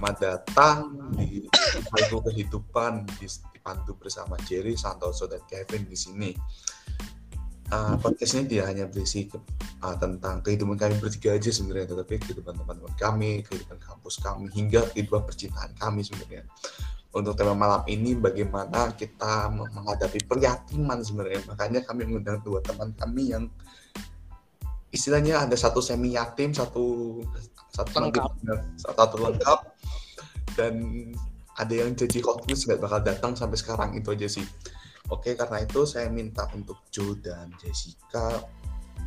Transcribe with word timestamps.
Selamat 0.00 0.16
datang 0.16 0.96
di 1.12 1.44
Haiku 1.92 2.24
Kehidupan 2.24 3.04
dipandu 3.20 3.92
bersama 4.00 4.32
Jerry, 4.48 4.72
Santoso, 4.72 5.28
dan 5.28 5.44
Kevin 5.44 5.84
di 5.84 5.92
sini. 5.92 6.32
Uh, 7.68 8.00
podcast 8.00 8.32
ini 8.32 8.48
tidak 8.48 8.72
hanya 8.72 8.88
berisi 8.88 9.28
uh, 9.84 9.96
tentang 10.00 10.40
kehidupan 10.40 10.80
kami 10.80 10.96
bertiga 10.96 11.36
aja 11.36 11.52
sebenarnya, 11.52 11.92
tetapi 11.92 12.16
kehidupan 12.16 12.56
teman-teman 12.56 12.96
kami, 12.96 13.44
kehidupan 13.44 13.76
kampus 13.76 14.24
kami, 14.24 14.48
hingga 14.56 14.88
kehidupan 14.88 15.20
percintaan 15.20 15.76
kami 15.76 16.00
sebenarnya. 16.00 16.48
Untuk 17.12 17.36
tema 17.36 17.52
malam 17.52 17.84
ini, 17.84 18.16
bagaimana 18.16 18.96
kita 18.96 19.52
menghadapi 19.52 20.24
peryatiman 20.24 21.04
sebenarnya. 21.04 21.44
Makanya 21.44 21.84
kami 21.84 22.08
mengundang 22.08 22.40
dua 22.40 22.64
teman 22.64 22.96
kami 22.96 23.36
yang 23.36 23.52
istilahnya 24.96 25.44
ada 25.44 25.60
satu 25.60 25.84
semi 25.84 26.16
yatim, 26.16 26.56
satu 26.56 27.20
satu 27.68 28.00
lengkap, 28.00 28.32
satu, 28.80 28.96
satu 28.96 29.16
lengkap, 29.28 29.69
dan 30.54 30.74
ada 31.58 31.74
yang 31.74 31.92
jadi 31.92 32.18
confused 32.24 32.70
nggak 32.70 32.80
bakal 32.80 33.00
datang 33.04 33.32
sampai 33.36 33.58
sekarang 33.58 33.90
itu 33.98 34.08
aja 34.14 34.28
sih. 34.30 34.46
Oke, 35.10 35.34
karena 35.34 35.66
itu 35.66 35.82
saya 35.84 36.06
minta 36.06 36.46
untuk 36.54 36.78
Joe 36.94 37.18
dan 37.18 37.50
Jessica 37.58 38.46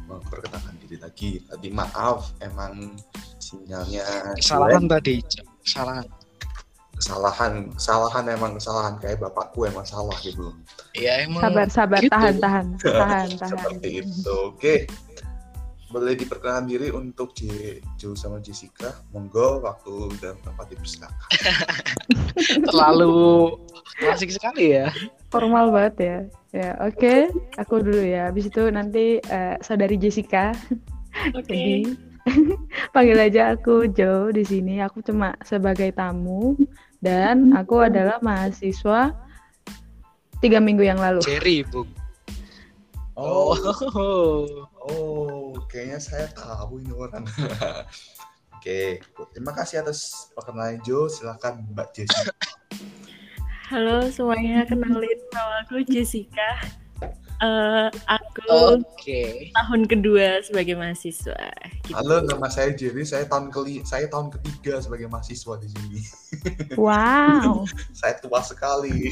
memperkenalkan 0.05 0.75
diri 0.83 0.97
lagi. 0.99 1.39
Tadi 1.47 1.69
maaf, 1.71 2.35
emang 2.43 2.99
sinyalnya 3.39 4.35
kesalahan 4.35 4.85
tadi, 4.91 5.23
kesalahan. 5.63 6.05
Kesalahan, 6.93 7.53
kesalahan 7.73 8.25
emang 8.31 8.51
kesalahan 8.55 8.95
kayak 9.01 9.19
bapakku 9.19 9.65
emang 9.65 9.83
salah 9.83 10.15
gitu. 10.21 10.53
Iya 10.95 11.27
emang. 11.27 11.41
Sabar, 11.41 11.67
sabar, 11.67 11.99
gitu. 11.99 12.13
tahan, 12.13 12.35
tahan, 12.37 12.65
tahan, 12.79 13.29
tahan. 13.33 13.49
Seperti 13.49 13.89
itu. 14.05 14.35
Oke, 14.53 14.75
boleh 15.93 16.17
diperkenalkan 16.17 16.65
diri 16.65 16.89
untuk 16.89 17.37
J 17.37 17.77
Jo 17.93 18.17
sama 18.17 18.41
Jessica. 18.41 19.05
Monggo 19.13 19.61
waktu 19.61 20.09
dan 20.17 20.33
tempat 20.41 20.65
dipersilakan. 20.73 21.29
Terlalu 22.73 23.53
klasik 24.01 24.33
sekali 24.33 24.73
ya. 24.73 24.89
Formal 25.29 25.69
banget 25.69 25.95
ya. 26.01 26.17
Ya, 26.53 26.69
oke. 26.81 26.97
Okay. 26.97 27.19
Aku 27.61 27.85
dulu 27.85 28.01
ya. 28.01 28.33
Habis 28.33 28.49
itu 28.49 28.65
nanti 28.73 29.21
uh, 29.29 29.55
saudari 29.61 30.01
Jessica. 30.01 30.57
Oke. 31.37 31.45
Okay. 31.45 31.53
Jadi 31.53 31.77
panggil 32.93 33.17
aja 33.21 33.53
aku 33.53 33.85
Jo 33.93 34.33
di 34.33 34.41
sini. 34.41 34.81
Aku 34.81 35.05
cuma 35.05 35.37
sebagai 35.45 35.93
tamu 35.93 36.57
dan 37.05 37.53
aku 37.53 37.85
adalah 37.85 38.17
mahasiswa 38.25 39.13
tiga 40.41 40.57
minggu 40.57 40.81
yang 40.81 40.97
lalu. 40.97 41.21
Cherry, 41.21 41.61
Bu. 41.63 41.85
Oh. 43.13 43.53
Oh, 44.89 45.53
kayaknya 45.69 45.99
saya 46.01 46.25
tahu 46.33 46.81
ini 46.81 46.91
orang. 46.97 47.29
Oke, 48.57 49.03
terima 49.35 49.53
kasih 49.53 49.85
atas 49.85 50.31
perkenalan 50.33 50.81
Jo. 50.81 51.05
Silakan 51.05 51.67
Mbak 51.77 51.87
Jessica. 51.93 52.33
Halo 53.69 54.09
semuanya, 54.09 54.65
kenalin 54.65 55.19
nama 55.29 55.61
aku 55.61 55.85
Jessica. 55.85 56.57
Uh, 57.43 57.91
aku 58.07 58.79
okay. 58.79 59.51
tahun 59.51 59.83
kedua 59.83 60.39
sebagai 60.47 60.79
mahasiswa. 60.79 61.51
Gitu. 61.83 61.91
Halo, 61.91 62.23
nama 62.23 62.47
saya 62.47 62.71
Jerry. 62.71 63.03
Saya 63.03 63.27
tahun 63.27 63.51
keli 63.51 63.83
saya 63.83 64.07
tahun 64.07 64.31
ketiga 64.39 64.79
sebagai 64.79 65.11
mahasiswa 65.11 65.59
di 65.59 65.67
sini. 65.69 66.01
Wow. 66.79 67.69
saya 67.93 68.17
tua 68.19 68.41
sekali. 68.41 69.11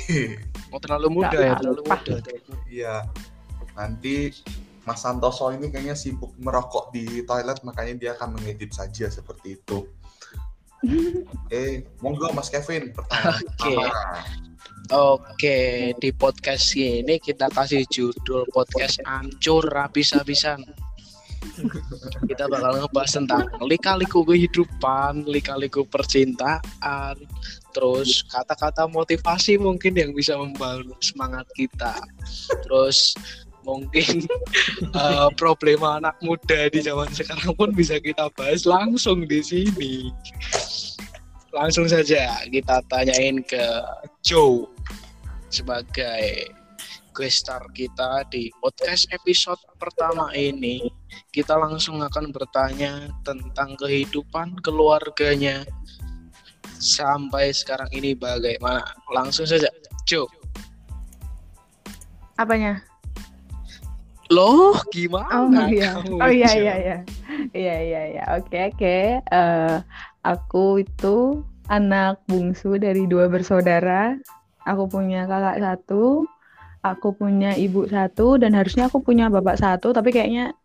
Oh, 0.73 0.79
terlalu 0.79 1.21
muda 1.21 1.35
Gak 1.35 1.43
ya, 1.43 1.53
terlalu 1.59 1.81
muda. 1.85 2.15
Iya. 2.71 2.95
Nanti 3.81 4.29
Mas 4.85 5.01
Santoso 5.01 5.49
ini 5.49 5.73
kayaknya 5.73 5.97
sibuk 5.97 6.37
merokok 6.37 6.93
di 6.93 7.25
toilet 7.25 7.57
makanya 7.65 7.93
dia 7.97 8.11
akan 8.13 8.37
mengedit 8.37 8.69
saja 8.77 9.09
seperti 9.09 9.57
itu. 9.57 9.89
Oke, 10.85 11.85
monggo 12.05 12.29
Mas 12.33 12.53
Kevin 12.53 12.93
pertanyaan 12.93 13.41
Oke. 13.57 13.73
Oke, 14.91 15.59
di 15.97 16.09
podcast 16.13 16.73
ini 16.77 17.21
kita 17.21 17.49
kasih 17.53 17.85
judul 17.89 18.45
podcast 18.53 19.01
ancur 19.05 19.65
habis-habisan. 19.69 20.61
kita 22.29 22.45
bakal 22.45 22.77
ngebahas 22.77 23.17
tentang 23.17 23.49
lika-liku 23.65 24.21
kehidupan, 24.21 25.25
lika-liku 25.25 25.85
percintaan, 25.89 27.17
terus 27.73 28.21
kata-kata 28.29 28.85
motivasi 28.85 29.57
mungkin 29.57 29.97
yang 29.97 30.11
bisa 30.13 30.37
membangun 30.37 30.93
semangat 31.01 31.49
kita. 31.57 31.97
Terus 32.67 33.17
mungkin 33.63 34.25
uh, 34.93 35.29
problema 35.41 36.01
anak 36.01 36.17
muda 36.21 36.69
di 36.69 36.81
zaman 36.81 37.09
sekarang 37.13 37.53
pun 37.55 37.69
bisa 37.73 37.97
kita 38.01 38.29
bahas 38.33 38.65
langsung 38.65 39.25
di 39.25 39.41
sini. 39.41 40.09
Langsung 41.51 41.85
saja 41.85 42.41
kita 42.47 42.79
tanyain 42.87 43.43
ke 43.43 43.65
Joe 44.23 44.71
sebagai 45.51 46.47
guest 47.11 47.43
star 47.43 47.61
kita 47.75 48.23
di 48.31 48.47
podcast 48.63 49.05
episode 49.11 49.59
pertama 49.75 50.31
ini. 50.31 50.87
Kita 51.35 51.59
langsung 51.59 51.99
akan 51.99 52.31
bertanya 52.31 53.11
tentang 53.27 53.75
kehidupan 53.75 54.63
keluarganya 54.63 55.67
sampai 56.79 57.51
sekarang 57.51 57.91
ini 57.91 58.15
bagaimana. 58.15 58.81
Langsung 59.11 59.45
saja, 59.45 59.67
Joe. 60.07 60.25
Apanya? 62.39 62.90
Loh, 64.31 64.79
gimana? 64.95 65.27
Oh 65.43 65.67
iya. 65.67 65.91
oh 65.99 66.31
iya 66.31 66.51
iya 66.55 66.73
iya. 66.79 66.97
Iya 67.51 67.75
iya 67.83 68.01
iya. 68.15 68.23
Oke 68.39 68.71
oke. 68.71 68.97
Uh, 69.27 69.83
aku 70.23 70.79
itu 70.87 71.43
anak 71.67 72.23
bungsu 72.31 72.79
dari 72.79 73.03
dua 73.11 73.27
bersaudara. 73.27 74.15
Aku 74.63 74.87
punya 74.87 75.27
kakak 75.27 75.59
satu, 75.59 76.23
aku 76.79 77.11
punya 77.11 77.59
ibu 77.59 77.83
satu, 77.91 78.39
dan 78.39 78.55
harusnya 78.55 78.87
aku 78.87 79.03
punya 79.03 79.27
bapak 79.27 79.59
satu, 79.59 79.91
tapi 79.91 80.15
kayaknya 80.15 80.55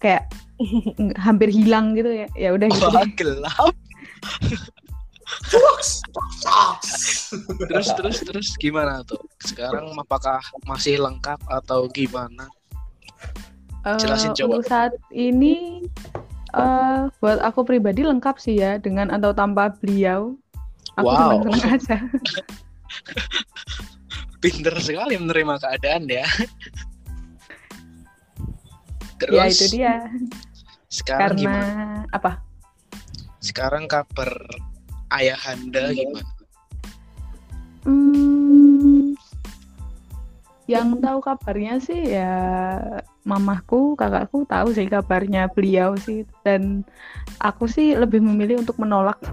kayak 0.00 0.30
hampir 1.28 1.52
hilang 1.52 1.92
gitu 1.92 2.24
ya. 2.24 2.28
Ya 2.32 2.56
udah 2.56 2.72
gitu. 2.72 2.88
Wah, 2.88 3.04
gelap. 3.20 3.74
terus 7.68 7.88
terus 7.94 8.18
terus 8.24 8.48
gimana 8.56 9.04
tuh? 9.04 9.20
Sekarang 9.44 9.92
apakah 10.00 10.40
masih 10.64 10.98
lengkap 10.98 11.38
atau 11.46 11.86
gimana? 11.86 12.48
Jelasin 13.80 14.32
uh, 14.32 14.36
coba. 14.36 14.52
Untuk 14.60 14.68
saat 14.68 14.92
ini 15.08 15.84
uh, 16.52 17.08
buat 17.18 17.40
aku 17.40 17.64
pribadi 17.64 18.04
lengkap 18.04 18.36
sih 18.36 18.60
ya 18.60 18.76
dengan 18.76 19.08
atau 19.08 19.32
tanpa 19.32 19.72
beliau. 19.80 20.36
Aku 21.00 21.06
wow. 21.06 21.40
senang-senang 21.40 21.72
aja. 21.80 21.96
Pinter 24.40 24.74
sekali 24.80 25.16
menerima 25.16 25.54
keadaan 25.60 26.08
ya. 26.08 26.26
Terus, 29.20 29.36
ya 29.36 29.44
itu 29.48 29.66
dia. 29.76 29.94
Sekarang 30.88 31.36
Karena 31.36 31.40
gimana? 31.40 31.84
apa? 32.16 32.32
Sekarang 33.40 33.84
kabar 33.88 34.32
ayahanda 35.12 35.92
gimana? 35.92 36.24
Hmm, 37.84 38.39
yang 40.70 41.02
tahu 41.02 41.18
kabarnya 41.18 41.82
sih 41.82 42.14
ya 42.14 42.30
mamahku, 43.26 43.98
kakakku 43.98 44.46
tahu 44.46 44.70
sih 44.70 44.86
kabarnya 44.86 45.50
beliau 45.50 45.98
sih 45.98 46.22
dan 46.46 46.86
aku 47.42 47.66
sih 47.66 47.98
lebih 47.98 48.22
memilih 48.22 48.62
untuk 48.62 48.78
menolak. 48.78 49.18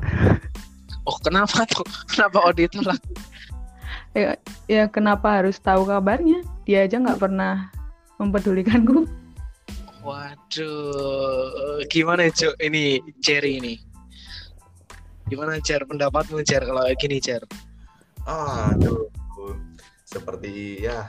Oh 1.07 1.15
kenapa 1.23 1.63
tuh? 1.63 1.87
Kenapa 2.11 2.43
oh 2.43 2.51
ditolak? 2.51 2.99
ya, 4.11 4.35
ya 4.67 4.91
kenapa 4.91 5.39
harus 5.39 5.55
tahu 5.55 5.87
kabarnya? 5.87 6.43
Dia 6.67 6.83
aja 6.83 6.99
nggak 6.99 7.15
pernah 7.15 7.71
mempedulikanku. 8.19 9.07
Waduh, 10.03 11.79
gimana 11.87 12.27
cok 12.27 12.59
ini 12.59 12.99
Cherry 13.23 13.55
ini? 13.55 13.79
Gimana 15.31 15.63
Cher 15.63 15.87
pendapatmu 15.87 16.43
Cher 16.43 16.67
kalau 16.67 16.83
gini 16.99 17.23
Cher? 17.23 17.47
Aduh, 18.27 19.07
seperti 20.03 20.83
ya 20.83 21.07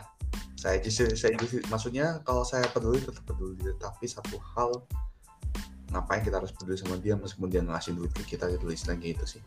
saya 0.59 0.83
justru 0.83 1.07
saya 1.15 1.39
justru, 1.39 1.63
maksudnya 1.71 2.19
kalau 2.27 2.43
saya 2.43 2.67
peduli 2.67 2.99
tetap 2.99 3.23
peduli. 3.23 3.63
Tapi 3.79 4.11
satu 4.11 4.43
hal 4.59 4.83
ngapain 5.95 6.21
kita 6.27 6.43
harus 6.43 6.51
peduli 6.51 6.75
sama 6.75 6.99
dia 6.99 7.15
meskipun 7.15 7.47
dia 7.47 7.63
ngasih 7.63 7.95
duit 7.95 8.11
ke 8.11 8.27
kita 8.35 8.51
gitu 8.51 8.67
istilahnya 8.67 9.15
gitu 9.15 9.39
sih. 9.39 9.43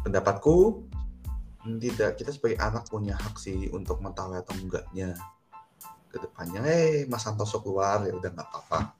Pendapatku 0.00 0.80
tidak. 1.76 2.16
Kita 2.16 2.32
sebagai 2.32 2.56
anak 2.56 2.88
punya 2.88 3.20
hak 3.20 3.36
sih 3.36 3.68
untuk 3.68 4.00
mengetahui 4.00 4.40
atau 4.40 4.56
enggaknya 4.56 5.12
ke 6.10 6.18
depannya 6.18 6.64
eh 6.66 7.06
Mas 7.06 7.22
Santoso 7.22 7.60
keluar 7.60 8.00
ya 8.08 8.16
udah 8.16 8.32
nggak 8.32 8.48
apa-apa. 8.48 8.96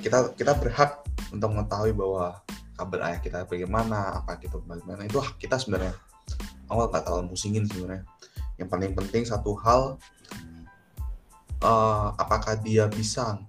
Kita 0.00 0.32
kita 0.32 0.56
berhak 0.56 1.04
untuk 1.36 1.52
mengetahui 1.52 1.92
bahwa 1.92 2.40
kabar 2.80 3.12
ayah 3.12 3.20
kita 3.20 3.44
bagaimana 3.44 4.24
apa 4.24 4.40
kita 4.40 4.56
bagaimana. 4.64 5.04
Itu 5.04 5.20
hak 5.20 5.36
kita 5.36 5.60
sebenarnya. 5.60 5.92
Awal 6.72 6.88
nggak 6.88 7.04
terlalu 7.04 7.36
musingin 7.36 7.68
sebenarnya 7.68 8.15
yang 8.56 8.68
paling 8.72 8.92
penting 8.96 9.28
satu 9.28 9.56
hal 9.60 10.00
uh, 11.60 12.08
apakah 12.16 12.56
dia 12.60 12.88
bisa 12.88 13.40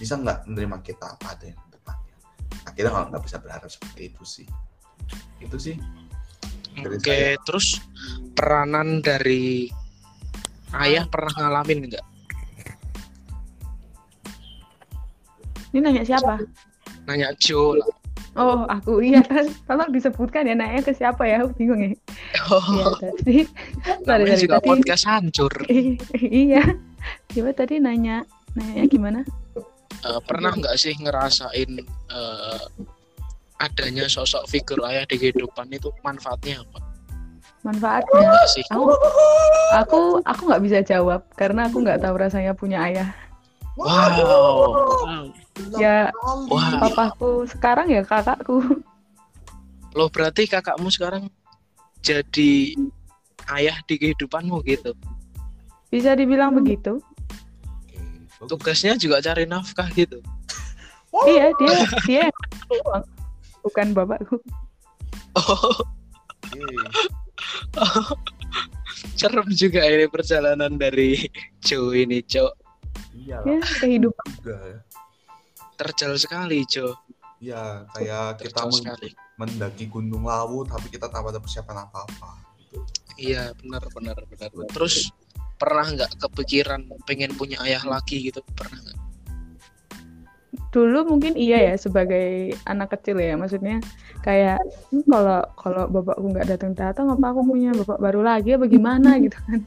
bisa 0.00 0.18
nggak 0.18 0.48
menerima 0.48 0.80
kita? 0.80 1.16
Apa 1.20 1.36
ada 1.36 1.44
yang 1.52 1.60
depannya 1.70 2.14
akhirnya 2.64 2.90
kalau 2.92 3.06
nggak 3.12 3.24
bisa 3.24 3.36
berharap 3.40 3.68
seperti 3.68 4.12
itu 4.12 4.24
sih. 4.24 4.46
Itu 5.38 5.56
sih. 5.60 5.76
Oke 6.74 6.98
okay, 6.98 7.38
terus 7.46 7.78
peranan 8.34 8.98
dari 8.98 9.70
ayah 10.74 11.06
pernah 11.06 11.30
ngalamin 11.38 11.86
enggak 11.86 12.02
ini 15.74 15.82
nanya 15.82 16.06
siapa? 16.06 16.38
Nanya 17.10 17.34
Jo 17.34 17.74
lah 17.74 18.03
Oh, 18.34 18.66
aku 18.66 18.98
iya 19.08 19.22
kan. 19.22 19.46
Tolong 19.66 19.90
disebutkan 19.94 20.46
ya 20.46 20.54
nanya 20.58 20.82
ke 20.82 20.90
siapa 20.90 21.22
ya? 21.26 21.46
Aku 21.46 21.54
bingung 21.54 21.80
ya. 21.80 21.94
Oh. 22.50 22.60
Ya, 22.74 22.86
tadi. 22.98 23.36
Namanya 24.06 24.36
juga 24.44 24.58
tadi, 24.58 24.66
podcast 24.66 25.04
hancur. 25.06 25.52
iya. 26.46 26.62
Coba 27.30 27.50
tadi 27.54 27.78
nanya, 27.78 28.26
nanya 28.58 28.84
gimana? 28.90 29.20
Uh, 30.04 30.20
pernah 30.26 30.52
nggak 30.52 30.76
sih 30.76 30.92
ngerasain 30.98 31.80
uh, 32.12 32.64
adanya 33.62 34.04
sosok 34.10 34.44
figur 34.50 34.82
ayah 34.84 35.06
di 35.06 35.16
kehidupan 35.16 35.70
itu 35.70 35.88
manfaatnya 36.02 36.60
apa? 36.60 36.78
Manfaatnya? 37.64 38.28
Sih? 38.50 38.64
Aku, 38.68 38.92
aku, 39.72 40.00
aku 40.26 40.40
nggak 40.44 40.62
bisa 40.64 40.78
jawab 40.84 41.24
karena 41.38 41.70
aku 41.70 41.80
nggak 41.80 42.02
tahu 42.02 42.18
rasanya 42.20 42.52
punya 42.52 42.82
ayah. 42.84 43.08
Wow. 43.78 43.88
wow. 45.06 45.43
Ya, 45.78 46.10
Wah. 46.50 46.82
papaku 46.82 47.46
sekarang 47.46 47.86
ya 47.86 48.02
kakakku. 48.02 48.82
Loh 49.94 50.10
berarti 50.10 50.50
kakakmu 50.50 50.90
sekarang 50.90 51.30
jadi 52.02 52.74
ayah 53.54 53.78
di 53.86 53.94
kehidupanmu 53.94 54.58
gitu? 54.66 54.98
Bisa 55.94 56.18
dibilang 56.18 56.50
begitu. 56.58 56.98
Tugasnya 58.44 58.98
juga 58.98 59.22
cari 59.22 59.46
nafkah 59.46 59.88
gitu. 59.94 60.18
iya, 61.30 61.54
dia 61.54 61.76
dia 62.04 62.26
bukan 63.62 63.94
bapakku. 63.94 64.42
Oh. 65.38 65.78
oh. 67.78 68.06
Cerem 69.14 69.46
juga 69.54 69.86
ini 69.86 70.10
perjalanan 70.10 70.74
dari 70.74 71.30
Joe 71.62 71.94
ini, 71.94 72.22
Cok. 72.26 72.52
Iya. 73.14 73.38
Ya, 73.46 73.58
kehidupan. 73.78 74.26
Juga. 74.42 74.56
Ya. 74.58 74.78
Terjal 75.74 76.12
sekali, 76.16 76.62
Jo. 76.66 76.94
Ya, 77.42 77.84
kayak 77.92 78.40
Terjal 78.40 78.70
kita 78.70 78.72
sekali. 78.72 79.08
mendaki 79.36 79.84
Gunung 79.90 80.24
Lawu 80.24 80.62
tapi 80.64 80.88
kita 80.88 81.10
tanpa 81.10 81.34
ada 81.34 81.42
persiapan 81.42 81.84
apa-apa 81.90 82.30
gitu. 82.62 82.78
Iya, 83.18 83.52
benar 83.60 83.82
benar 83.92 84.16
benar. 84.30 84.48
Terus 84.70 85.10
pernah 85.58 85.86
nggak 85.90 86.18
kepikiran 86.22 86.86
pengen 87.04 87.34
punya 87.34 87.60
ayah 87.66 87.82
lagi 87.84 88.30
gitu? 88.30 88.40
Pernah 88.54 88.78
nggak? 88.80 88.98
Dulu 90.74 91.06
mungkin 91.06 91.38
iya 91.38 91.70
ya 91.70 91.74
sebagai 91.78 92.58
anak 92.66 92.98
kecil 92.98 93.22
ya 93.22 93.38
maksudnya 93.38 93.78
kayak 94.26 94.58
hmm, 94.90 95.06
kalau 95.06 95.46
kalau 95.54 95.86
bapakku 95.86 96.26
nggak 96.34 96.50
datang 96.50 96.74
datang 96.74 97.06
apa 97.14 97.30
aku 97.30 97.46
punya 97.46 97.70
bapak 97.78 98.02
baru 98.02 98.26
lagi 98.26 98.52
ya 98.52 98.58
bagaimana 98.58 99.14
gitu 99.24 99.38
kan. 99.46 99.60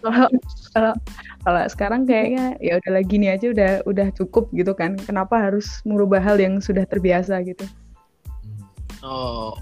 Kalau 0.00 0.24
kalau 0.72 0.92
kalau 1.44 1.62
sekarang 1.68 2.08
kayaknya 2.08 2.56
ya 2.64 2.80
udah 2.80 2.92
lagi 2.96 3.14
nih 3.20 3.30
aja 3.36 3.46
udah 3.52 3.70
udah 3.84 4.08
cukup 4.16 4.48
gitu 4.56 4.72
kan. 4.72 4.96
Kenapa 5.04 5.36
harus 5.36 5.84
merubah 5.84 6.24
hal 6.24 6.40
yang 6.40 6.64
sudah 6.64 6.88
terbiasa 6.88 7.36
gitu? 7.44 7.68
Oh. 9.04 9.52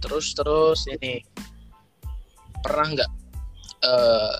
Terus 0.00 0.32
terus 0.32 0.88
ini 0.88 1.20
pernah 2.64 2.88
nggak 2.96 3.10
uh, 3.84 4.34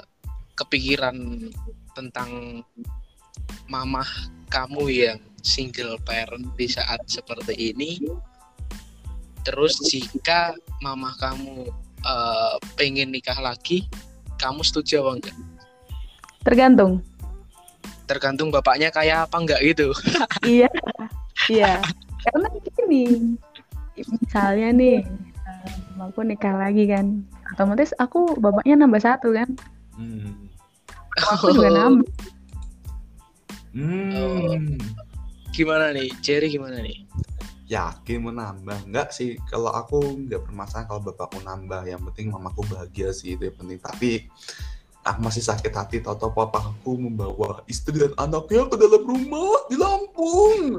kepikiran 0.57 1.51
tentang 1.93 2.63
mamah 3.69 4.09
kamu 4.53 4.93
yang 4.93 5.19
single 5.43 5.99
parent 6.07 6.47
di 6.55 6.67
saat 6.71 7.03
seperti 7.09 7.75
ini. 7.75 7.99
Terus 9.43 9.75
jika 9.91 10.55
mamah 10.79 11.19
kamu 11.19 11.67
uh, 12.07 12.55
pengen 12.79 13.11
nikah 13.11 13.39
lagi 13.43 13.91
kamu 14.39 14.63
setuju 14.63 15.03
apa 15.03 15.11
enggak? 15.19 15.37
Tergantung. 16.43 16.93
Tergantung 18.07 18.49
bapaknya 18.51 18.91
kayak 18.91 19.31
apa 19.31 19.37
enggak 19.39 19.61
gitu. 19.63 19.95
Iya 20.43 20.71
iya. 21.51 21.79
Karena 22.23 22.49
gini 22.59 23.35
misalnya 23.95 24.69
nih 24.75 24.99
aku 25.99 26.27
nikah 26.27 26.59
lagi 26.59 26.91
kan 26.91 27.23
otomatis 27.55 27.95
aku 27.99 28.35
bapaknya 28.39 28.75
nambah 28.79 29.03
satu 29.03 29.35
kan. 29.35 29.51
Hmm. 29.95 30.49
aku 31.13 31.53
juga 31.55 31.71
nambah 31.71 32.09
Hmm. 33.73 34.13
Oh, 34.13 34.57
gimana 35.53 35.97
nih, 35.97 36.13
Jerry 36.21 36.53
gimana 36.53 36.81
nih? 36.85 37.09
Yakin 37.73 38.21
mau 38.21 38.33
nambah? 38.37 38.85
Enggak 38.85 39.17
sih, 39.17 39.41
kalau 39.49 39.73
aku 39.73 40.21
nggak 40.29 40.45
bermasalah 40.45 40.85
kalau 40.85 41.01
bapakku 41.01 41.41
nambah. 41.41 41.89
Yang 41.89 42.13
penting 42.13 42.29
mamaku 42.29 42.69
bahagia 42.69 43.17
sih, 43.17 43.33
itu 43.33 43.49
yang 43.49 43.57
penting. 43.57 43.81
Tapi 43.81 44.29
aku 45.03 45.19
masih 45.19 45.43
sakit 45.43 45.73
hati 45.75 45.97
tahu 45.99 46.31
papa 46.31 46.63
aku 46.63 46.95
membawa 46.95 47.65
istri 47.67 47.99
dan 47.99 48.15
anaknya 48.21 48.71
ke 48.71 48.77
dalam 48.79 49.03
rumah 49.03 49.67
di 49.67 49.77
Lampung. 49.81 50.79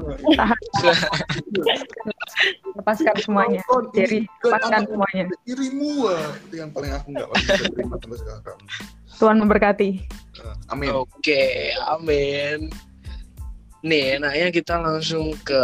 lepaskan 2.78 3.16
semuanya. 3.20 3.60
Jadi 3.90 4.24
lepaskan 4.40 4.82
semuanya. 4.88 5.24
Dirimu, 5.44 6.08
itu 6.48 6.54
yang 6.56 6.70
paling 6.70 6.92
aku 6.94 7.10
nggak 7.10 7.28
bisa 7.42 7.64
terima 7.74 7.96
sampai 7.98 8.18
sekarang. 8.22 8.60
Tuhan 9.18 9.38
memberkati. 9.40 9.90
Amin. 10.68 10.90
Oke, 10.92 11.72
amin. 11.88 12.68
Nih, 13.84 14.16
enaknya 14.16 14.48
kita 14.48 14.80
langsung 14.80 15.36
ke 15.44 15.62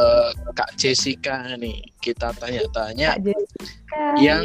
Kak 0.53 0.77
Jessica 0.77 1.57
nih. 1.57 1.81
Kita 2.05 2.37
tanya-tanya 2.37 3.17
yang 4.21 4.45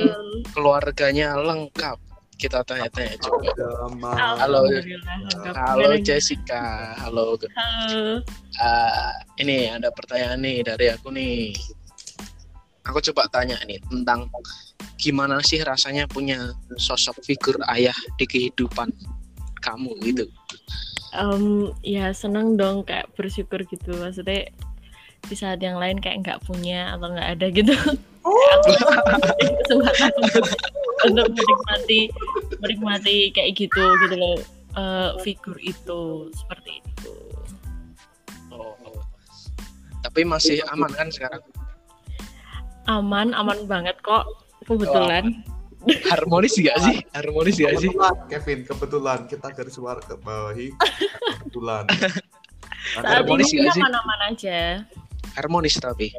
keluarganya 0.56 1.36
lengkap. 1.36 2.00
Kita 2.40 2.64
tanya-tanya 2.64 3.20
coba. 3.20 3.52
Halo, 4.40 4.68
halo 5.44 5.96
Jessica. 6.00 6.96
Halo. 7.04 7.36
Halo. 7.36 8.24
Uh, 8.56 9.12
ini 9.44 9.68
ada 9.68 9.92
pertanyaan 9.92 10.40
nih 10.40 10.64
dari 10.64 10.88
aku 10.92 11.12
nih. 11.12 11.52
Aku 12.86 13.02
coba 13.12 13.26
tanya 13.34 13.58
nih 13.66 13.82
tentang 13.90 14.30
gimana 15.02 15.42
sih 15.42 15.60
rasanya 15.66 16.06
punya 16.06 16.54
sosok 16.78 17.18
figur 17.26 17.58
ayah 17.74 17.96
di 18.22 18.26
kehidupan 18.30 18.94
kamu 19.62 19.98
gitu. 20.06 20.26
Um, 21.16 21.74
ya 21.82 22.12
seneng 22.14 22.60
dong 22.60 22.86
kayak 22.86 23.10
bersyukur 23.18 23.66
gitu. 23.66 23.96
Maksudnya 23.98 24.54
di 25.26 25.36
saat 25.36 25.58
yang 25.66 25.82
lain 25.82 25.98
kayak 25.98 26.22
nggak 26.22 26.40
punya 26.46 26.94
atau 26.94 27.10
nggak 27.10 27.30
ada 27.40 27.46
gitu. 27.50 27.74
Oh. 28.26 28.58
kesempatan 28.66 30.10
untuk, 30.22 30.46
untuk 31.06 31.28
menikmati 31.34 32.02
menikmati 32.62 33.16
kayak 33.34 33.58
gitu 33.58 33.84
gitu 34.06 34.16
loh. 34.18 34.38
Uh, 34.76 35.16
figur 35.24 35.56
itu 35.64 36.30
seperti 36.36 36.84
itu. 36.84 37.14
Oh 38.52 38.76
tapi 40.06 40.22
masih 40.22 40.62
aman 40.70 40.94
kan 40.94 41.10
sekarang 41.10 41.42
aman 42.86 43.34
aman 43.34 43.60
banget 43.66 43.98
kok 44.06 44.26
kebetulan 44.66 45.44
oh 45.46 45.56
harmonis 46.10 46.54
gak 46.58 46.78
sih? 46.82 46.98
Harmonis 47.14 47.56
gak 47.62 47.78
sih? 47.78 47.92
Kevin, 48.30 48.60
kebetulan 48.66 49.30
kita 49.30 49.54
garis 49.54 49.76
suara 49.78 50.02
ke 50.02 50.18
bawahi 50.18 50.74
kebetulan. 51.42 51.86
Saat 52.96 53.06
harmonis 53.06 53.50
ini 53.54 53.66
gak 53.66 53.76
sih? 53.78 53.82
aman 53.86 54.20
aja. 54.30 54.60
Harmonis 55.38 55.76
tapi. 55.78 56.10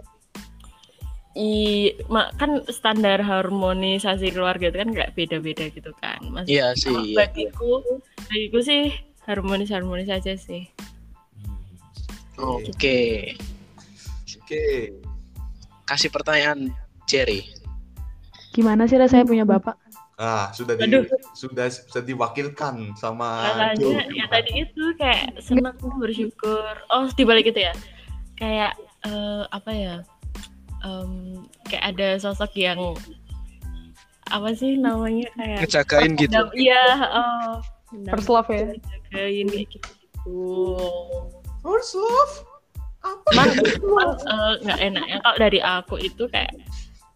I, 1.37 1.93
kan 2.41 2.65
standar 2.73 3.21
harmonisasi 3.21 4.33
keluarga 4.33 4.73
itu 4.73 4.79
kan 4.81 4.89
nggak 4.89 5.13
beda-beda 5.13 5.69
gitu 5.69 5.93
kan, 6.01 6.17
Mas. 6.33 6.49
Iya 6.49 6.73
sih. 6.73 7.13
Iya. 7.13 7.29
Bagiku, 7.29 8.01
bagiku 8.33 8.59
sih 8.65 8.89
harmonis-harmonis 9.29 10.09
aja 10.09 10.33
sih. 10.33 10.65
Oke. 12.41 12.73
Okay. 12.73 13.13
Oke. 13.37 14.41
Okay. 14.49 15.06
Kasih 15.87 16.11
pertanyaan 16.11 16.75
Jerry. 17.07 17.47
Gimana 18.51 18.91
sih 18.91 18.99
rasanya 18.99 19.23
punya 19.23 19.47
bapak? 19.47 19.79
Ah, 20.17 20.49
sudah 20.57 20.81
di, 20.81 20.89
sudah 21.37 21.69
sudah 21.69 22.01
diwakilkan 22.01 22.97
sama 22.97 23.53
Makanya, 23.53 24.09
ya 24.17 24.25
tadi 24.33 24.65
itu 24.65 24.85
kayak 24.97 25.45
senang 25.45 25.77
bersyukur. 26.01 26.73
Oh, 26.89 27.05
dibalik 27.15 27.53
itu 27.53 27.69
ya. 27.69 27.77
Kayak 28.41 28.81
uh, 29.05 29.45
apa 29.53 29.71
ya? 29.77 29.95
Um, 30.81 31.45
kayak 31.69 31.93
ada 31.93 32.09
sosok 32.17 32.57
yang 32.57 32.81
apa 34.33 34.57
sih 34.57 34.81
namanya 34.81 35.29
kayak 35.37 35.69
ngejagain 35.69 36.17
gitu. 36.17 36.41
Iya, 36.57 36.85
oh. 37.13 37.61
First 38.09 38.33
love 38.33 38.49
ya. 38.49 38.73
Ngejagain 38.73 39.47
kayak 39.53 39.69
gitu. 39.69 40.41
First 41.61 41.93
love? 41.93 42.56
Uh, 43.37 44.55
nggak 44.63 44.79
enak 44.81 45.05
ya 45.07 45.17
kalau 45.23 45.37
dari 45.39 45.59
aku 45.63 45.95
itu 45.99 46.25
kayak 46.31 46.53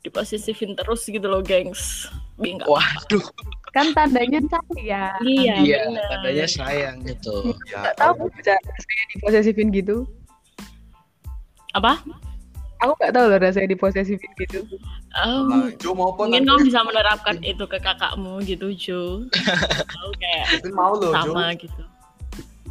diposisifin 0.00 0.72
terus 0.78 1.04
gitu 1.06 1.26
loh 1.28 1.44
gengs. 1.44 2.08
Bingung. 2.40 2.64
waduh. 2.64 3.24
Kan 3.76 3.92
tandanya 3.92 4.40
sayang. 4.48 5.20
Iya 5.22 5.54
iya 5.60 5.78
tandanya. 6.08 6.46
sayang 6.48 7.04
gitu. 7.04 7.52
Ya, 7.68 7.92
tahu 7.94 8.26
bisa 8.32 8.56
saya 8.56 9.04
diposisifin 9.14 9.68
gitu. 9.70 10.08
Apa? 11.76 12.00
Aku 12.80 12.96
nggak 12.96 13.12
tahu 13.12 13.24
loh 13.28 13.38
rasanya 13.38 13.68
diposesifin 13.76 14.32
gitu. 14.40 14.64
Em, 15.12 15.46
Nah, 15.52 15.68
Jo 15.76 15.92
mau 15.92 16.16
apa 16.16 16.24
mungkin 16.32 16.48
kamu 16.48 16.60
bisa 16.64 16.80
menerapkan 16.80 17.36
itu 17.44 17.64
ke 17.68 17.76
kakakmu 17.76 18.40
gitu 18.48 18.72
Jo. 18.72 19.02
Tahu 20.00 20.10
kayak 20.16 20.64
mau 20.72 20.96
loh 20.96 21.12
Jo. 21.12 21.20
sama 21.20 21.52
gitu. 21.60 21.82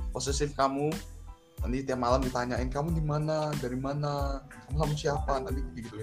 Posesif 0.10 0.58
kamu 0.58 0.90
nanti 1.60 1.78
tiap 1.84 2.00
malam 2.00 2.24
ditanyain 2.24 2.70
kamu 2.72 2.96
di 2.96 3.04
mana? 3.04 3.52
Dari 3.60 3.78
mana? 3.78 4.44
Kamu 4.70 4.76
sama 4.80 4.94
siapa? 4.96 5.34
Nanti 5.44 5.62
gitu 5.76 5.96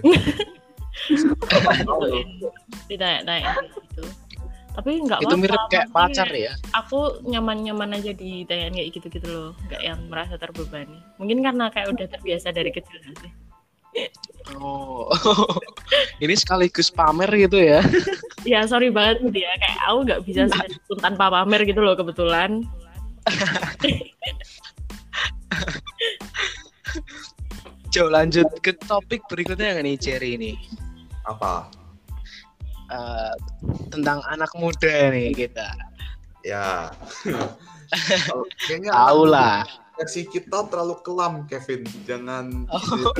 Gituin. 1.07 2.27
ditanya-tanya 2.89 3.53
gitu. 3.65 4.03
Tapi 4.77 4.91
nggak 5.01 5.25
Itu 5.25 5.35
mirip 5.41 5.61
kayak 5.73 5.89
pacar 5.89 6.29
ya. 6.29 6.53
aku 6.69 7.25
nyaman-nyaman 7.25 7.97
aja 7.97 8.13
ditanyain 8.13 8.73
kayak 8.73 8.89
gitu-gitu 8.93 9.27
loh. 9.27 9.49
Nggak 9.69 9.81
yang 9.81 9.99
merasa 10.05 10.37
terbebani. 10.37 11.01
Mungkin 11.17 11.41
karena 11.41 11.73
kayak 11.73 11.97
udah 11.97 12.07
terbiasa 12.13 12.53
dari 12.53 12.69
kecil 12.69 13.01
sih? 13.01 13.31
Oh, 14.61 15.09
ini 16.23 16.37
sekaligus 16.37 16.93
pamer 16.93 17.29
gitu 17.33 17.57
ya. 17.57 17.81
ya 18.47 18.63
sorry 18.69 18.93
banget 18.93 19.25
dia 19.33 19.51
kayak 19.59 19.79
aku 19.89 19.97
nggak 20.07 20.21
bisa 20.23 20.41
pun 20.87 20.97
tanpa 21.01 21.27
pamer 21.33 21.65
gitu 21.67 21.83
loh 21.83 21.97
kebetulan 21.97 22.63
Jo 27.87 28.07
lanjut 28.07 28.47
ke 28.59 28.75
topik 28.83 29.23
berikutnya 29.25 29.73
nggak 29.73 29.83
nih 29.83 29.95
Jerry 29.97 30.29
ini. 30.35 30.51
Apa? 31.23 31.71
Eh, 32.87 33.33
tentang 33.89 34.21
anak 34.27 34.51
muda 34.55 35.11
nih 35.11 35.33
kita. 35.33 35.67
ya. 36.41 36.91
Kayaknya 38.67 38.91
Tahu 38.91 39.21
lah. 39.25 39.63
versi 39.97 40.23
kita 40.23 40.67
terlalu 40.69 40.95
kelam 41.01 41.33
Kevin. 41.47 41.81
Jangan 42.03 42.67
Oh. 42.69 43.11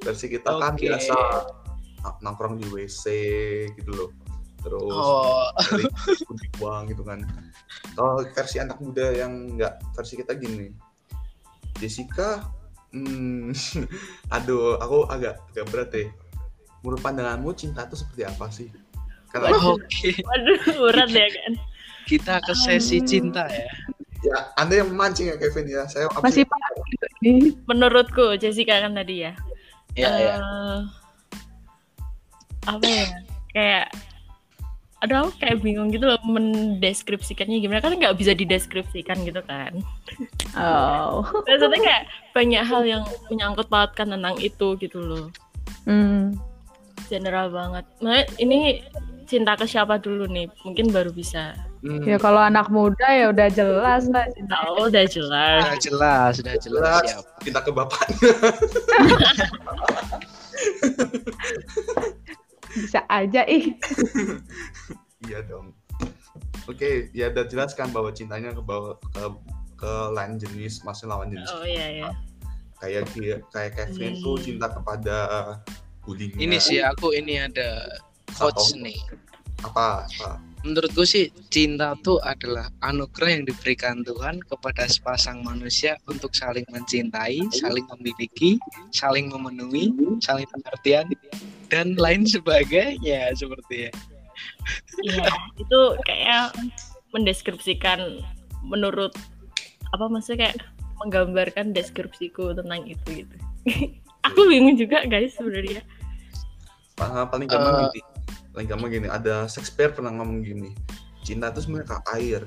versi 0.00 0.26
kita 0.26 0.48
kan 0.56 0.74
Oke. 0.74 0.88
biasa 0.88 1.14
nongkrong 2.18 2.58
di 2.58 2.66
WC 2.66 3.04
gitu 3.74 3.90
loh. 3.92 4.10
Terus 4.62 4.88
Oh, 4.88 5.46
uang 6.58 6.88
gitu 6.88 7.02
kan. 7.02 7.22
Kalau 7.92 8.22
versi 8.24 8.56
anak 8.58 8.78
muda 8.78 9.10
yang 9.12 9.52
enggak 9.52 9.78
versi 9.92 10.16
kita 10.16 10.34
gini 10.34 10.70
Jessica 11.78 12.44
hmm, 12.92 13.52
aduh 14.36 14.76
aku 14.78 15.06
agak 15.08 15.40
agak 15.52 15.64
berat 15.70 15.88
deh 15.90 16.08
menurut 16.82 17.00
pandanganmu 17.00 17.50
cinta 17.54 17.86
itu 17.86 17.94
seperti 17.94 18.22
apa 18.26 18.46
sih 18.50 18.68
karena 19.30 19.54
oke. 19.56 20.10
waduh 20.22 20.60
berat 20.90 21.10
ya 21.10 21.28
kan 21.28 21.52
Kita 22.02 22.42
ke 22.42 22.52
sesi 22.52 22.98
cinta 23.00 23.46
ya. 23.46 23.64
ya 24.20 24.38
anda 24.58 24.82
yang 24.82 24.90
memancing 24.90 25.30
ya 25.30 25.38
Kevin 25.38 25.70
ya 25.70 25.86
saya 25.86 26.10
Masih 26.18 26.42
ini. 27.22 27.54
menurutku 27.64 28.34
Jessica 28.36 28.82
kan 28.82 28.92
tadi 28.92 29.22
ya 29.22 29.32
Ya 29.92 30.08
ya. 30.10 30.34
Eh, 30.40 30.80
apa 32.64 32.80
ya 32.82 33.06
kayak 33.52 33.86
aduh 35.02 35.20
aku 35.20 35.28
kayak 35.36 35.58
bingung 35.58 35.88
gitu 35.88 36.04
loh 36.04 36.16
mendeskripsikannya 36.22 37.58
gimana 37.58 37.78
kan 37.78 37.92
nggak 37.92 38.14
bisa 38.14 38.32
dideskripsikan 38.32 39.20
gitu 39.20 39.38
kan 39.42 39.70
Oh. 40.54 41.20
maksudnya 41.42 41.76
kayak 41.76 42.02
banyak 42.30 42.62
hal 42.62 42.82
yang 42.82 43.02
menyangkut 43.26 43.66
pautkan 43.66 44.06
tentang 44.08 44.34
itu 44.38 44.74
gitu 44.76 44.98
loh 44.98 45.26
Hmm. 45.82 46.30
general 47.04 47.48
banget 47.48 47.82
nah 47.98 48.20
ini 48.36 48.80
cinta 49.24 49.52
ke 49.52 49.64
siapa 49.64 49.96
dulu 49.96 50.24
nih 50.26 50.46
mungkin 50.62 50.88
baru 50.88 51.10
bisa 51.10 51.52
Hmm, 51.82 51.98
Ya 52.04 52.14
kalau 52.14 52.38
anak 52.38 52.70
muda 52.70 53.02
ya 53.10 53.26
udah 53.28 53.48
jelas 53.50 54.06
lah. 54.06 54.22
oh 54.70 54.86
udah 54.86 55.02
jelas 55.02 55.66
Sudah 55.66 55.74
jelas, 55.80 56.30
sudah 56.38 56.54
jelas. 56.54 56.62
jelas 56.62 57.02
Siap. 57.10 57.24
kita 57.42 57.58
ke 57.58 57.70
bapaknya 57.74 58.22
Bisa 62.74 63.04
aja 63.08 63.42
ih. 63.46 63.72
Iya 65.22 65.38
dong. 65.46 65.70
Oke, 66.66 67.06
ya 67.14 67.30
udah 67.30 67.46
jelaskan 67.46 67.94
bahwa 67.94 68.10
cintanya 68.10 68.50
ke 68.50 68.58
bawah 68.58 68.98
ke 69.14 69.22
ke 69.78 69.92
lain 70.10 70.34
jenis, 70.34 70.82
maksudnya 70.82 71.14
lawan 71.14 71.30
jenis. 71.30 71.46
oh 71.46 71.62
iya 71.62 71.86
ya 72.02 72.10
Kayak 72.82 73.06
dia 73.14 73.38
kayak 73.54 73.70
Kevin 73.78 74.18
tuh 74.18 74.34
Hmm. 74.34 74.42
cinta 74.42 74.66
kepada 74.66 75.16
bullying. 76.02 76.34
Ini 76.34 76.58
sih 76.58 76.82
aku 76.82 77.14
ini 77.14 77.38
ada 77.38 77.86
quotes 78.34 78.74
nih. 78.74 78.98
Apa? 79.62 80.10
apa? 80.10 80.42
Menurutku 80.62 81.02
sih 81.02 81.26
cinta 81.50 81.98
tuh 82.06 82.22
adalah 82.22 82.70
anugerah 82.86 83.34
yang 83.34 83.44
diberikan 83.50 84.06
Tuhan 84.06 84.38
kepada 84.46 84.86
sepasang 84.86 85.42
manusia 85.42 85.98
untuk 86.06 86.30
saling 86.38 86.62
mencintai, 86.70 87.42
saling 87.50 87.82
memiliki, 87.98 88.62
saling 88.94 89.26
memenuhi, 89.26 89.90
saling 90.22 90.46
pengertian 90.54 91.10
dan 91.66 91.98
lain 91.98 92.22
sebagainya 92.22 93.34
seperti 93.34 93.88
ya. 93.88 93.92
Iya, 95.02 95.26
itu 95.58 95.80
kayak 96.06 96.54
mendeskripsikan 97.10 98.22
menurut 98.62 99.10
apa 99.90 100.06
maksudnya 100.06 100.46
kayak 100.46 100.56
menggambarkan 101.02 101.74
deskripsiku 101.74 102.54
tentang 102.54 102.86
itu 102.86 103.26
gitu. 103.26 103.36
Aku 104.30 104.46
bingung 104.46 104.78
juga 104.78 105.02
guys 105.10 105.34
sebenarnya. 105.34 105.82
Pa- 106.94 107.26
Paling 107.26 107.50
gampang 107.50 107.90
Eh. 107.90 107.98
gini. 107.98 108.11
Paling 108.52 108.68
gampang 108.68 108.90
gini, 108.92 109.08
ada 109.08 109.48
Shakespeare 109.48 109.96
pernah 109.96 110.12
ngomong 110.12 110.44
gini. 110.44 110.76
Cinta 111.24 111.48
itu 111.48 111.64
sebenarnya 111.64 112.04
air. 112.12 112.44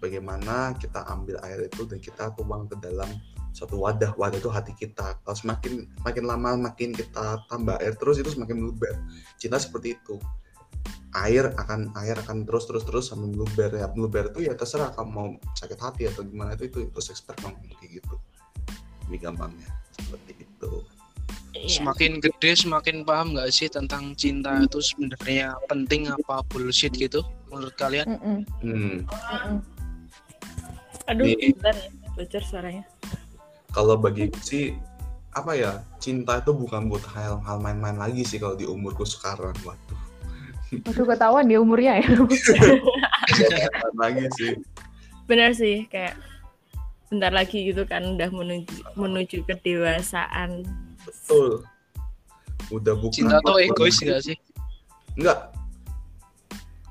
Bagaimana 0.00 0.76
kita 0.76 1.04
ambil 1.08 1.40
air 1.44 1.68
itu 1.68 1.84
dan 1.88 2.00
kita 2.00 2.32
tuang 2.36 2.68
ke 2.68 2.76
dalam 2.80 3.08
suatu 3.52 3.80
wadah. 3.80 4.12
Wadah 4.16 4.40
itu 4.40 4.48
hati 4.48 4.72
kita. 4.76 5.20
Kalau 5.20 5.36
semakin 5.36 5.88
makin 6.04 6.24
lama 6.24 6.56
makin 6.56 6.92
kita 6.92 7.44
tambah 7.48 7.76
air 7.80 7.96
terus 7.96 8.20
itu 8.20 8.32
semakin 8.32 8.56
meluber. 8.56 8.92
Cinta 9.36 9.56
seperti 9.60 9.96
itu. 9.96 10.16
Air 11.14 11.54
akan 11.54 11.94
air 11.94 12.18
akan 12.20 12.42
terus 12.42 12.66
terus 12.66 12.82
terus 12.84 13.04
sampai 13.08 13.30
meluber 13.30 13.70
ya 13.70 13.86
meluber 13.94 14.34
itu 14.34 14.50
ya 14.50 14.58
terserah 14.58 14.90
kamu 14.92 15.08
mau 15.14 15.28
sakit 15.54 15.78
hati 15.78 16.02
atau 16.10 16.26
gimana 16.26 16.58
itu 16.58 16.66
itu 16.66 16.90
itu 16.90 17.00
ngomong 17.46 17.54
kayak 17.78 18.02
gitu. 18.02 18.16
Ini 19.08 19.16
gampangnya 19.22 19.70
seperti 19.94 20.42
itu. 20.42 20.93
Iya. 21.54 21.80
Semakin 21.80 22.18
gede 22.18 22.50
semakin 22.58 23.06
paham 23.06 23.38
nggak 23.38 23.50
sih 23.54 23.70
tentang 23.70 24.18
cinta 24.18 24.58
itu 24.58 24.82
sebenarnya 24.82 25.54
penting 25.70 26.10
apa 26.10 26.42
bullshit 26.50 26.90
gitu 26.98 27.22
menurut 27.46 27.74
kalian? 27.78 28.10
Mm-mm. 28.10 28.38
Hmm. 28.60 28.98
Mm-mm. 29.06 29.56
Aduh, 31.04 31.24
Nih. 31.30 31.52
bentar 31.54 31.76
ya, 31.76 31.88
bocor 32.16 32.42
suaranya. 32.42 32.84
kalau 33.74 33.98
bagi 33.98 34.30
sih 34.40 34.72
apa 35.34 35.50
ya 35.58 35.82
cinta 35.98 36.38
itu 36.38 36.54
bukan 36.54 36.86
buat 36.86 37.02
hal 37.10 37.42
hal 37.42 37.58
main-main 37.58 37.98
lagi 37.98 38.22
sih 38.22 38.38
kalau 38.38 38.54
di 38.54 38.62
umurku 38.64 39.02
sekarang 39.02 39.54
waduh 39.66 40.00
Waduh 40.86 41.06
ketahuan 41.06 41.46
dia 41.46 41.58
umurnya 41.62 42.02
ya. 42.02 42.06
Bukan 42.22 43.94
lagi 43.98 44.26
sih 44.38 44.52
Benar 45.26 45.54
sih 45.54 45.86
kayak 45.90 46.14
bentar 47.10 47.30
lagi 47.30 47.70
gitu 47.70 47.86
kan 47.86 48.02
udah 48.02 48.26
menuju 48.26 48.74
menuju 48.98 49.46
kedewasaan. 49.46 50.66
Betul 51.04 51.62
udah 52.72 52.94
bukan 52.96 53.28
Cinta 53.28 53.38
tuh 53.44 53.60
egois 53.60 53.96
nggak 54.00 54.20
sih? 54.24 54.36
enggak 55.14 55.52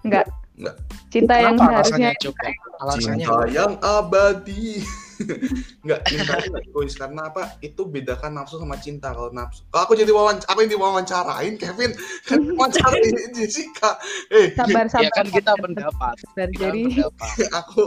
Enggak. 0.04 0.28
Enggak. 0.60 0.76
Cinta 1.08 1.36
yang 1.40 1.56
seharusnya 1.56 2.12
alasannya 2.12 2.22
coba? 2.22 2.48
Alasannya 2.84 3.26
cinta 3.26 3.46
yang 3.54 3.72
abadi 3.80 4.84
enggak 5.86 6.00
cinta 6.10 6.34
itu 6.42 6.58
egois 6.60 6.94
karena 7.00 7.22
apa 7.32 7.56
itu 7.64 7.82
bedakan 7.88 8.36
nafsu 8.36 8.60
sama 8.60 8.76
cinta 8.82 9.14
kalau 9.16 9.32
nafsu 9.32 9.64
kalau 9.72 9.88
aku 9.88 9.94
jadi 9.96 10.12
wawancara 10.12 10.50
apa 10.50 10.60
yang 10.66 10.72
diwawancarain 10.76 11.54
Kevin 11.56 11.92
kan 12.28 12.40
wawancarain 12.44 13.14
Jessica 13.38 13.96
eh 14.34 14.52
sabar 14.58 14.90
sabar. 14.92 15.08
Ya 15.08 15.10
kan 15.16 15.28
kita 15.32 15.54
pendapat. 15.56 16.16
sabar. 16.20 16.48
Kita 16.52 16.60
Jadi 16.60 16.82
pendapat. 17.00 17.36
aku 17.56 17.82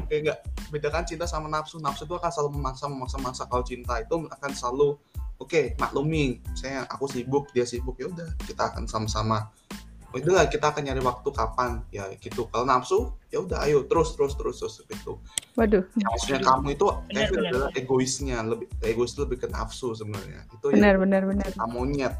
oke 0.00 0.14
enggak 0.14 0.38
bedakan 0.72 1.04
cinta 1.04 1.26
sama 1.28 1.52
nafsu 1.52 1.76
nafsu 1.82 2.08
itu 2.08 2.14
akan 2.16 2.30
selalu 2.32 2.50
memaksa 2.56 2.84
memaksa 2.88 3.16
memaksa 3.20 3.42
kalau 3.50 3.62
cinta 3.66 4.00
itu 4.00 4.14
akan 4.30 4.50
selalu 4.56 4.96
oke 5.38 5.74
maklumi 5.76 6.40
saya 6.54 6.86
aku 6.86 7.10
sibuk 7.10 7.50
dia 7.50 7.66
sibuk 7.66 7.98
ya 7.98 8.06
udah 8.10 8.28
kita 8.46 8.70
akan 8.70 8.86
sama-sama 8.86 9.50
oh, 10.14 10.18
udahlah 10.18 10.46
kita 10.46 10.70
akan 10.70 10.86
nyari 10.86 11.02
waktu 11.02 11.28
kapan 11.34 11.82
ya 11.90 12.06
gitu 12.22 12.46
kalau 12.48 12.62
nafsu 12.64 13.12
ya 13.34 13.42
udah 13.42 13.66
ayo 13.66 13.82
terus 13.90 14.14
terus 14.14 14.38
terus 14.38 14.62
terus 14.62 14.74
gitu 14.86 15.18
waduh. 15.58 15.82
maksudnya 15.98 16.40
kamu 16.42 16.78
itu 16.78 16.86
Benar, 16.86 17.10
Kevin 17.10 17.34
benar. 17.34 17.50
adalah 17.50 17.70
egoisnya 17.74 18.38
lebih 18.46 18.66
egois 18.80 19.10
itu 19.12 19.20
lebih 19.26 19.38
ke 19.42 19.48
nafsu 19.50 19.90
sebenarnya 19.92 20.46
itu 20.54 20.66
ya 20.70 20.74
Benar 20.78 20.94
benar 21.02 21.22
benar. 21.26 21.48
cinta 21.50 21.66
monyet 21.66 22.14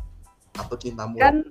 atau 0.59 0.75
cinta 0.79 1.03
monyet 1.07 1.23
Kan- 1.23 1.47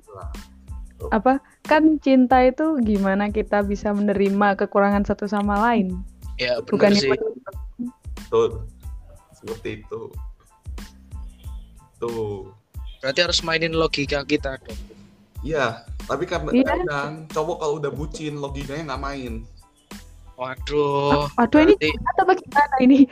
Apa? 1.11 1.43
Kan 1.67 1.99
cinta 1.99 2.39
itu 2.47 2.79
gimana 2.79 3.27
kita 3.27 3.59
bisa 3.59 3.91
menerima 3.91 4.55
kekurangan 4.55 5.03
satu 5.03 5.27
sama 5.27 5.59
lain. 5.59 5.99
Ya 6.39 6.63
Bukan 6.63 6.95
benar 6.95 7.03
sih. 7.03 7.11
betul 8.15 8.63
seperti 9.35 9.83
itu 9.83 9.99
tuh 12.03 12.51
Berarti 13.03 13.19
harus 13.19 13.39
mainin 13.43 13.75
logika 13.75 14.23
kita 14.23 14.55
dong. 14.63 14.79
Iya, 15.43 15.83
tapi 16.07 16.23
kan 16.23 16.47
Iya. 16.47 16.63
kadang 16.63 17.27
cowok 17.27 17.57
kalau 17.59 17.75
udah 17.83 17.91
bucin 17.91 18.39
logikanya 18.39 18.95
nggak 18.95 19.03
main. 19.03 19.33
Waduh. 20.39 21.27
Waduh 21.35 21.59
ini 21.67 21.91
atau 22.15 22.23
bagaimana 22.23 22.75
ini? 22.79 23.03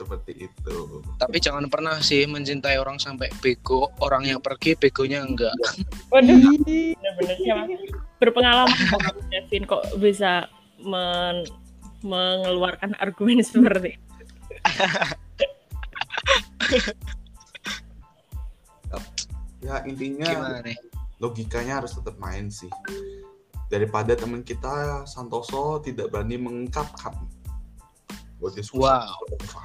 seperti 0.00 0.48
itu 0.48 1.04
Tapi 1.20 1.36
jangan 1.44 1.68
pernah 1.68 2.00
sih 2.00 2.24
mencintai 2.24 2.80
orang 2.80 2.96
sampai 2.96 3.28
bego, 3.44 3.92
orang 4.00 4.24
yang 4.24 4.40
pergi 4.40 4.74
begonya 4.74 5.22
enggak. 5.22 5.54
Waduh, 6.08 6.34
bener-bener 6.66 7.36
siapa 7.38 7.62
berpengalaman 8.18 8.74
kok, 8.74 9.00
Kevin 9.28 9.64
kok 9.68 9.84
bisa 10.00 10.48
men- 10.82 11.46
mengeluarkan 12.00 12.96
argumen 12.98 13.44
seperti 13.44 14.00
itu. 14.00 14.24
ya 19.60 19.84
intinya 19.84 20.26
Gimana 20.26 20.60
nih? 20.64 20.76
logikanya 21.20 21.84
harus 21.84 21.92
tetap 21.94 22.16
main 22.16 22.48
sih 22.48 22.70
daripada 23.68 24.16
teman 24.16 24.40
kita 24.42 25.04
Santoso 25.04 25.78
tidak 25.78 26.10
berani 26.10 26.40
mengungkapkan 26.40 27.14
suka 28.40 29.04
Wow. 29.04 29.20
Ova. 29.36 29.62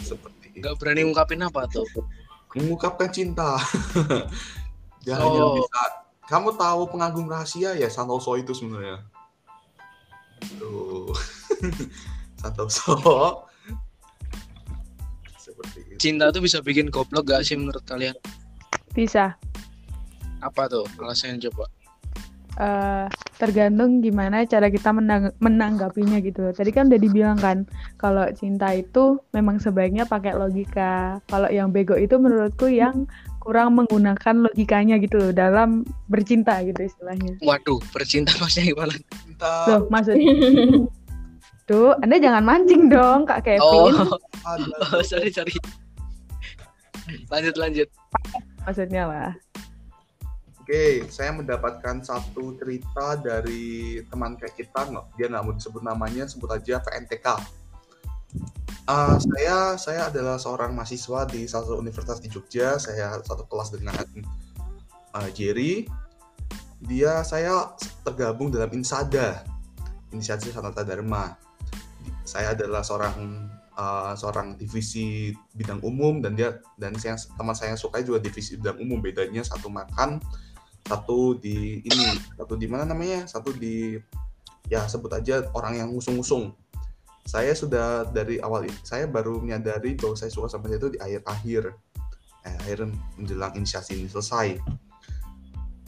seperti 0.00 0.44
itu 0.50 0.56
Enggak 0.58 0.74
berani 0.80 1.00
ngungkapin 1.04 1.44
apa 1.44 1.68
tuh? 1.68 1.84
mengungkapkan 2.56 3.12
cinta 3.12 3.60
dia 5.04 5.14
hanya 5.20 5.40
Oh. 5.44 5.60
bisa 5.60 5.82
kamu 6.24 6.56
tahu 6.56 6.88
pengagum 6.88 7.28
rahasia 7.28 7.76
ya 7.76 7.88
Santoso 7.88 8.34
itu 8.34 8.56
sebenarnya 8.56 9.04
Santoso 12.40 13.44
Cinta 15.98 16.30
tuh 16.30 16.40
bisa 16.40 16.62
bikin 16.62 16.94
goblok 16.94 17.26
gak 17.26 17.42
sih 17.42 17.58
menurut 17.58 17.82
kalian? 17.82 18.14
Bisa. 18.94 19.34
Apa 20.38 20.70
tuh 20.70 20.86
alasannya 21.02 21.42
coba? 21.50 21.66
Eh, 22.58 23.06
tergantung 23.38 24.02
gimana 24.02 24.42
cara 24.42 24.66
kita 24.66 24.90
menang- 24.90 25.30
menanggapinya 25.38 26.18
gitu. 26.18 26.50
Tadi 26.50 26.70
kan 26.74 26.90
udah 26.90 26.98
dibilang 26.98 27.38
kan 27.38 27.70
kalau 27.98 28.26
cinta 28.34 28.74
itu 28.74 29.22
memang 29.30 29.62
sebaiknya 29.62 30.10
pakai 30.10 30.34
logika. 30.34 31.22
Kalau 31.30 31.46
yang 31.46 31.70
bego 31.70 31.94
itu 31.94 32.18
menurutku 32.18 32.66
yang 32.66 33.06
kurang 33.38 33.78
menggunakan 33.78 34.42
logikanya 34.42 34.98
gitu 34.98 35.22
loh 35.22 35.30
dalam 35.30 35.86
bercinta 36.10 36.58
gitu 36.66 36.82
istilahnya. 36.82 37.38
Waduh, 37.46 37.78
bercinta 37.94 38.34
maksudnya 38.42 38.74
gimana? 38.74 38.94
cinta 39.22 39.50
Loh, 39.70 39.80
maksud 39.86 40.18
Tuh, 41.68 41.92
Anda 42.00 42.16
jangan 42.16 42.48
mancing 42.48 42.88
dong, 42.88 43.28
Kak 43.28 43.44
Kevin. 43.44 43.60
Oh, 43.60 43.92
oh 43.92 45.02
sorry 45.10 45.28
sorry. 45.28 45.52
Lanjut 47.32 47.54
lanjut. 47.56 47.88
Maksudnya 48.64 49.04
lah. 49.08 49.32
Oke, 50.68 51.08
saya 51.08 51.32
mendapatkan 51.32 52.04
satu 52.04 52.52
cerita 52.60 53.16
dari 53.16 54.04
teman 54.04 54.36
kayak 54.36 54.52
kita, 54.52 54.84
nggak, 54.84 55.16
dia 55.16 55.26
nggak 55.32 55.44
mau 55.48 55.56
disebut 55.56 55.80
namanya, 55.80 56.28
sebut 56.28 56.52
aja 56.52 56.76
VNTK. 56.84 57.26
Ah, 58.84 59.16
saya 59.16 59.80
saya 59.80 60.12
adalah 60.12 60.36
seorang 60.36 60.76
mahasiswa 60.76 61.24
di 61.28 61.48
salah 61.48 61.64
satu 61.68 61.80
universitas 61.80 62.20
di 62.20 62.28
Jogja. 62.28 62.76
Saya 62.76 63.16
satu 63.20 63.48
kelas 63.48 63.72
dengan 63.72 64.04
ah, 65.16 65.28
Jerry. 65.32 65.88
Dia 66.84 67.24
saya 67.24 67.72
tergabung 68.04 68.52
dalam 68.52 68.68
Insada, 68.76 69.44
Inisiatif 70.12 70.52
Sanata 70.52 70.84
Dharma. 70.84 71.32
Saya 72.28 72.52
adalah 72.52 72.84
seorang 72.84 73.48
ah, 73.78 74.12
seorang 74.18 74.58
divisi 74.58 75.30
bidang 75.54 75.78
umum 75.86 76.18
dan 76.18 76.34
dia 76.34 76.58
dan 76.74 76.98
saya 76.98 77.14
teman 77.14 77.54
saya 77.54 77.78
suka 77.78 78.02
juga 78.02 78.18
divisi 78.18 78.58
bidang 78.58 78.82
umum. 78.82 78.98
Bedanya 78.98 79.46
satu 79.46 79.70
makan 79.70 80.18
satu 80.88 81.36
di 81.36 81.84
ini 81.84 82.06
satu 82.34 82.58
di 82.58 82.66
mana 82.66 82.88
namanya? 82.88 83.28
Satu 83.30 83.54
di 83.54 83.94
ya 84.66 84.84
sebut 84.90 85.14
aja 85.14 85.46
orang 85.54 85.78
yang 85.78 85.88
ngusung-ngusung. 85.94 86.52
Saya 87.28 87.52
sudah 87.52 88.08
dari 88.08 88.40
awal 88.40 88.66
saya 88.82 89.04
baru 89.04 89.38
menyadari 89.38 89.94
bahwa 89.94 90.16
saya 90.16 90.32
suka 90.32 90.48
sama 90.48 90.72
dia 90.72 90.80
itu 90.80 90.96
di 90.96 90.98
akhir-akhir 90.98 91.62
eh, 92.48 92.56
akhir 92.64 92.88
menjelang 93.20 93.52
inisiasi 93.54 94.00
ini 94.00 94.08
selesai. 94.08 94.56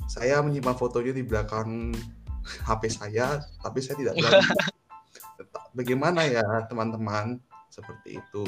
Saya 0.05 0.45
menyimpan 0.45 0.77
fotonya 0.77 1.17
di 1.17 1.25
belakang 1.25 1.97
HP 2.69 2.83
saya 2.93 3.41
tapi 3.65 3.79
saya 3.81 3.97
tidak 3.99 4.15
berani 4.21 4.45
Tetap- 5.41 5.73
bagaimana 5.73 6.29
ya 6.29 6.45
teman-teman 6.69 7.41
seperti 7.71 8.19
itu 8.19 8.43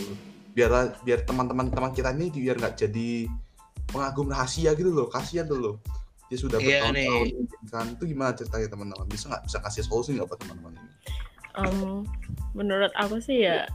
biar 0.53 0.99
biar 1.01 1.23
teman-teman 1.25 1.71
teman 1.71 1.95
kita 1.95 2.11
ini 2.13 2.29
biar 2.29 2.59
nggak 2.59 2.75
jadi 2.77 3.31
pengagum 3.89 4.29
rahasia 4.29 4.75
gitu 4.75 4.91
loh 4.91 5.07
kasihan 5.09 5.47
tuh 5.47 5.59
loh 5.59 5.75
dia 6.29 6.39
sudah 6.41 6.59
Iya 6.59 6.91
bertahun-tahun 6.93 7.27
kan 7.71 7.87
itu 7.95 8.05
gimana 8.09 8.33
ceritanya 8.35 8.69
teman-teman 8.69 9.07
bisa 9.09 9.31
nggak 9.31 9.43
bisa 9.47 9.59
kasih 9.63 9.83
solusi 9.87 10.17
nggak 10.19 10.29
buat 10.29 10.41
teman-teman 10.43 10.75
ini 10.77 10.91
Em, 11.53 12.09
menurut 12.57 12.89
aku 12.97 13.21
sih 13.21 13.45
ya 13.45 13.69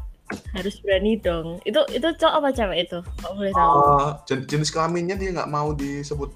harus 0.57 0.81
berani 0.81 1.13
dong. 1.21 1.61
Itu 1.61 1.85
itu 1.93 2.09
cowok 2.17 2.35
apa 2.41 2.49
cewek 2.49 2.89
itu? 2.89 2.99
Kok 3.21 3.31
boleh 3.37 3.53
tahu? 3.53 3.77
Ah, 3.77 4.17
jen- 4.25 4.49
jenis 4.49 4.73
kelaminnya 4.73 5.13
dia 5.13 5.29
nggak 5.29 5.45
mau 5.53 5.77
disebut 5.77 6.33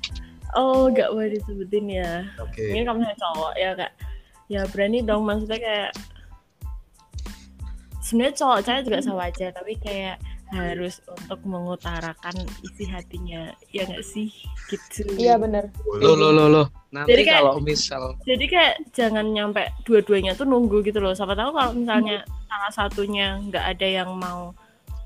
Oh, 0.54 0.86
nggak 0.94 1.10
boleh 1.10 1.34
disebutin 1.34 1.90
ya. 1.90 2.30
oke 2.38 2.62
Mungkin 2.62 2.86
kamu 2.86 3.02
cowok 3.18 3.54
ya 3.58 3.74
kak. 3.74 3.92
Ya 4.54 4.62
berani 4.70 5.02
dong 5.02 5.26
maksudnya 5.26 5.58
kayak 5.58 5.92
sebenarnya 8.12 8.36
cowok 8.36 8.60
saya 8.68 8.84
juga 8.84 9.00
sama 9.00 9.32
aja 9.32 9.48
tapi 9.56 9.80
kayak 9.80 10.20
harus 10.52 11.00
untuk 11.08 11.40
mengutarakan 11.48 12.36
isi 12.60 12.84
hatinya 12.84 13.56
ya 13.72 13.88
nggak 13.88 14.04
sih? 14.04 14.28
Gitu. 14.68 15.08
Benar. 15.16 15.72
Lo 16.04 16.12
lo 16.12 16.36
lo 16.36 16.52
lo. 16.52 16.64
Nanti 16.92 17.16
Jadi 17.16 17.24
kayak- 17.24 17.40
kalau 17.40 17.64
misal 17.64 18.04
jadi 18.28 18.46
kayak 18.52 18.76
jangan 18.92 19.32
nyampe 19.32 19.64
dua-duanya 19.88 20.36
tuh 20.36 20.44
nunggu 20.44 20.84
gitu 20.84 21.00
loh. 21.00 21.16
Siapa 21.16 21.40
tahu 21.40 21.56
kalau 21.56 21.72
misalnya 21.72 22.28
salah 22.52 22.72
satunya 22.76 23.40
nggak 23.48 23.64
ada 23.80 23.88
yang 23.88 24.12
mau 24.12 24.52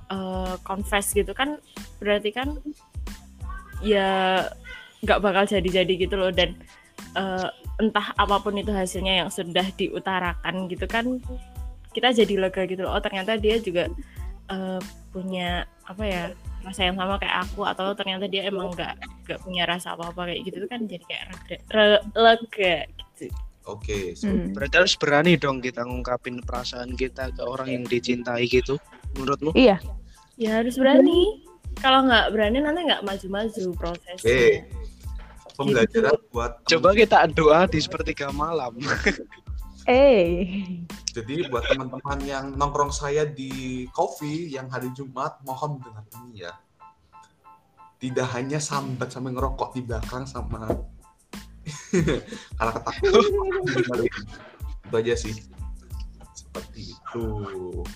eh, 0.09 0.57
confess 0.65 1.13
gitu 1.13 1.33
kan 1.37 1.61
berarti 2.01 2.33
kan 2.33 2.57
ya 3.85 4.41
nggak 5.05 5.21
bakal 5.21 5.45
jadi-jadi 5.45 5.93
gitu 6.09 6.17
loh. 6.17 6.33
Dan 6.33 6.57
eh, 7.13 7.49
entah 7.77 8.17
apa 8.17 8.41
pun 8.41 8.57
itu 8.57 8.73
hasilnya 8.73 9.21
yang 9.21 9.29
sudah 9.29 9.69
diutarakan 9.77 10.65
gitu 10.73 10.89
kan 10.89 11.21
kita 11.95 12.11
jadi 12.11 12.35
lega 12.37 12.67
gitu 12.67 12.83
loh 12.83 12.91
oh 12.91 13.01
ternyata 13.01 13.39
dia 13.39 13.55
juga 13.57 13.87
eh, 14.51 14.79
punya 15.09 15.63
apa 15.87 16.03
ya 16.03 16.23
rasa 16.61 16.89
yang 16.89 16.97
sama 16.97 17.15
kayak 17.15 17.45
aku 17.45 17.61
atau 17.63 17.93
ternyata 17.93 18.25
dia 18.25 18.49
emang 18.49 18.73
nggak 18.73 18.93
nggak 19.25 19.39
punya 19.39 19.63
rasa 19.63 19.93
apa 19.93 20.11
apa 20.11 20.27
kayak 20.27 20.41
gitu 20.43 20.65
kan 20.67 20.83
jadi 20.83 21.03
kayak 21.05 21.23
lega, 21.31 21.55
re- 21.71 22.03
lega 22.11 22.75
gitu 22.89 23.31
oke 23.65 23.97
so- 24.13 24.27
Hmm. 24.27 24.51
berarti 24.51 24.75
harus 24.75 24.95
berani 24.97 25.37
dong 25.37 25.61
kita 25.61 25.85
ngungkapin 25.85 26.41
perasaan 26.41 26.93
kita 26.93 27.31
ke 27.31 27.41
orang 27.41 27.69
yang 27.69 27.83
dicintai 27.85 28.45
gitu. 28.45 28.75
Menurutmu? 29.15 29.55
Iya. 29.55 29.79
ya 30.35 30.59
harus 30.59 30.75
berani 30.75 31.39
kalau 31.79 32.03
nggak 32.03 32.35
berani 32.35 32.59
nanti 32.59 32.83
nggak 32.83 33.07
maju-maju 33.07 33.63
prosesnya 33.79 34.19
oke 34.19 34.43
pembelajaran 35.55 36.19
buat 36.35 36.51
Coba 36.67 36.89
kita 36.91 37.23
doa 37.31 37.63
di 37.63 37.79
sepertiga 37.79 38.27
malam. 38.35 38.75
Eh. 39.85 40.65
Jadi 41.13 41.47
buat 41.47 41.63
teman-teman 41.69 42.19
yang 42.25 42.45
nongkrong 42.57 42.89
saya 42.91 43.23
di 43.23 43.85
coffee 43.93 44.49
yang 44.51 44.67
hari 44.67 44.89
Jumat, 44.91 45.39
mohon 45.45 45.79
dengar 45.79 46.03
ini 46.25 46.43
ya. 46.43 46.53
Tidak 48.01 48.27
hanya 48.35 48.59
sambat 48.59 49.13
sambil 49.13 49.37
ngerokok 49.37 49.77
di 49.77 49.81
belakang 49.85 50.27
sama 50.27 50.67
karena 52.57 52.71
ketakutan. 52.75 53.23
itu 54.85 54.95
aja 54.99 55.13
sih. 55.17 55.35
Seperti 56.35 56.93
itu. 56.93 57.25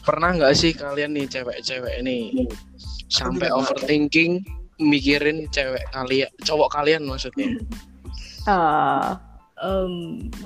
Pernah 0.01 0.39
nggak 0.39 0.55
sih 0.55 0.71
kalian 0.73 1.13
nih 1.13 1.27
cewek-cewek 1.27 2.01
ini 2.01 2.47
sampai 3.11 3.51
overthinking 3.51 4.41
mikirin 4.79 5.45
cewek 5.51 5.83
kalian, 5.91 6.31
cowok 6.47 6.69
kalian 6.71 7.03
maksudnya? 7.03 7.59
Eh, 8.47 9.09
Em, 9.59 9.93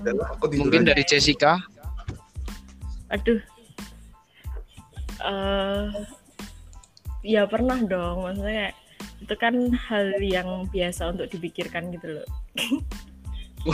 Adalah 0.01 0.33
Mungkin 0.41 0.81
aja. 0.81 0.89
dari 0.89 1.03
Jessica. 1.03 1.61
aduh 3.07 3.37
eh 5.21 5.85
ya 7.21 7.45
pernah 7.45 7.77
dong 7.79 8.25
maksudnya 8.25 8.73
itu 9.21 9.35
kan 9.37 9.53
hal 9.87 10.17
yang 10.17 10.65
biasa 10.67 11.13
untuk 11.13 11.29
dipikirkan 11.29 11.93
gitu 11.93 12.19
loh 12.19 12.27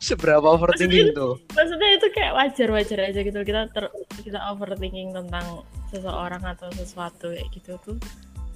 Seberapa 0.00 0.44
overthinking 0.44 1.12
tuh? 1.12 1.40
maksudnya 1.52 1.90
itu 1.96 2.06
kayak 2.12 2.32
wajar-wajar 2.32 3.00
aja 3.10 3.20
gitu 3.20 3.40
kita 3.42 3.68
ter 3.68 3.88
kita 4.20 4.38
overthinking 4.48 5.12
tentang 5.12 5.64
seseorang 5.88 6.40
atau 6.40 6.68
sesuatu 6.72 7.32
kayak 7.32 7.48
gitu 7.52 7.80
tuh 7.80 7.96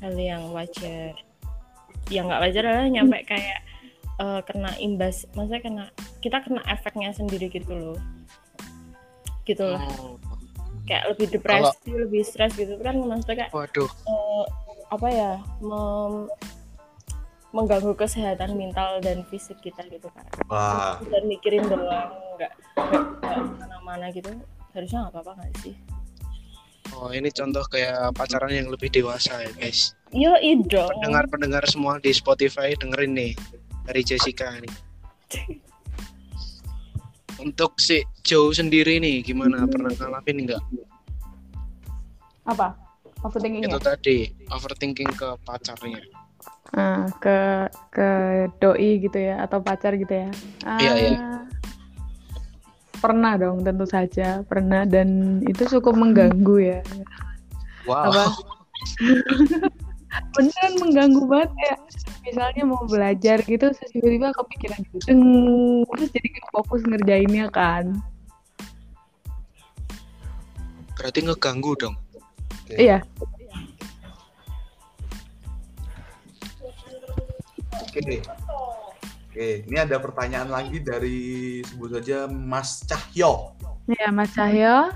hal 0.01 0.15
yang 0.15 0.53
wajar 0.53 1.13
yang 2.09 2.29
nggak 2.29 2.43
wajar 2.45 2.63
adalah 2.63 2.89
nyampe 2.89 3.25
kayak 3.25 3.65
eh, 4.21 4.41
kena 4.47 4.71
imbas 4.79 5.27
maksudnya 5.35 5.63
kena 5.63 5.85
kita 6.23 6.43
kena 6.45 6.63
efeknya 6.71 7.11
sendiri 7.15 7.51
gitu 7.51 7.73
loh. 7.73 7.99
Gitu 9.45 9.65
lah. 9.65 9.83
Oh, 10.01 10.17
kayak 10.85 11.17
lebih 11.17 11.27
depresi 11.41 11.91
lebih 11.91 12.23
stres 12.25 12.53
gitu 12.57 12.77
kan 12.81 12.97
maksudnya 13.01 13.49
kayak 13.49 13.53
waduh, 13.57 13.89
eh, 13.89 14.45
apa 14.93 15.09
ya 15.09 15.33
mem- 15.65 16.29
mengganggu 17.55 17.95
kesehatan 17.95 18.59
mental 18.59 18.99
dan 19.01 19.23
fisik 19.31 19.57
kita 19.63 19.87
gitu 19.89 20.11
kan. 20.13 20.27
Wah, 20.51 20.99
dan 21.07 21.25
mikirin 21.31 21.65
doang 21.71 22.13
nggak 22.35 22.53
ke 22.77 22.99
mana-mana 23.63 24.11
gitu. 24.11 24.29
Harusnya 24.75 25.07
nggak 25.07 25.15
apa-apa 25.15 25.33
nggak 25.39 25.55
sih? 25.63 25.77
Oh, 26.95 27.11
ini 27.11 27.31
contoh 27.31 27.63
kayak 27.71 28.15
pacaran 28.15 28.55
yang 28.55 28.71
lebih 28.71 28.87
dewasa 28.91 29.43
ya, 29.43 29.51
guys. 29.59 29.95
Yo 30.15 30.35
dong. 30.71 30.91
Pendengar-pendengar 30.99 31.67
semua 31.67 31.99
di 31.99 32.15
Spotify 32.15 32.75
dengerin 32.79 33.15
nih 33.19 33.33
dari 33.85 34.01
Jessica 34.03 34.49
nih. 34.57 34.75
Untuk 37.41 37.77
si 37.77 38.01
Joe 38.25 38.55
sendiri 38.57 38.97
nih 39.03 39.21
gimana? 39.21 39.69
Pernah 39.69 39.93
ngalamin 39.93 40.49
nggak 40.49 40.63
Apa? 42.49 42.77
Overthinking 43.25 43.65
itu 43.65 43.79
ya? 43.81 43.81
tadi 43.81 44.17
overthinking 44.53 45.11
ke 45.17 45.29
pacarnya? 45.49 46.01
Ah, 46.77 47.09
ke 47.23 47.69
ke 47.89 48.09
doi 48.61 49.01
gitu 49.01 49.17
ya 49.17 49.41
atau 49.45 49.65
pacar 49.65 49.97
gitu 49.97 50.13
ya? 50.13 50.29
Ah, 50.65 50.81
Iya, 50.81 50.93
iya. 50.97 51.17
Pernah 53.01 53.37
dong, 53.37 53.65
tentu 53.65 53.85
saja 53.85 54.45
pernah 54.45 54.89
dan 54.89 55.41
itu 55.45 55.65
cukup 55.77 55.97
mengganggu 55.97 56.57
ya. 56.61 56.81
Wow. 57.85 58.13
Apa? 58.13 58.25
Beneran 60.35 60.73
mengganggu 60.83 61.23
banget 61.27 61.51
ya. 61.59 61.75
Misalnya 62.25 62.63
mau 62.65 62.83
belajar 62.89 63.39
gitu, 63.45 63.67
terus 63.71 63.91
tiba-tiba 63.93 64.33
kepikiran 64.33 64.81
gitu, 64.89 64.99
Deng, 65.07 65.23
terus 65.85 66.09
jadi 66.11 66.29
fokus 66.51 66.81
ngerjainnya 66.89 67.47
kan. 67.53 68.01
Berarti 70.97 71.21
ngeganggu 71.27 71.73
dong. 71.77 71.95
Oke. 72.65 72.81
Iya, 72.81 73.05
Oke. 77.95 78.19
Oke, 79.31 79.67
ini 79.67 79.77
ada 79.79 79.99
pertanyaan 79.99 80.51
lagi 80.51 80.79
dari 80.83 81.59
sebut 81.63 81.99
saja 81.99 82.31
Mas 82.31 82.83
Cahyo. 82.87 83.55
ya 83.91 84.11
Mas 84.11 84.31
Cahyo. 84.35 84.91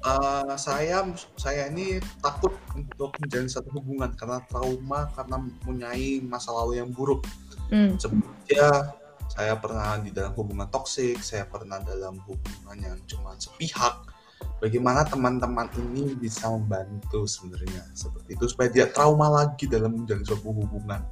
Eh, 0.00 0.54
saya 0.56 1.04
saya 1.36 1.68
ini 1.68 2.00
takut 2.24 2.56
untuk 2.72 3.12
menjalin 3.20 3.52
satu 3.52 3.68
hubungan 3.76 4.08
karena 4.16 4.40
trauma 4.48 5.12
karena 5.12 5.36
mempunyai 5.36 6.24
masa 6.24 6.56
lalu 6.56 6.80
yang 6.80 6.88
buruk. 6.88 7.20
Hmm. 7.68 8.00
Sebelumnya 8.00 8.96
saya 9.28 9.54
pernah 9.60 10.00
di 10.00 10.08
dalam 10.08 10.32
hubungan 10.32 10.64
toksik, 10.72 11.20
saya 11.20 11.44
pernah 11.44 11.84
dalam 11.84 12.16
hubungan 12.24 12.76
yang 12.80 12.96
cuma 13.04 13.36
sepihak. 13.36 14.08
Bagaimana 14.56 15.04
teman-teman 15.04 15.68
ini 15.76 16.16
bisa 16.16 16.48
membantu 16.48 17.28
sebenarnya 17.28 17.84
seperti 17.92 18.40
itu 18.40 18.44
supaya 18.48 18.72
tidak 18.72 18.96
trauma 18.96 19.28
lagi 19.28 19.68
dalam 19.68 20.00
menjalin 20.00 20.24
suatu 20.24 20.48
hubungan. 20.48 21.04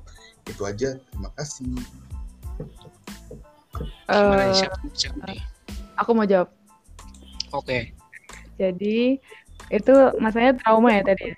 Itu 0.48 0.64
aja. 0.64 0.96
Terima 0.96 1.28
kasih. 1.36 1.76
Gimana 4.08 4.48
Eh, 4.48 4.52
siapa, 4.56 4.76
siapa 4.96 5.20
nih? 5.28 5.44
aku 6.00 6.10
mau 6.16 6.24
jawab. 6.24 6.48
Oke. 7.52 7.97
Jadi 8.58 9.16
itu 9.70 9.94
maksudnya 10.18 10.52
trauma 10.58 10.90
ya 10.92 11.02
tadi. 11.06 11.32
ya? 11.32 11.36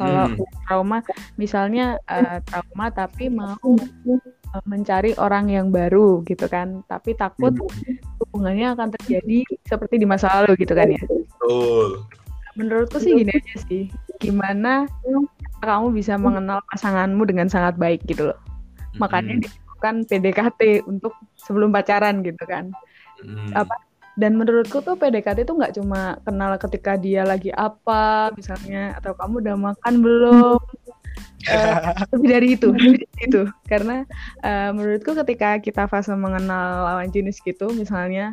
Kalau 0.00 0.32
trauma, 0.64 0.98
misalnya 1.36 2.00
eh, 2.08 2.40
trauma 2.48 2.88
tapi 2.88 3.28
mau 3.28 3.60
eh, 4.08 4.64
mencari 4.64 5.12
orang 5.20 5.52
yang 5.52 5.68
baru 5.68 6.24
gitu 6.24 6.48
kan, 6.48 6.80
tapi 6.88 7.12
takut 7.12 7.52
hubungannya 8.24 8.72
akan 8.72 8.88
terjadi 8.96 9.44
seperti 9.68 10.00
di 10.00 10.06
masa 10.08 10.32
lalu 10.40 10.56
gitu 10.64 10.72
kan 10.72 10.88
ya. 10.88 11.04
Betul. 11.04 12.08
Menurutku 12.56 12.96
sih 12.96 13.12
gini 13.12 13.34
aja 13.34 13.54
sih, 13.68 13.92
gimana 14.22 14.88
kamu 15.60 15.92
bisa 15.92 16.16
mengenal 16.16 16.64
pasanganmu 16.72 17.20
dengan 17.28 17.52
sangat 17.52 17.76
baik 17.76 18.00
gitu 18.08 18.32
loh. 18.32 18.38
Makanya 18.96 19.42
dilakukan 19.42 20.06
PDKT 20.08 20.88
untuk 20.88 21.12
sebelum 21.36 21.74
pacaran 21.74 22.24
gitu 22.24 22.40
kan. 22.48 22.72
Mm-mm. 23.22 23.54
apa 23.54 23.74
dan 24.14 24.38
menurutku 24.38 24.78
tuh 24.82 24.94
PDKT 24.94 25.42
itu 25.42 25.54
nggak 25.54 25.74
cuma 25.78 26.18
kenal 26.22 26.54
ketika 26.58 26.94
dia 26.94 27.26
lagi 27.26 27.50
apa 27.50 28.30
misalnya 28.38 28.94
atau 28.98 29.14
kamu 29.18 29.42
udah 29.42 29.56
makan 29.72 29.94
belum. 30.02 30.60
Eh, 31.44 31.76
lebih 32.16 32.28
dari 32.32 32.48
itu 32.56 32.72
lebih 32.74 33.04
dari 33.04 33.22
itu. 33.28 33.42
Karena 33.68 34.02
eh, 34.40 34.72
menurutku 34.72 35.12
ketika 35.12 35.60
kita 35.60 35.84
fase 35.92 36.16
mengenal 36.16 36.88
lawan 36.88 37.12
jenis 37.12 37.36
gitu 37.44 37.68
misalnya 37.68 38.32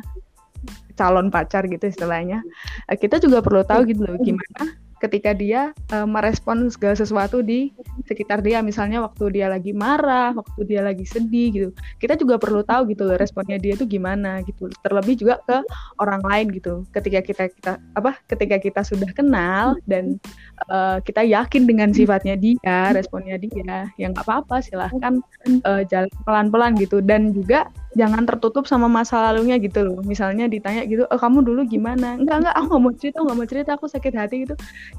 calon 0.96 1.28
pacar 1.28 1.68
gitu 1.68 1.92
istilahnya 1.92 2.40
eh, 2.88 2.96
kita 2.96 3.20
juga 3.20 3.44
perlu 3.44 3.62
tahu 3.68 3.84
gitu 3.84 4.06
loh 4.06 4.16
gimana 4.16 4.64
ketika 5.02 5.34
dia 5.34 5.74
eh, 5.90 6.06
merespon 6.06 6.70
segala 6.70 6.94
sesuatu 6.94 7.42
di 7.42 7.74
sekitar 8.06 8.38
dia 8.38 8.62
misalnya 8.62 9.02
waktu 9.02 9.34
dia 9.34 9.50
lagi 9.50 9.74
marah 9.74 10.30
waktu 10.30 10.62
dia 10.62 10.86
lagi 10.86 11.02
sedih 11.02 11.48
gitu. 11.50 11.68
Kita 11.98 12.14
juga 12.14 12.38
perlu 12.38 12.62
tahu 12.62 12.94
gitu 12.94 13.02
loh 13.10 13.18
responnya 13.18 13.58
dia 13.58 13.74
tuh 13.74 13.90
gimana 13.90 14.38
gitu. 14.46 14.70
Terlebih 14.86 15.18
juga 15.18 15.42
ke 15.42 15.58
orang 15.98 16.22
lain 16.22 16.46
gitu. 16.54 16.86
Ketika 16.94 17.18
kita 17.26 17.44
kita 17.50 17.72
apa 17.98 18.14
ketika 18.30 18.56
kita 18.62 18.80
sudah 18.86 19.10
kenal 19.10 19.74
dan 19.90 20.22
eh, 20.70 20.98
kita 21.02 21.26
yakin 21.26 21.66
dengan 21.66 21.90
sifatnya 21.90 22.38
dia 22.38 22.94
responnya 22.94 23.34
dia 23.42 23.90
yang 23.98 24.14
nggak 24.14 24.22
apa-apa 24.22 24.62
silahkan 24.62 25.18
eh, 25.50 25.82
jalan 25.90 26.10
pelan-pelan 26.22 26.78
gitu. 26.78 27.02
Dan 27.02 27.34
juga 27.34 27.66
jangan 27.92 28.24
tertutup 28.24 28.64
sama 28.64 28.88
masa 28.88 29.20
lalunya 29.20 29.60
gitu 29.60 29.84
loh 29.84 30.00
misalnya 30.00 30.48
ditanya 30.48 30.88
gitu 30.88 31.04
oh 31.08 31.18
kamu 31.20 31.44
dulu 31.44 31.60
gimana 31.68 32.16
enggak 32.16 32.44
enggak 32.44 32.54
aku 32.56 32.66
nggak 32.72 32.82
mau 32.82 32.92
cerita 32.96 33.18
nggak 33.20 33.36
mau 33.36 33.48
cerita 33.48 33.70
aku 33.76 33.86
sakit 33.88 34.14
hati 34.16 34.36
gitu 34.48 34.54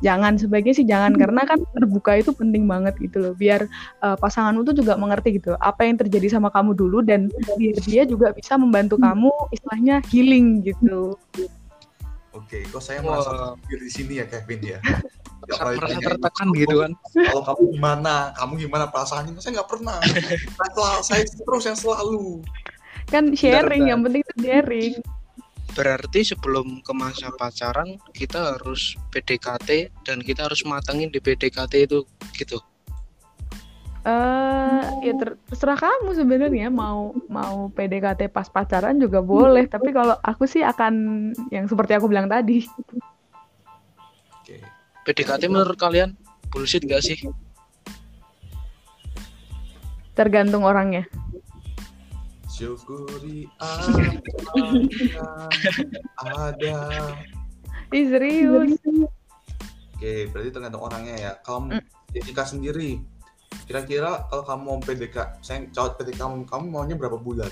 jangan 0.05 0.37
sebaiknya 0.37 0.73
sih 0.77 0.85
jangan 0.85 1.17
karena 1.17 1.41
kan 1.45 1.59
terbuka 1.73 2.21
itu 2.21 2.31
penting 2.33 2.69
banget 2.69 2.93
gitu 3.01 3.17
loh 3.17 3.33
biar 3.33 3.65
eh, 4.05 4.17
pasanganmu 4.17 4.61
tuh 4.61 4.75
juga 4.77 4.93
mengerti 4.97 5.41
gitu 5.41 5.57
apa 5.57 5.81
yang 5.85 5.97
terjadi 5.97 6.37
sama 6.37 6.53
kamu 6.53 6.77
dulu 6.77 7.01
dan 7.01 7.33
biar 7.57 7.77
dia 7.81 8.03
juga 8.05 8.29
bisa 8.29 8.57
membantu 8.61 9.01
kamu 9.01 9.33
istilahnya 9.49 10.01
healing 10.13 10.61
gitu 10.61 11.17
Oke, 12.33 12.65
kok 12.65 12.81
saya 12.81 12.97
merasa 13.05 13.53
di 13.69 13.89
sini 13.93 14.17
ya 14.17 14.25
Kevin 14.25 14.61
ya. 14.65 14.79
Merasa 15.43 15.99
tertekan 16.01 16.47
gitu 16.55 16.75
kan. 16.81 16.91
Kalau 17.13 17.43
kamu 17.45 17.61
gimana, 17.77 18.33
kamu 18.39 18.53
gimana 18.63 18.85
perasaannya? 18.89 19.37
Saya 19.37 19.61
nggak 19.61 19.69
pernah. 19.69 19.99
Saya, 20.01 20.71
selalu- 20.73 21.03
saya 21.03 21.21
terus 21.27 21.63
yang 21.67 21.77
selalu. 21.77 22.41
Kan 23.09 23.33
sharing 23.35 23.87
bentar. 23.87 23.91
yang 23.91 23.99
penting 24.03 24.21
itu 24.23 24.33
sharing 24.43 24.93
Berarti 25.73 26.21
sebelum 26.21 26.85
ke 26.85 26.93
masa 26.93 27.33
pacaran 27.33 27.97
kita 28.13 28.53
harus 28.53 28.93
PDKT 29.09 29.89
dan 30.05 30.21
kita 30.21 30.45
harus 30.45 30.61
matengin 30.69 31.09
di 31.09 31.17
PDKT 31.17 31.89
itu 31.89 32.05
gitu. 32.37 32.61
eh 34.03 34.83
ya 35.01 35.13
ter- 35.15 35.39
terserah 35.47 35.79
kamu 35.79 36.11
sebenarnya 36.11 36.67
mau 36.67 37.15
mau 37.31 37.71
PDKT 37.71 38.27
pas 38.29 38.51
pacaran 38.51 38.99
juga 38.99 39.23
boleh 39.23 39.63
tapi 39.65 39.95
kalau 39.95 40.19
aku 40.19 40.43
sih 40.43 40.59
akan 40.59 40.93
yang 41.49 41.71
seperti 41.71 41.95
aku 41.95 42.11
bilang 42.11 42.27
tadi 42.27 42.67
Oke. 44.43 44.59
PDKT 45.07 45.47
menurut 45.47 45.79
kalian 45.79 46.19
bullshit 46.51 46.83
gak 46.83 46.99
sih? 46.99 47.15
tergantung 50.13 50.67
orangnya 50.67 51.07
Syukuri 52.53 53.49
apa 53.57 54.13
ada. 56.53 56.77
Ih 57.89 58.05
serius 58.13 58.77
Oke, 59.97 60.29
berarti 60.29 60.49
tergantung 60.53 60.85
orangnya 60.85 61.15
ya. 61.17 61.31
Kalau 61.41 61.73
Jessica 62.13 62.45
sendiri, 62.45 63.01
kira-kira 63.65 64.27
kalau 64.29 64.43
kamu 64.45 64.61
mau 64.61 64.77
PDK, 64.83 65.15
saya 65.41 65.65
cowok 65.71 66.03
PDK 66.03 66.19
kamu, 66.21 66.37
kamu 66.45 66.65
maunya 66.69 66.95
berapa 66.99 67.17
bulan? 67.17 67.49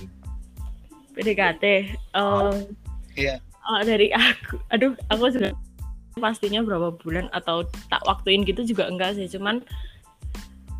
PDKT. 1.17 1.95
Um, 2.13 2.75
Iya. 3.15 3.39
oh, 3.67 3.81
dari 3.87 4.11
aku, 4.11 4.59
aduh, 4.69 4.93
aku 5.07 5.31
juga 5.31 5.55
pastinya 6.19 6.59
berapa 6.61 6.91
bulan 6.99 7.31
atau 7.31 7.63
tak 7.87 8.03
waktuin 8.03 8.43
gitu 8.43 8.67
juga 8.67 8.91
enggak 8.91 9.15
sih, 9.15 9.31
cuman 9.31 9.63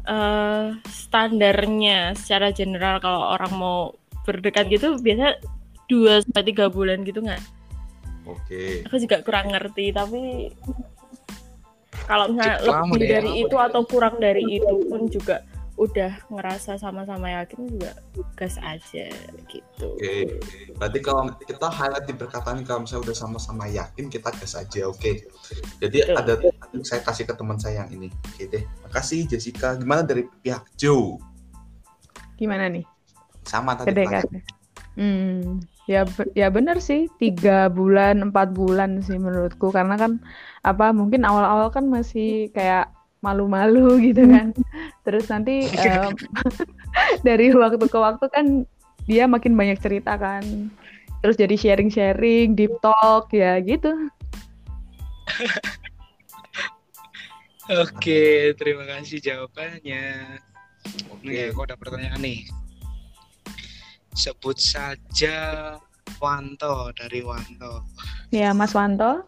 eh 0.02 0.76
standarnya 0.90 2.18
secara 2.18 2.50
general 2.50 2.98
kalau 3.00 3.38
orang 3.38 3.54
mau 3.54 4.01
berdekat 4.28 4.70
gitu 4.70 4.98
biasa 5.00 5.42
dua 5.90 6.24
sampai 6.24 6.44
tiga 6.48 6.72
bulan 6.72 7.04
gitu 7.04 7.20
nggak? 7.24 7.42
Oke. 8.30 8.86
Aku 8.88 8.96
juga 9.02 9.20
kurang 9.26 9.52
ngerti 9.52 9.92
tapi 9.92 10.54
kalau 12.06 12.32
misalnya 12.34 12.60
lebih 12.64 13.02
ya. 13.02 13.10
dari 13.20 13.32
itu 13.46 13.56
atau 13.58 13.82
kurang 13.86 14.18
dari 14.22 14.44
itu 14.46 14.76
pun 14.88 15.10
juga 15.10 15.44
udah 15.80 16.14
ngerasa 16.30 16.78
sama-sama 16.78 17.42
yakin 17.42 17.66
juga 17.66 17.98
gas 18.38 18.62
aja 18.62 19.10
gitu. 19.50 19.88
Oke. 19.98 20.38
Berarti 20.78 21.00
kalau 21.02 21.34
kita 21.42 21.68
highlight 21.74 22.06
di 22.06 22.14
perkataan 22.14 22.62
kalau 22.62 22.86
misalnya 22.86 23.10
udah 23.10 23.18
sama-sama 23.18 23.66
yakin 23.66 24.06
kita 24.12 24.30
gas 24.30 24.54
aja, 24.54 24.86
oke. 24.86 25.12
Jadi 25.82 25.98
Betul. 26.06 26.20
ada 26.22 26.34
saya 26.86 27.02
kasih 27.02 27.26
ke 27.26 27.34
teman 27.34 27.58
saya 27.58 27.82
yang 27.88 27.90
ini. 27.98 28.14
Oke 28.30 28.46
deh. 28.46 28.62
Makasih 28.86 29.26
Jessica. 29.26 29.74
Gimana 29.74 30.06
dari 30.06 30.30
pihak 30.46 30.70
Joe? 30.78 31.32
gimana 32.42 32.66
nih 32.74 32.82
Sama 33.46 33.78
tadi. 33.78 33.92
PDKT 33.92 34.62
hmm 35.00 35.64
ya 35.88 36.04
ya 36.36 36.52
bener 36.52 36.78
sih 36.84 37.08
tiga 37.18 37.72
bulan 37.72 38.32
empat 38.32 38.52
bulan 38.52 39.00
sih 39.04 39.16
menurutku 39.16 39.72
karena 39.72 39.96
kan 39.96 40.20
apa 40.68 40.92
mungkin 40.92 41.24
awal-awal 41.24 41.72
kan 41.72 41.88
masih 41.88 42.52
kayak 42.52 42.92
malu-malu 43.24 43.98
gitu 44.08 44.28
kan 44.28 44.52
terus 45.08 45.32
nanti 45.32 45.68
em, 45.68 46.14
dari 47.28 47.56
waktu 47.56 47.88
ke 47.88 47.98
waktu 47.98 48.26
kan 48.30 48.46
dia 49.08 49.26
makin 49.26 49.58
banyak 49.58 49.80
cerita 49.82 50.16
kan 50.20 50.44
terus 51.24 51.40
jadi 51.40 51.56
sharing-sharing 51.58 52.54
deep 52.54 52.76
talk 52.84 53.32
ya 53.32 53.58
gitu 53.64 53.92
Oke, 57.72 58.52
terima 58.60 58.84
kasih 58.84 59.24
jawabannya. 59.24 60.36
Oke. 61.08 61.24
Nih, 61.24 61.56
aku 61.56 61.64
ada 61.64 61.80
pertanyaan 61.80 62.20
nih. 62.20 62.44
Sebut 64.16 64.60
saja 64.60 65.38
Wanto 66.20 66.92
dari 66.94 67.24
Wanto. 67.24 67.88
Ya, 68.30 68.52
Mas 68.52 68.76
Wanto. 68.76 69.26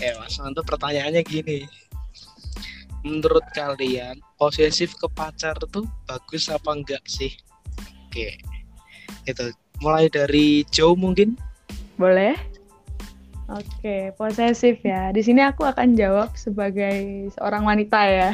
Eh, 0.00 0.14
Mas 0.16 0.34
Wanto 0.40 0.64
pertanyaannya 0.64 1.22
gini. 1.22 1.68
Menurut 3.06 3.44
kalian, 3.54 4.18
posesif 4.36 4.92
ke 4.98 5.06
pacar 5.14 5.54
tuh 5.70 5.86
bagus 6.08 6.50
apa 6.50 6.74
enggak 6.74 7.04
sih? 7.06 7.30
Oke. 8.08 8.40
Itu 9.28 9.54
mulai 9.78 10.10
dari 10.10 10.66
Joe 10.74 10.98
mungkin? 10.98 11.38
Boleh? 11.94 12.34
Oke, 13.48 14.12
posesif 14.20 14.84
ya. 14.84 15.08
Di 15.14 15.24
sini 15.24 15.40
aku 15.40 15.64
akan 15.64 15.96
jawab 15.96 16.36
sebagai 16.36 17.30
seorang 17.38 17.64
wanita 17.64 18.00
ya. 18.04 18.30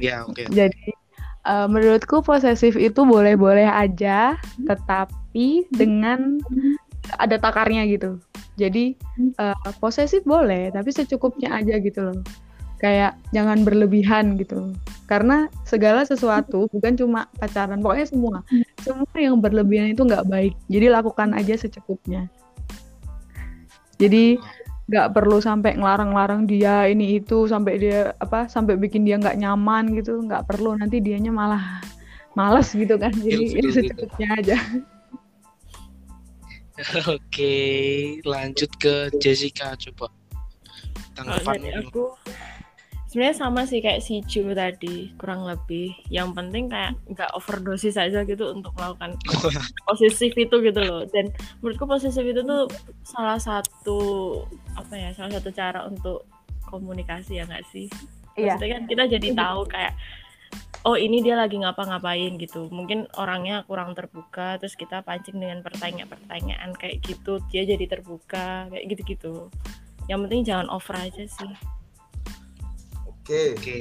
Ya, 0.00 0.24
oke. 0.24 0.48
Jadi 0.48 0.94
eh, 1.48 1.66
menurutku 1.66 2.20
posesif 2.20 2.76
itu 2.76 3.00
boleh-boleh 3.02 3.64
aja, 3.64 4.36
tetapi 4.68 5.64
dengan 5.72 6.38
ada 7.16 7.40
takarnya 7.40 7.88
gitu. 7.88 8.20
Jadi 8.60 8.94
eh, 9.40 9.72
posesif 9.80 10.22
boleh, 10.28 10.68
tapi 10.70 10.92
secukupnya 10.92 11.56
aja 11.56 11.80
gitu 11.80 12.12
loh. 12.12 12.20
Kayak 12.78 13.18
jangan 13.34 13.66
berlebihan 13.66 14.38
gitu. 14.38 14.76
Karena 15.08 15.48
segala 15.64 16.04
sesuatu 16.04 16.68
bukan 16.70 16.94
cuma 16.94 17.26
pacaran, 17.40 17.80
pokoknya 17.80 18.06
semua. 18.06 18.36
Semua 18.84 19.08
yang 19.16 19.40
berlebihan 19.40 19.96
itu 19.96 20.04
nggak 20.04 20.28
baik. 20.28 20.54
Jadi 20.68 20.86
lakukan 20.92 21.32
aja 21.34 21.58
secukupnya. 21.58 22.28
Jadi 23.98 24.38
nggak 24.88 25.12
perlu 25.12 25.36
sampai 25.38 25.76
ngelarang-larang 25.76 26.48
dia 26.48 26.88
ini 26.88 27.20
itu 27.20 27.44
sampai 27.44 27.76
dia 27.76 28.16
apa 28.16 28.48
sampai 28.48 28.80
bikin 28.80 29.04
dia 29.04 29.20
nggak 29.20 29.36
nyaman 29.36 29.92
gitu 29.92 30.24
nggak 30.24 30.48
perlu 30.48 30.72
nanti 30.80 31.04
dianya 31.04 31.28
malah 31.28 31.84
males 32.32 32.72
gitu 32.72 32.96
kan 32.96 33.12
jadi 33.12 33.60
ya 33.60 33.68
secukupnya 33.68 34.28
aja 34.40 34.58
Oke, 37.10 37.54
lanjut 38.22 38.70
ke 38.78 39.10
Jessica 39.18 39.74
coba. 39.74 40.14
Tanggapannya 41.18 41.82
dulu. 41.82 41.90
aku 41.90 42.04
sebenarnya 43.08 43.36
sama 43.40 43.64
sih 43.64 43.80
kayak 43.80 44.04
si 44.04 44.20
Ju 44.28 44.52
tadi 44.52 45.16
kurang 45.16 45.48
lebih. 45.48 45.96
Yang 46.12 46.28
penting 46.36 46.68
kayak 46.68 46.92
nggak 47.08 47.30
overdosis 47.32 47.96
aja 47.96 48.22
gitu 48.28 48.52
untuk 48.52 48.76
melakukan 48.76 49.16
posesif 49.88 50.36
itu 50.36 50.56
gitu 50.60 50.80
loh. 50.84 51.08
Dan 51.08 51.32
menurutku 51.64 51.88
posesif 51.88 52.22
itu 52.22 52.44
tuh 52.44 52.68
salah 53.02 53.40
satu 53.40 53.98
apa 54.76 54.94
ya 54.94 55.10
salah 55.16 55.40
satu 55.40 55.48
cara 55.50 55.88
untuk 55.88 56.28
komunikasi 56.68 57.40
ya 57.40 57.48
nggak 57.48 57.64
sih? 57.72 57.88
Iya. 58.36 58.54
Maksudnya 58.54 58.72
kan 58.76 58.84
kita 58.84 59.04
jadi 59.18 59.28
tahu 59.32 59.60
kayak 59.72 59.94
oh 60.84 60.94
ini 60.94 61.24
dia 61.24 61.40
lagi 61.40 61.56
ngapa-ngapain 61.56 62.36
gitu. 62.36 62.68
Mungkin 62.68 63.08
orangnya 63.16 63.64
kurang 63.64 63.96
terbuka 63.96 64.60
terus 64.60 64.76
kita 64.76 65.00
pancing 65.00 65.40
dengan 65.40 65.64
pertanyaan-pertanyaan 65.64 66.76
kayak 66.76 67.00
gitu 67.00 67.40
dia 67.48 67.64
jadi 67.64 67.88
terbuka 67.88 68.68
kayak 68.68 68.84
gitu-gitu. 68.84 69.48
Yang 70.12 70.20
penting 70.28 70.42
jangan 70.44 70.68
over 70.68 70.96
aja 71.00 71.24
sih 71.24 71.77
Oke. 73.28 73.52
Oke. 73.60 73.76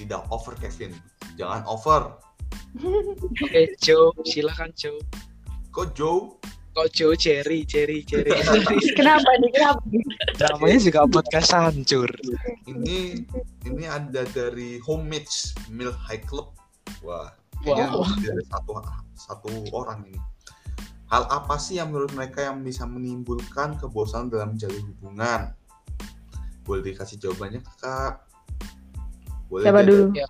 Tidak 0.00 0.22
over 0.32 0.56
Kevin. 0.56 0.96
Jangan 1.36 1.68
over. 1.68 2.16
Oke, 3.44 3.76
Joe, 3.84 4.08
silakan 4.24 4.72
Joe. 4.72 4.96
Kok 5.68 5.92
Joe? 5.92 6.40
Kok 6.72 6.88
Joe 6.96 7.12
Cherry, 7.12 7.68
Cherry, 7.68 8.00
Cherry. 8.08 8.32
kenapa 8.98 9.28
nih 9.36 9.52
kenapa? 9.52 9.84
Namanya 10.40 10.78
juga 10.80 11.04
podcast 11.04 11.52
hancur. 11.52 12.08
Ini 12.64 13.20
ini 13.68 13.84
ada 13.84 14.24
dari 14.32 14.80
Homage 14.80 15.52
Milk 15.68 16.00
High 16.00 16.24
Club. 16.24 16.56
Wah, 17.04 17.28
Wow. 17.68 18.08
dari 18.16 18.42
satu 18.48 18.72
satu 19.12 19.52
orang 19.76 20.08
ini. 20.08 20.16
Hal 21.12 21.28
apa 21.28 21.60
sih 21.60 21.76
yang 21.76 21.92
menurut 21.92 22.16
mereka 22.16 22.48
yang 22.48 22.64
bisa 22.64 22.88
menimbulkan 22.88 23.76
kebosanan 23.76 24.32
dalam 24.32 24.56
menjalin 24.56 24.80
hubungan? 24.96 25.52
Boleh 26.62 26.82
dikasih 26.84 27.18
jawabannya 27.18 27.60
kak? 27.76 28.22
Boleh 29.46 29.64
siapa 29.64 29.82
dulu 29.82 30.04
Ya. 30.12 30.26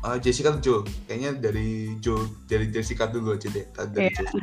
Ah, 0.00 0.16
Jessica 0.16 0.50
atau 0.50 0.60
Joe? 0.60 0.80
Kayaknya 1.04 1.30
dari 1.40 1.98
Joe, 1.98 2.30
dari 2.46 2.70
Jessica 2.70 3.04
dulu 3.04 3.34
aja 3.34 3.48
deh. 3.48 3.66
Tadi 3.68 3.90
dari 3.90 4.06
Iya. 4.06 4.22
Joe. 4.22 4.42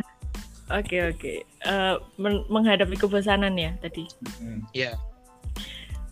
oke 0.69 0.97
oke 1.11 1.33
Eh, 1.63 1.95
men- 2.17 2.45
menghadapi 2.47 2.95
kebosanan 2.95 3.53
ya 3.53 3.75
tadi 3.77 4.07
Hmm. 4.39 4.63
Ya, 4.71 4.95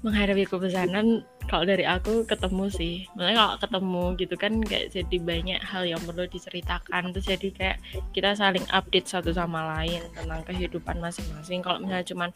menghadapi 0.02 0.44
kebosanan 0.46 1.22
kalau 1.46 1.64
dari 1.64 1.84
aku 1.84 2.24
ketemu 2.24 2.68
sih 2.68 3.06
makanya 3.14 3.38
kalau 3.38 3.56
ketemu 3.60 4.04
gitu 4.18 4.36
kan 4.36 4.54
kayak 4.62 4.90
jadi 4.90 5.18
banyak 5.20 5.60
hal 5.62 5.84
yang 5.86 6.02
perlu 6.02 6.26
diceritakan 6.26 7.12
terus 7.12 7.28
jadi 7.28 7.48
kayak 7.52 7.78
kita 8.12 8.34
saling 8.34 8.64
update 8.70 9.06
satu 9.06 9.30
sama 9.30 9.62
lain 9.78 10.02
tentang 10.12 10.42
kehidupan 10.44 10.98
masing-masing 10.98 11.60
kalau 11.60 11.80
misalnya 11.80 12.06
cuman 12.06 12.30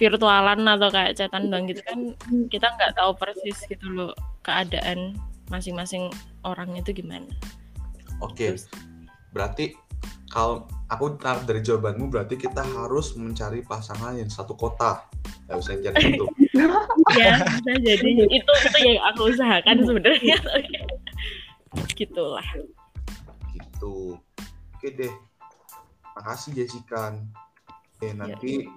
virtualan 0.00 0.60
atau 0.64 0.88
kayak 0.88 1.16
chatan 1.18 1.52
doang 1.52 1.68
gitu 1.68 1.82
kan 1.84 2.16
kita 2.48 2.66
nggak 2.76 2.96
tahu 2.96 3.12
persis 3.16 3.58
gitu 3.68 3.86
loh 3.92 4.12
keadaan 4.42 5.16
masing-masing 5.52 6.08
orang 6.42 6.72
itu 6.76 6.96
gimana 6.96 7.28
Oke, 8.22 8.54
Terus- 8.54 8.70
berarti 9.34 9.74
kalau 10.30 10.64
aku 10.88 11.18
tarik 11.18 11.44
dari 11.44 11.60
jawabanmu 11.60 12.08
berarti 12.08 12.38
kita 12.38 12.62
harus 12.62 13.12
mencari 13.18 13.60
pasangan 13.66 14.16
yang 14.16 14.30
satu 14.30 14.54
kota. 14.54 15.04
Gak 15.50 15.58
usah 15.58 15.76
jadi 15.76 15.98
itu. 15.98 16.26
ya 17.18 17.36
bisa 17.42 17.72
jadi 17.82 18.08
itu 18.30 18.52
itu 18.64 18.78
yang 18.80 19.00
aku 19.12 19.28
usahakan 19.28 19.76
sebenarnya 19.84 20.38
gitulah 21.98 22.46
gitu. 23.52 24.16
Oke 24.78 24.88
deh. 24.96 25.12
Makasih 26.16 26.56
Jessica. 26.56 27.12
Oke, 27.98 28.14
nanti 28.16 28.70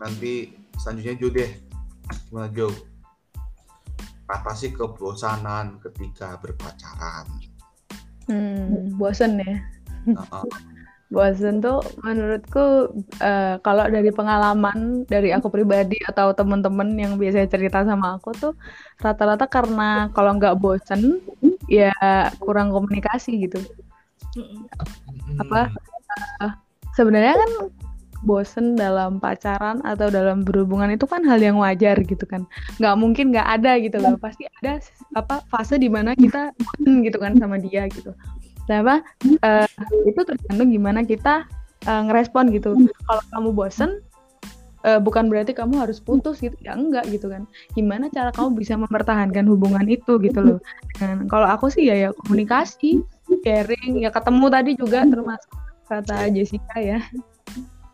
nanti 0.00 0.56
selanjutnya 0.80 1.14
Jo 1.20 1.28
deh. 1.28 1.50
Gimana 2.26 2.48
Jo? 2.50 2.72
Atasi 4.26 4.72
kebosanan 4.72 5.78
ketika 5.84 6.40
berpacaran. 6.40 7.26
hmm, 8.30 8.94
bosen 8.94 9.42
ya 9.42 9.58
bosen 11.10 11.58
tuh 11.58 11.82
menurutku 12.06 12.94
eh, 13.18 13.58
kalau 13.66 13.84
dari 13.90 14.14
pengalaman 14.14 15.02
dari 15.10 15.34
aku 15.34 15.50
pribadi 15.50 15.98
atau 16.06 16.30
temen-temen 16.30 16.94
yang 16.94 17.12
biasanya 17.18 17.50
cerita 17.50 17.82
sama 17.82 18.14
aku 18.22 18.30
tuh 18.38 18.54
rata-rata 19.02 19.50
karena 19.50 20.06
kalau 20.14 20.38
nggak 20.38 20.54
bosen 20.62 21.18
ya 21.66 21.90
kurang 22.38 22.70
komunikasi 22.70 23.50
gitu. 23.50 23.58
Apa? 25.42 25.74
sebenarnya 26.94 27.34
kan 27.38 27.50
bosen 28.20 28.76
dalam 28.76 29.16
pacaran 29.16 29.80
atau 29.82 30.12
dalam 30.12 30.44
berhubungan 30.44 30.92
itu 30.92 31.08
kan 31.08 31.24
hal 31.24 31.40
yang 31.40 31.56
wajar 31.56 31.96
gitu 32.04 32.24
kan. 32.28 32.44
Nggak 32.76 32.94
mungkin 33.00 33.24
nggak 33.32 33.48
ada 33.60 33.72
gitu 33.80 33.96
loh. 34.00 34.14
Pasti 34.20 34.44
ada 34.60 34.80
apa 35.16 35.40
fase 35.48 35.80
di 35.80 35.88
mana 35.88 36.12
kita 36.12 36.52
bosen 36.56 37.00
gitu 37.04 37.16
kan 37.16 37.36
sama 37.40 37.56
dia 37.56 37.88
gitu. 37.88 38.12
Nah 38.68 38.84
apa 38.84 38.96
eh, 39.24 39.68
itu 40.06 40.20
tergantung 40.22 40.68
gimana 40.68 41.00
kita 41.04 41.48
eh, 41.88 42.02
ngerespon 42.08 42.52
gitu. 42.52 42.76
Kalau 43.08 43.22
kamu 43.32 43.48
bosen 43.56 43.90
eh, 44.84 45.00
bukan 45.00 45.32
berarti 45.32 45.56
kamu 45.56 45.80
harus 45.80 45.98
putus 46.00 46.44
gitu. 46.44 46.54
Ya 46.60 46.76
enggak 46.76 47.08
gitu 47.08 47.32
kan. 47.32 47.48
Gimana 47.72 48.12
cara 48.12 48.30
kamu 48.36 48.60
bisa 48.60 48.76
mempertahankan 48.76 49.48
hubungan 49.48 49.88
itu 49.88 50.20
gitu 50.20 50.40
loh. 50.44 50.58
Dan 51.00 51.24
kalau 51.28 51.48
aku 51.48 51.72
sih 51.72 51.88
ya 51.88 51.96
ya 51.96 52.10
komunikasi 52.26 53.00
sharing 53.46 54.02
ya 54.02 54.10
ketemu 54.10 54.46
tadi 54.50 54.70
juga 54.74 55.06
termasuk 55.06 55.52
kata 55.90 56.30
Jessica 56.30 56.78
ya 56.78 57.02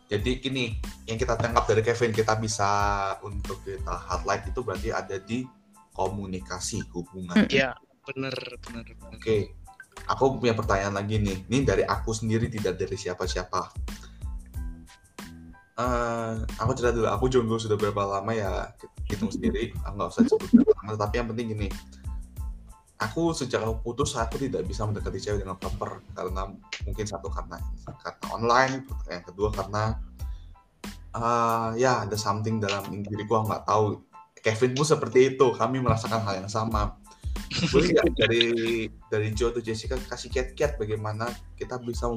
Jadi 0.07 0.39
gini, 0.39 0.65
yang 1.11 1.19
kita 1.19 1.35
tangkap 1.35 1.67
dari 1.67 1.83
Kevin 1.83 2.15
kita 2.15 2.39
bisa 2.39 2.69
untuk 3.27 3.59
kita 3.67 3.91
highlight 3.91 4.47
itu 4.47 4.61
berarti 4.63 4.95
ada 4.95 5.19
di 5.19 5.43
komunikasi 5.91 6.87
hubungan. 6.95 7.35
ya, 7.51 7.75
bener, 8.07 8.35
bener, 8.63 8.87
bener. 8.87 9.19
Oke, 9.19 9.57
aku 10.07 10.39
punya 10.39 10.55
pertanyaan 10.55 10.95
lagi 10.95 11.19
nih. 11.19 11.43
Ini 11.51 11.59
dari 11.67 11.83
aku 11.83 12.15
sendiri 12.15 12.47
tidak 12.47 12.79
dari 12.79 12.95
siapa-siapa. 12.95 13.61
Eh, 15.77 16.33
aku 16.57 16.71
cerita 16.73 16.95
dulu. 16.95 17.09
Aku 17.11 17.25
jomblo 17.29 17.59
sudah 17.59 17.77
berapa 17.77 18.01
lama 18.07 18.33
ya? 18.33 18.73
Hitung 19.11 19.29
sendiri. 19.29 19.77
Aku 19.85 19.95
nggak 19.99 20.11
usah 20.15 20.23
sebut 20.25 20.49
berapa 20.55 20.73
lama. 20.81 20.93
Tapi 20.97 21.15
yang 21.19 21.29
penting 21.35 21.47
gini. 21.53 21.69
Aku 22.97 23.37
sejak 23.37 23.61
aku 23.61 23.93
putus 23.93 24.17
aku 24.17 24.41
tidak 24.41 24.65
bisa 24.65 24.89
mendekati 24.89 25.21
cewek 25.21 25.45
dengan 25.45 25.61
proper 25.61 26.01
karena 26.17 26.49
mungkin 26.89 27.05
satu 27.05 27.29
karena 27.29 27.61
karena 27.85 28.27
online, 28.33 28.75
yang 29.13 29.25
kedua 29.25 29.53
karena 29.53 30.01
eh, 31.13 31.69
ya 31.77 32.09
ada 32.09 32.17
something 32.17 32.57
dalam 32.57 33.05
diriku 33.05 33.41
aku 33.41 33.53
nggak 33.53 33.65
tahu. 33.69 33.87
Kevin 34.41 34.73
pun 34.79 34.87
seperti 34.87 35.35
itu. 35.35 35.47
Kami 35.53 35.83
merasakan 35.83 36.23
hal 36.23 36.47
yang 36.47 36.51
sama 36.51 36.95
boleh 37.73 37.89
nggak 37.95 38.09
dari 38.21 38.45
dari 39.09 39.29
Joe 39.33 39.53
atau 39.53 39.63
Jessica 39.63 39.97
kasih 39.97 40.29
kiat-kiat 40.33 40.77
bagaimana 40.81 41.31
kita 41.57 41.81
bisa 41.81 42.09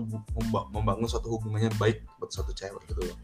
membangun 0.73 1.07
suatu 1.07 1.37
hubungan 1.37 1.69
yang 1.69 1.77
baik 1.79 2.03
buat 2.17 2.31
suatu 2.31 2.51
cewek 2.51 2.81
gitu 2.91 3.01
loh 3.05 3.17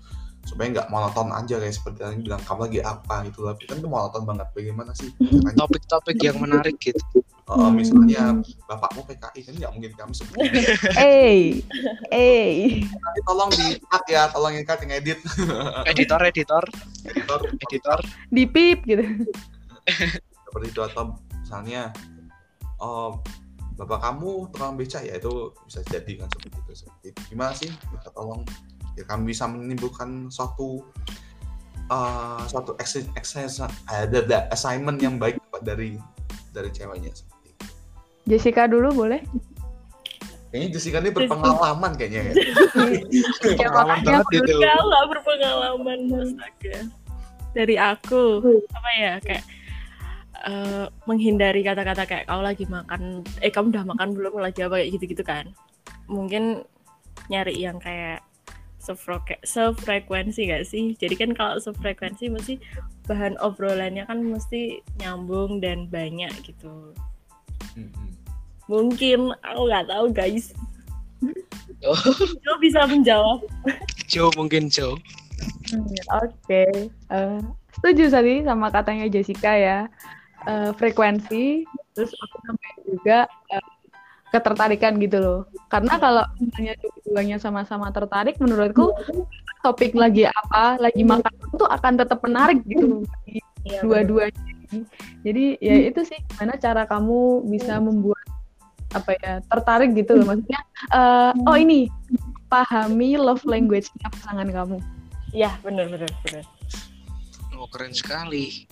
supaya 0.46 0.70
nggak 0.70 0.94
monoton 0.94 1.34
aja 1.34 1.58
kayak 1.58 1.74
seperti 1.74 2.06
yang 2.06 2.22
bilang 2.22 2.42
kamu 2.46 2.70
lagi 2.70 2.80
apa 2.86 3.16
gitu 3.26 3.50
tapi 3.50 3.64
kan 3.66 3.82
itu 3.82 3.90
monoton 3.90 4.24
banget 4.30 4.48
bagaimana 4.54 4.92
sih? 4.94 5.10
Topik-topik 5.58 6.22
yang 6.22 6.38
menarik 6.38 6.78
gitu. 6.78 7.25
Eh, 7.46 7.72
misalnya 7.78 8.42
bapakmu 8.66 9.06
PKI 9.06 9.40
kan 9.46 9.54
nggak 9.54 9.72
mungkin 9.78 9.94
kamu 9.94 10.14
seperti 10.18 10.50
itu. 10.50 10.62
Eh, 10.98 11.62
eh. 12.10 12.82
Nanti 12.82 13.22
tolong 13.22 13.54
di 13.54 13.78
cut 13.86 14.02
ya 14.10 14.34
tolong 14.34 14.58
yang 14.58 14.66
cut 14.66 14.82
yang 14.82 14.98
edit 14.98 15.22
Editor, 15.94 16.26
editor, 16.26 16.64
editor 17.06 17.40
editor. 17.70 18.00
Di 18.34 18.50
pip 18.50 18.82
gitu. 18.90 19.06
seperti 20.50 20.74
itu 20.74 20.82
atau 20.82 21.22
misalnya 21.38 21.94
oh 22.82 23.22
bapak 23.78 24.02
kamu 24.02 24.50
tukang 24.50 24.74
beca 24.74 25.06
ya 25.06 25.22
itu 25.22 25.54
bisa 25.70 25.86
jadi 25.86 26.26
kan 26.26 26.28
seperti 26.34 26.58
itu 26.58 26.72
seperti 26.74 27.06
itu. 27.14 27.20
gimana 27.30 27.54
sih 27.54 27.70
minta 27.94 28.10
tolong 28.10 28.42
ya 28.98 29.06
kami 29.06 29.36
bisa 29.36 29.46
menimbulkan 29.46 30.34
suatu 30.34 30.82
uh, 31.94 32.42
suatu 32.50 32.74
assignment 34.50 34.98
yang 34.98 35.22
baik 35.22 35.38
dari 35.62 36.02
dari 36.56 36.72
ceweknya. 36.72 37.35
Jessica 38.26 38.66
dulu 38.66 39.06
boleh? 39.06 39.22
kayaknya 40.50 40.80
Jessica 40.80 41.04
ini 41.04 41.12
berpengalaman 41.12 41.92
kayaknya 42.00 42.32
ya 42.32 42.34
Ya, 43.60 43.68
Pengalaman 43.68 44.00
makanya 44.00 44.24
banget 44.24 44.26
gitu. 44.40 44.56
Kalau 44.64 45.02
berpengalaman 45.12 46.00
astaga. 46.16 46.78
Dari 47.52 47.76
aku 47.76 48.24
apa 48.72 48.90
ya 48.96 49.14
kayak 49.20 49.44
eh, 50.48 50.86
menghindari 51.04 51.60
kata-kata 51.60 52.08
kayak 52.08 52.26
kau 52.32 52.40
lagi 52.40 52.64
makan 52.72 53.20
eh 53.44 53.52
kamu 53.52 53.76
udah 53.76 53.84
makan 53.84 54.16
belum 54.16 54.40
lagi 54.40 54.64
apa 54.64 54.80
kayak 54.80 54.96
gitu-gitu 54.96 55.24
kan. 55.28 55.52
Mungkin 56.08 56.64
nyari 57.28 57.60
yang 57.60 57.76
kayak 57.84 58.24
sefreke- 58.80 59.44
sefrekuensi 59.44 60.48
gak 60.56 60.64
sih? 60.64 60.96
Jadi 60.96 61.20
kan 61.20 61.36
kalau 61.36 61.60
sefrekuensi 61.60 62.32
mesti 62.32 62.56
bahan 63.12 63.36
obrolannya 63.44 64.08
kan 64.08 64.24
mesti 64.24 64.80
nyambung 65.04 65.60
dan 65.60 65.92
banyak 65.92 66.32
gitu. 66.48 66.96
Mungkin 68.66 69.32
aku 69.46 69.62
nggak 69.70 69.88
tahu 69.90 70.06
guys. 70.12 70.52
Oh. 71.86 72.58
Bisa 72.58 72.82
menjawab. 72.90 73.46
Joe 74.10 74.34
mungkin 74.34 74.74
Joe. 74.74 74.98
Hmm, 75.70 75.86
Oke, 76.18 76.66
Eh, 76.90 77.40
setuju 77.78 78.10
tadi 78.10 78.42
sama 78.42 78.74
katanya 78.74 79.06
Jessica 79.06 79.54
ya. 79.54 79.86
Eh, 80.50 80.74
frekuensi, 80.82 81.62
terus 81.94 82.10
aku 82.10 82.36
nambahin 82.42 82.82
juga 82.90 83.20
eh, 83.54 83.66
ketertarikan 84.34 84.98
gitu 84.98 85.18
loh. 85.22 85.40
Karena 85.70 86.02
kalau 86.02 86.26
misalnya 86.42 86.74
dua-duanya 86.82 87.38
sama-sama 87.38 87.94
tertarik, 87.94 88.42
menurutku 88.42 88.90
topik 89.62 89.94
lagi 89.94 90.26
apa, 90.26 90.82
lagi 90.82 91.06
makan 91.06 91.34
itu 91.54 91.66
akan 91.70 91.94
tetap 92.02 92.18
menarik 92.26 92.66
gitu 92.66 93.06
Iya, 93.66 93.82
dua-duanya. 93.86 94.55
Jadi 95.24 95.46
ya 95.64 95.76
itu 95.90 96.02
sih 96.04 96.20
gimana 96.34 96.60
cara 96.60 96.84
kamu 96.90 97.48
bisa 97.48 97.80
membuat 97.80 98.20
apa 98.96 99.12
ya 99.20 99.34
tertarik 99.48 99.96
gitu 99.96 100.20
loh. 100.20 100.36
Maksudnya. 100.36 100.62
eh, 100.96 101.32
oh 101.48 101.58
ini 101.58 101.88
pahami 102.48 103.20
love 103.20 103.44
language-nya 103.44 104.08
pasangan 104.12 104.48
kamu. 104.52 104.78
Iya, 105.36 105.52
benar 105.64 105.92
benar 105.92 106.12
benar. 106.24 106.44
Oh 107.56 107.68
keren 107.72 107.96
sekali. 107.96 108.68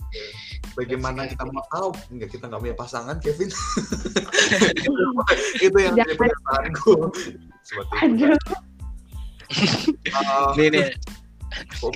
bagaimana 0.74 1.30
kita 1.30 1.46
mau 1.48 1.62
tahu? 1.70 1.94
Enggak 2.10 2.34
kita 2.34 2.50
nggak 2.50 2.62
punya 2.62 2.76
pasangan 2.76 3.16
Kevin. 3.22 3.46
Itu 5.64 5.78
yang 5.78 5.94
jadi 5.94 6.14
pertanyaanku 6.18 6.94
Aduh. 8.02 8.36
Uh, 10.12 10.50
Nih 10.58 10.68
nih. 10.72 10.88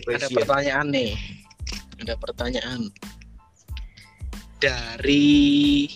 Ada 0.08 0.28
pertanyaan 0.30 0.86
nih. 0.88 1.10
Ada 1.98 2.14
pertanyaan 2.16 2.80
dari 4.58 5.86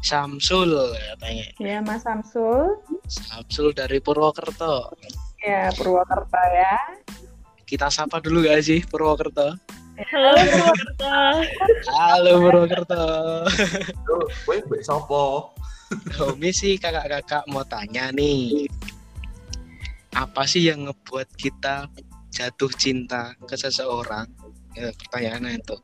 Samsul 0.00 0.96
katanya. 0.96 1.46
Ya, 1.60 1.78
Mas 1.84 2.04
Samsul. 2.04 2.80
Samsul 3.08 3.72
dari 3.76 4.00
Purwokerto. 4.00 4.96
Ya, 5.44 5.68
Purwokerto 5.76 6.40
ya. 6.52 6.76
Kita 7.68 7.92
sapa 7.92 8.20
dulu 8.20 8.44
gak 8.44 8.64
sih 8.64 8.80
Purwokerto? 8.84 9.56
Halo 10.00 10.40
Purwokerto. 10.48 11.12
Halo 11.92 12.32
Purwokerto. 12.40 13.04
Tuh, 14.08 14.24
Kowe 14.48 14.56
mbek 14.68 14.82
sopo? 14.84 15.52
Homi 16.16 16.54
sih 16.54 16.78
kakak-kakak 16.80 17.44
mau 17.50 17.66
tanya 17.66 18.08
nih. 18.14 18.68
Apa 20.16 20.48
sih 20.48 20.70
yang 20.70 20.88
ngebuat 20.88 21.28
kita 21.36 21.90
jatuh 22.32 22.72
cinta 22.72 23.36
ke 23.44 23.58
seseorang? 23.58 24.28
Ya, 24.78 24.94
pertanyaannya 24.94 25.60
itu. 25.60 25.76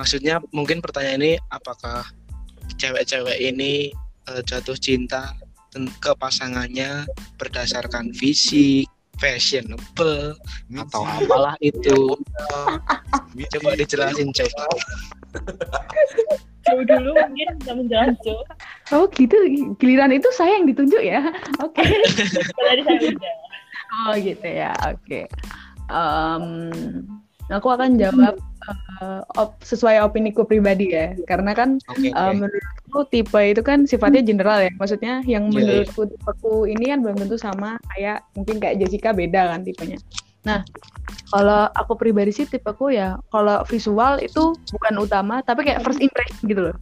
Maksudnya 0.00 0.40
mungkin 0.56 0.80
pertanyaan 0.80 1.20
ini 1.20 1.34
apakah 1.52 2.08
cewek-cewek 2.80 3.36
ini 3.36 3.92
eh, 4.32 4.40
jatuh 4.48 4.72
cinta 4.80 5.36
ke 5.76 6.12
pasangannya 6.16 7.04
berdasarkan 7.36 8.16
fisik, 8.16 8.88
fashionable 9.20 10.32
atau 10.72 11.04
apalah 11.04 11.52
itu? 11.60 12.16
Coba 13.52 13.76
dijelasin 13.76 14.32
coba. 14.32 14.64
Jauh 16.60 16.84
dulu 16.84 17.16
mungkin 17.16 17.48
bisa 17.60 18.12
Jo. 18.20 18.36
Oh, 18.92 19.08
gitu. 19.16 19.36
Giliran 19.80 20.12
itu 20.12 20.28
saya 20.36 20.60
yang 20.60 20.68
ditunjuk 20.68 21.00
ya. 21.00 21.24
Oke. 21.64 21.80
Udah. 22.60 23.32
Oh, 24.08 24.12
gitu 24.20 24.44
ya. 24.44 24.76
Oke. 24.92 25.24
Em, 25.88 26.44
aku 27.48 27.68
akan 27.72 27.96
jawab 27.96 28.36
eh, 28.68 29.20
op- 29.40 29.60
sesuai 29.62 30.04
opiniku 30.04 30.44
pribadi 30.44 30.92
ya. 30.92 31.16
Karena 31.24 31.56
kan 31.56 31.80
Oke. 31.88 32.12
eh, 32.12 32.32
menurutku 32.34 33.00
tipe 33.08 33.40
itu 33.40 33.62
kan 33.64 33.88
sifatnya 33.88 34.20
general 34.20 34.60
ya. 34.60 34.70
Maksudnya 34.76 35.24
yang 35.24 35.48
Iya, 35.50 35.56
iya. 35.56 35.64
menurutku 35.84 36.02
tipeku 36.06 36.54
ini 36.68 36.84
kan 36.92 36.98
belum 37.00 37.16
tentu 37.16 37.36
sama 37.36 37.80
kayak 37.96 38.24
mungkin 38.36 38.56
kayak 38.60 38.76
Jessica 38.80 39.10
beda 39.16 39.56
kan 39.56 39.64
tipenya. 39.64 39.98
Nah, 40.40 40.64
kalau 41.28 41.68
aku 41.76 42.00
pribadi 42.00 42.32
sih 42.32 42.48
tipeku 42.48 42.88
ya 42.92 43.20
kalau 43.28 43.60
visual 43.68 44.16
itu 44.24 44.56
bukan 44.72 44.94
utama 44.96 45.44
tapi 45.44 45.68
kayak 45.68 45.84
first 45.84 46.00
impression 46.00 46.40
gitu 46.48 46.60
loh. 46.70 46.76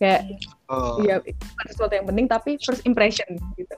Kayak 0.00 0.26
Oh, 0.70 1.02
Iya, 1.02 1.18
itu 1.26 1.34
bukan 1.50 1.66
sesuatu 1.66 1.92
yang 1.98 2.06
penting 2.06 2.26
tapi 2.30 2.54
first 2.62 2.86
impression 2.86 3.26
gitu. 3.58 3.74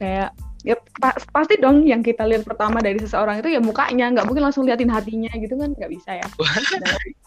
Kayak 0.00 0.32
ya 0.66 0.76
pa- 1.00 1.16
pasti 1.32 1.56
dong 1.56 1.88
yang 1.88 2.04
kita 2.04 2.26
lihat 2.28 2.44
pertama 2.44 2.84
dari 2.84 3.00
seseorang 3.00 3.40
itu 3.40 3.48
ya 3.48 3.60
mukanya, 3.60 4.12
nggak 4.12 4.26
mungkin 4.28 4.44
langsung 4.44 4.68
liatin 4.68 4.92
hatinya 4.92 5.32
gitu 5.36 5.56
kan 5.56 5.72
nggak 5.72 5.90
bisa 5.92 6.20
ya. 6.20 6.26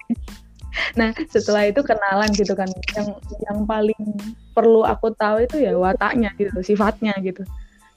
Nah, 0.97 1.13
setelah 1.29 1.69
itu 1.69 1.81
kenalan 1.85 2.29
gitu 2.33 2.53
kan. 2.57 2.69
Yang 2.97 3.07
yang 3.45 3.59
paling 3.69 4.03
perlu 4.57 4.81
aku 4.85 5.13
tahu 5.17 5.45
itu 5.45 5.61
ya 5.61 5.73
wataknya 5.77 6.33
gitu, 6.37 6.53
sifatnya 6.65 7.13
gitu. 7.21 7.45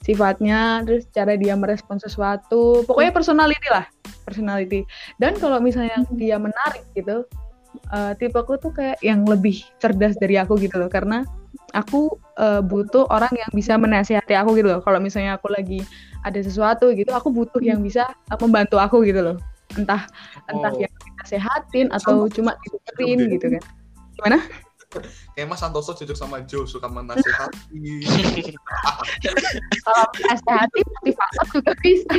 Sifatnya, 0.04 0.84
terus 0.86 1.08
cara 1.10 1.34
dia 1.34 1.56
merespon 1.58 1.98
sesuatu, 1.98 2.84
pokoknya 2.86 3.10
personality 3.10 3.68
lah, 3.72 3.88
personality. 4.22 4.84
Dan 5.18 5.34
kalau 5.40 5.58
misalnya 5.58 6.04
dia 6.14 6.38
menarik 6.38 6.84
gitu, 6.94 7.26
eh, 7.90 8.12
tipeku 8.20 8.60
tuh 8.60 8.70
kayak 8.70 9.00
yang 9.02 9.26
lebih 9.26 9.66
cerdas 9.82 10.14
dari 10.20 10.38
aku 10.38 10.54
gitu 10.62 10.78
loh, 10.78 10.92
karena 10.92 11.26
aku 11.72 12.08
eh, 12.38 12.62
butuh 12.62 13.08
orang 13.10 13.32
yang 13.34 13.50
bisa 13.52 13.76
menasihati 13.76 14.34
aku 14.36 14.56
gitu 14.56 14.68
loh. 14.72 14.80
Kalau 14.84 14.98
misalnya 15.00 15.36
aku 15.36 15.48
lagi 15.52 15.82
ada 16.22 16.38
sesuatu 16.40 16.90
gitu, 16.94 17.12
aku 17.12 17.30
butuh 17.30 17.60
yang 17.60 17.80
bisa 17.82 18.06
eh, 18.30 18.38
membantu 18.40 18.76
aku 18.80 19.02
gitu 19.04 19.20
loh. 19.22 19.36
Entah 19.74 20.06
entah 20.48 20.72
Oh. 20.72 20.80
yang 20.80 20.92
dinasehatin 20.92 21.86
atau 21.92 22.30
cuma 22.30 22.54
didengerin 22.62 23.20
gitu 23.34 23.46
kan. 23.58 23.62
Gimana? 24.16 24.38
Kayak 25.36 25.52
Mas 25.52 25.60
Santoso 25.60 25.92
cocok 25.92 26.16
sama 26.16 26.40
Joe 26.48 26.64
suka 26.64 26.88
menasehati. 26.88 28.54
Kalau 29.84 30.04
menasehati 30.16 30.80
motivator 30.80 31.46
juga 31.52 31.72
bisa. 31.84 32.16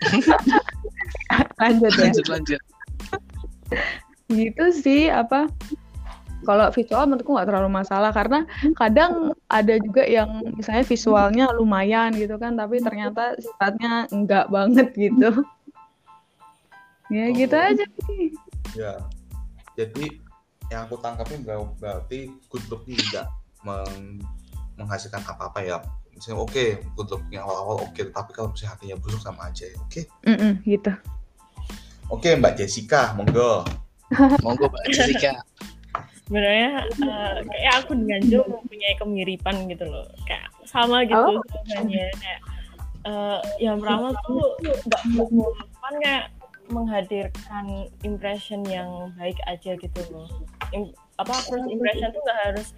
Lanjut 1.60 1.92
ya. 1.92 2.08
lanjut 2.08 2.26
lanjut. 2.32 2.60
gitu 4.30 4.64
sih 4.74 5.06
apa 5.10 5.46
kalau 6.40 6.70
visual 6.70 7.04
menurutku 7.04 7.30
nggak 7.32 7.48
terlalu 7.48 7.70
masalah 7.70 8.10
karena 8.10 8.44
kadang 8.74 9.30
ada 9.46 9.74
juga 9.76 10.02
yang 10.02 10.28
misalnya 10.54 10.84
visualnya 10.84 11.44
lumayan 11.52 12.12
gitu 12.14 12.36
kan 12.36 12.54
tapi 12.54 12.80
ternyata 12.80 13.36
sifatnya 13.36 14.08
enggak 14.08 14.48
banget 14.48 14.88
gitu 14.94 15.30
ya 17.14 17.24
Oh. 17.26 17.34
gitu 17.34 17.56
aja 17.56 17.84
sih 18.06 18.24
ya. 18.72 18.94
Jadi 19.74 20.20
yang 20.68 20.86
aku 20.86 20.98
tangkapin 20.98 21.42
ber- 21.42 21.74
berarti 21.76 22.30
good 22.46 22.62
look 22.70 22.86
ini 22.86 22.94
tidak 23.10 23.26
meng- 23.60 24.22
menghasilkan 24.76 25.18
apa-apa 25.24 25.60
ya. 25.60 25.76
Misalnya 26.14 26.38
oke, 26.38 26.64
good 26.94 27.08
look 27.08 27.22
yang 27.32 27.42
awal-awal 27.42 27.82
oke, 27.82 28.02
tapi 28.12 28.30
kalau 28.30 28.52
misalnya 28.52 28.76
hatinya 28.76 28.96
busuk 29.00 29.18
sama 29.18 29.48
aja 29.48 29.66
ya. 29.66 29.76
Oke. 29.80 30.00
Mm-mm, 30.22 30.52
gitu 30.62 30.92
Oke, 32.10 32.34
Mbak 32.34 32.58
Jessica, 32.58 33.14
monggo. 33.14 33.62
Monggo 34.44 34.66
Mbak 34.68 34.84
Jessica. 34.90 35.32
Sebenarnya 36.30 36.70
eh, 36.86 37.36
kayak 37.42 37.74
aku 37.82 37.92
dengan 37.98 38.22
Jo 38.30 38.40
mempunyai 38.46 38.94
kemiripan 38.94 39.66
gitu 39.66 39.82
loh. 39.82 40.06
Kayak 40.22 40.46
sama 40.62 41.02
gitu 41.02 41.18
Oh. 41.18 41.42
sebenarnya. 41.66 42.06
Kayak 42.14 42.40
eh, 43.02 43.38
yang 43.58 43.82
pertama 43.82 44.14
tuh 44.22 44.54
nggak 44.62 45.02
melulu 45.10 45.50
kan 45.82 45.94
kayak 45.98 46.24
menghadirkan 46.70 47.66
impression 48.06 48.62
yang 48.62 49.10
baik 49.18 49.34
aja 49.50 49.74
gitu 49.74 50.00
loh. 50.14 50.30
Im- 50.70 50.94
apa 51.18 51.34
first 51.50 51.66
impression 51.66 52.14
tuh 52.14 52.22
nggak 52.22 52.40
harus 52.46 52.68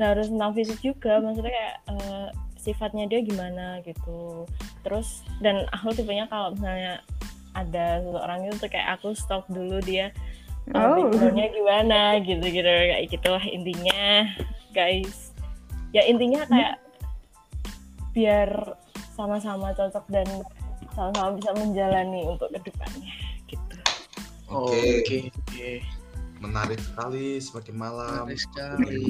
nggak 0.00 0.08
harus 0.16 0.26
tentang 0.32 0.52
fisik 0.56 0.78
juga, 0.80 1.20
maksudnya 1.20 1.52
kayak 1.52 1.76
eh, 1.92 2.28
sifatnya 2.56 3.04
dia 3.12 3.20
gimana 3.20 3.84
gitu. 3.84 4.48
Terus 4.80 5.20
dan 5.44 5.68
aku 5.68 5.92
tipenya 5.92 6.24
kalau 6.26 6.56
misalnya 6.56 7.04
ada 7.52 8.00
seseorang 8.00 8.48
itu 8.48 8.56
tuh 8.56 8.70
kayak 8.72 8.88
aku 8.96 9.12
stalk 9.12 9.44
dulu 9.52 9.76
dia 9.84 10.08
Oh. 10.70 10.94
backgroundnya 10.94 11.48
gimana 11.50 12.00
gitu 12.22 12.46
gitu 12.46 12.70
kayak 12.70 13.10
gitulah 13.10 13.42
intinya 13.42 14.30
guys 14.70 15.34
ya 15.90 16.06
intinya 16.06 16.46
kayak 16.46 16.78
biar 18.14 18.78
sama-sama 19.18 19.74
cocok 19.74 20.06
dan 20.06 20.28
sama-sama 20.94 21.34
bisa 21.34 21.50
menjalani 21.58 22.22
untuk 22.22 22.46
ke 22.54 22.70
depannya 22.70 23.14
gitu 23.50 23.76
Oke, 24.52 25.00
Oke, 25.00 25.18
oke. 25.32 25.70
menarik 26.44 26.76
sekali 26.76 27.40
semakin 27.40 27.72
malam. 27.72 28.28
Menarik 28.28 28.36
sekali. 28.44 29.00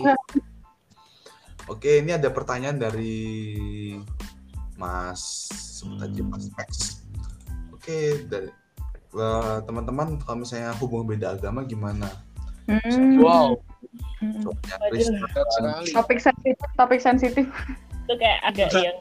Oke, 1.66 1.98
ini 1.98 2.14
ada 2.14 2.30
pertanyaan 2.30 2.78
dari 2.78 3.18
Mas 4.78 5.50
sebut 5.50 5.98
aja 5.98 6.22
Mas 6.22 6.46
X. 6.62 7.02
Oke, 7.74 8.22
dari 8.30 8.54
eh, 9.12 9.58
teman-teman 9.62 10.16
kalau 10.20 10.40
misalnya 10.40 10.72
hubungan 10.76 11.06
beda 11.06 11.26
agama 11.34 11.62
gimana? 11.62 12.08
Hmm. 12.64 13.18
Wow, 13.18 13.58
Hmm. 14.22 14.38
Kristen, 14.88 15.18
sekali. 15.18 15.90
Topik 15.90 16.18
sensitif, 16.18 16.56
topik 16.78 17.00
sensitif. 17.02 17.46
itu 18.02 18.14
kayak 18.18 18.38
agak 18.44 18.68
yang 18.74 18.98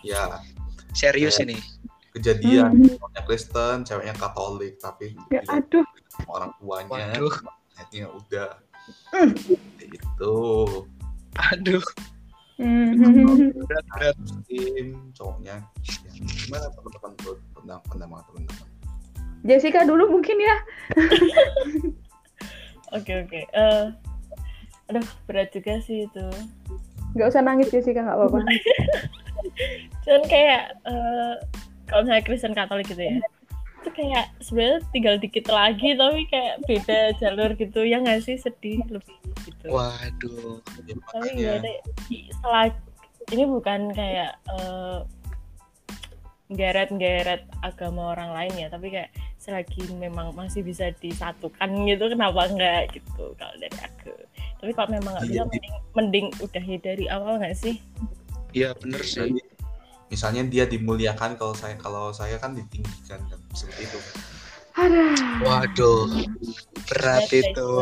ya 0.00 0.22
Serius 0.92 1.36
ini. 1.38 1.56
kejadian 2.10 2.72
Hmm. 2.74 2.88
cowoknya 2.96 3.22
Kristen, 3.24 3.76
ceweknya 3.84 4.14
Katolik, 4.16 4.76
tapi 4.76 5.14
Ya, 5.30 5.40
tidak 5.40 5.64
aduh. 5.64 5.86
orang 6.26 6.50
tuanya, 6.56 7.08
Waduh. 7.14 7.34
akhirnya 7.72 8.08
udah 8.10 8.48
Hmm. 9.14 9.30
itu 9.80 10.36
Aduh, 11.52 11.84
Hmm. 12.58 13.54
berat 13.64 13.86
berat. 13.88 14.16
muslim 14.20 14.86
cowoknya 15.14 15.56
ya, 16.04 16.10
gimana 16.44 16.66
teman-teman 16.74 17.10
tentang 17.54 17.80
pandangan 17.88 18.22
teman-teman 18.26 18.68
Jessica 19.44 19.88
dulu 19.88 20.10
mungkin 20.12 20.36
ya. 20.38 20.56
oke 22.96 23.12
oke 23.26 23.40
Eh, 23.50 23.86
aduh 24.90 25.06
berat 25.24 25.54
juga 25.54 25.78
sih 25.80 26.04
itu 26.10 26.26
Nggak 27.10 27.26
usah 27.34 27.42
nangis 27.42 27.74
Jessica, 27.74 28.06
nggak 28.06 28.18
apa-apa. 28.18 28.38
cuman 30.06 30.22
kayak 30.30 30.62
eh, 30.86 31.34
kalau 31.88 32.06
misalnya 32.06 32.24
Kristen 32.24 32.54
Katolik 32.54 32.86
gitu 32.86 33.02
ya 33.02 33.18
itu 33.80 33.90
kayak 33.96 34.28
sebenarnya 34.44 34.80
tinggal 34.92 35.16
dikit 35.16 35.48
lagi 35.48 35.96
tapi 35.96 36.28
kayak 36.28 36.60
beda 36.68 37.16
jalur 37.16 37.50
gitu 37.56 37.80
ya 37.80 37.96
nggak 38.04 38.20
sih 38.20 38.36
sedih 38.36 38.84
lebih 38.92 39.16
gitu 39.48 39.72
Waduh. 39.72 40.60
Ya, 40.84 40.94
tapi 41.08 41.28
ya, 41.40 41.56
setelah 42.28 42.68
ini 43.32 43.44
bukan 43.48 43.80
kayak 43.96 44.36
eh, 44.52 44.98
geret-geret 46.50 47.46
agama 47.62 48.10
orang 48.10 48.34
lain 48.34 48.66
ya 48.66 48.68
tapi 48.68 48.90
kayak 48.90 49.14
selagi 49.38 49.86
memang 49.94 50.34
masih 50.34 50.66
bisa 50.66 50.90
disatukan 50.98 51.70
gitu 51.86 52.10
kenapa 52.10 52.50
enggak 52.50 52.90
gitu 52.90 53.30
kalau 53.38 53.54
dari 53.62 53.78
aku 53.78 54.10
tapi 54.58 54.70
kalau 54.74 54.88
memang 54.90 55.14
nggak 55.14 55.26
bisa 55.30 55.34
Iya, 55.38 55.44
mending, 55.46 55.74
mending 55.94 56.26
udahi 56.42 56.76
dari 56.82 57.04
awal 57.06 57.38
nggak 57.38 57.54
sih 57.56 57.78
Iya 58.50 58.74
bener 58.82 58.98
sih. 59.06 59.30
Jadi, 59.30 59.42
misalnya 60.10 60.42
dia 60.42 60.66
dimuliakan 60.66 61.38
kalau 61.38 61.54
saya 61.54 61.78
kalau 61.78 62.10
saya 62.10 62.34
kan 62.42 62.50
ditinggikan 62.58 63.22
kan 63.30 63.38
seperti 63.54 63.86
itu 63.86 63.98
Aduh. 64.78 65.12
Waduh, 65.42 66.06
berat 66.86 67.26
itu. 67.26 67.72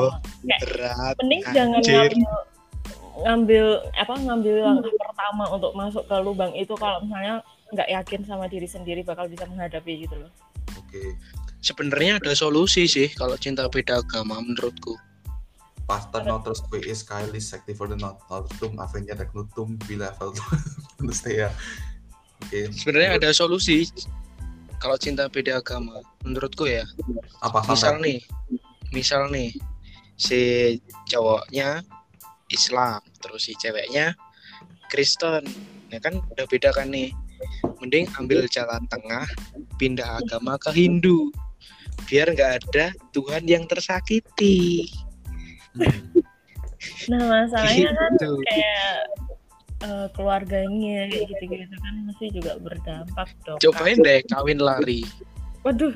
Kayak 0.41 0.61
Berat. 0.64 1.14
mending 1.21 1.43
jangan 1.53 1.81
Anjir. 1.85 1.95
ngambil 1.95 2.33
ngambil 3.19 3.64
apa 3.93 4.14
ngambil 4.25 4.57
langkah 4.64 4.95
pertama 4.97 5.45
untuk 5.53 5.73
masuk 5.77 6.05
ke 6.09 6.16
lubang 6.25 6.53
itu 6.57 6.73
kalau 6.81 7.03
misalnya 7.05 7.45
nggak 7.73 7.89
yakin 7.89 8.21
sama 8.25 8.49
diri 8.49 8.69
sendiri 8.69 9.05
bakal 9.05 9.29
bisa 9.29 9.45
menghadapi 9.45 10.09
gitu 10.09 10.16
loh 10.16 10.33
oke 10.77 11.03
Sebenarnya 11.59 12.23
ada 12.23 12.33
solusi 12.39 12.87
sih 12.87 13.11
kalau 13.19 13.35
cinta 13.35 13.66
beda 13.66 13.99
agama 13.99 14.39
menurutku. 14.39 14.95
Pastor 15.89 16.23
notus 16.23 16.61
qui 16.69 16.85
is 16.85 17.01
Kylie 17.03 17.41
secti 17.41 17.73
for 17.73 17.89
the 17.89 17.97
not 17.97 18.21
notum 18.29 18.77
avenia 18.77 19.16
recnutum 19.16 19.81
bila 19.89 20.12
ya 21.25 21.49
oke 22.45 22.61
Sebenarnya 22.77 23.16
ada 23.19 23.31
solusi 23.33 23.89
kalau 24.79 24.95
cinta 25.01 25.27
beda 25.27 25.59
agama 25.59 25.99
menurutku 26.23 26.69
ya. 26.69 26.87
apa 27.43 27.64
Misal 27.66 27.99
sampai 27.99 28.05
nih, 28.05 28.19
misal 28.95 29.23
nih 29.33 29.51
si 30.14 30.41
cowoknya 31.11 31.83
Islam, 32.53 33.03
terus 33.19 33.51
si 33.51 33.59
ceweknya 33.59 34.14
Kristen. 34.93 35.43
Ya 35.91 35.99
kan 35.99 36.23
udah 36.37 36.47
beda 36.47 36.71
kan 36.71 36.93
nih. 36.93 37.11
Mending 37.78 38.07
ambil 38.14 38.45
jalan 38.47 38.82
tengah, 38.86 39.26
pindah 39.76 40.18
agama 40.18 40.57
ke 40.57 40.70
Hindu. 40.70 41.30
Biar 42.05 42.30
nggak 42.30 42.53
ada 42.64 42.86
Tuhan 43.11 43.45
yang 43.45 43.64
tersakiti. 43.64 44.89
Nah 47.09 47.18
masalahnya 47.26 47.91
kan 47.91 48.11
Gitu. 48.14 48.32
kayak 48.47 48.95
eh, 49.82 50.07
keluarganya 50.14 51.11
kayak 51.11 51.26
gitu-gitu 51.26 51.74
kan 51.74 51.95
mesti 52.07 52.26
juga 52.30 52.53
berdampak 52.59 53.28
dong 53.43 53.59
Cobain 53.59 53.99
deh 53.99 54.22
kawin 54.26 54.59
lari. 54.59 55.03
waduh 55.66 55.91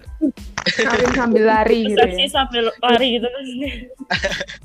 Kawin 0.74 1.11
sambil 1.14 1.45
lari 1.47 1.86
gitu 1.86 2.03
ya. 2.03 2.26
sambil 2.26 2.66
lari 2.82 3.09
gitu 3.14 3.26
kan 3.26 3.45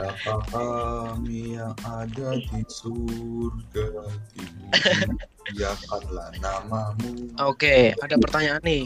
Bapa 0.00 0.40
kami 0.48 1.60
yang 1.60 1.76
ada 1.84 2.28
di 2.40 2.60
surga 2.64 3.86
di 4.32 4.42
bumi 4.48 4.72
biarkanlah 5.52 6.28
namamu 6.40 7.28
Oke, 7.44 7.92
ada 7.98 8.16
pertanyaan 8.16 8.62
nih. 8.64 8.84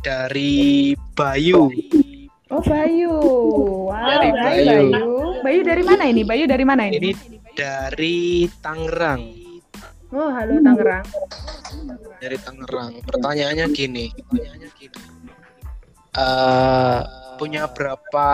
Dari 0.00 0.96
Bayu. 1.12 1.68
Oh 2.50 2.62
Bayu. 2.64 3.14
Wow, 3.92 3.94
Dari 3.94 4.30
Bayu. 4.32 4.66
Bayu. 4.90 5.14
Bayu 5.44 5.60
dari 5.62 5.82
mana 5.86 6.04
ini? 6.08 6.22
Bayu 6.24 6.44
dari 6.48 6.64
mana 6.64 6.82
Ini 6.88 6.96
ini? 6.98 7.10
dari 7.54 8.48
Tangerang. 8.58 9.22
Oh, 10.10 10.32
halo 10.34 10.58
Tangerang. 10.58 11.04
Dari 12.18 12.36
Tangerang. 12.40 12.92
Pertanyaannya 13.06 13.66
gini. 13.70 14.10
Eh, 16.10 17.00
punya 17.38 17.70
berapa 17.70 18.26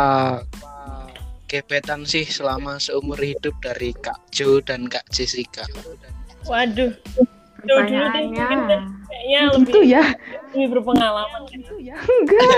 gebetan 1.47 2.03
sih 2.05 2.26
selama 2.26 2.78
seumur 2.78 3.18
hidup 3.18 3.55
dari 3.62 3.94
Kak 3.97 4.18
Jo 4.30 4.59
dan 4.62 4.86
Kak 4.90 5.07
Jessica? 5.11 5.62
waduh 6.47 6.94
Duh, 7.66 7.82
dulu 7.82 7.99
deh, 8.14 8.30
mungkin 8.30 8.59
deh. 8.70 8.82
kayaknya 9.11 9.40
Itu 9.42 9.55
lebih 9.59 9.82
ya. 9.90 10.05
lebih 10.55 10.66
berpengalaman 10.78 11.42
kan. 11.51 11.59
Itu 11.59 11.74
ya. 11.82 11.97
Enggak, 12.22 12.51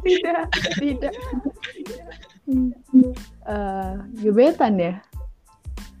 tidak, 0.00 0.44
tidak. 0.80 1.12
Eh, 3.44 3.92
gebetan 4.24 4.80
ya. 4.80 4.94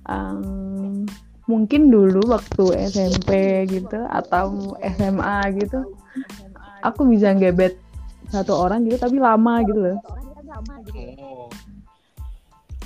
Em, 0.08 1.04
mungkin 1.44 1.92
dulu 1.92 2.24
waktu 2.32 2.88
SMP 2.88 3.30
gitu 3.68 4.00
atau 4.08 4.72
SMA 4.80 5.36
gitu, 5.60 5.84
aku 6.80 7.04
bisa 7.04 7.36
gebet 7.36 7.76
satu 8.32 8.64
orang 8.64 8.88
gitu 8.88 8.96
tapi 8.96 9.20
lama 9.20 9.60
gitu 9.68 9.92
loh. 9.92 9.98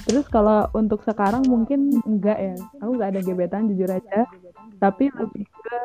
Terus 0.09 0.25
kalau 0.33 0.65
untuk 0.73 1.05
sekarang 1.05 1.45
mungkin 1.45 1.93
enggak 2.09 2.39
ya. 2.41 2.57
Aku 2.81 2.97
enggak 2.97 3.11
ada 3.13 3.21
gebetan 3.21 3.69
jujur 3.69 3.93
aja. 3.93 4.25
Tapi 4.81 5.13
lebih 5.13 5.45
ke 5.45 5.79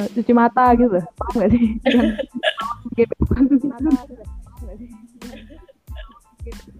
eh, 0.00 0.06
cuci 0.16 0.32
mata 0.32 0.72
gitu. 0.72 0.96
Paham 0.96 1.32
nggak 1.36 1.50
sih? 1.52 1.64
Gebetan. 2.96 3.44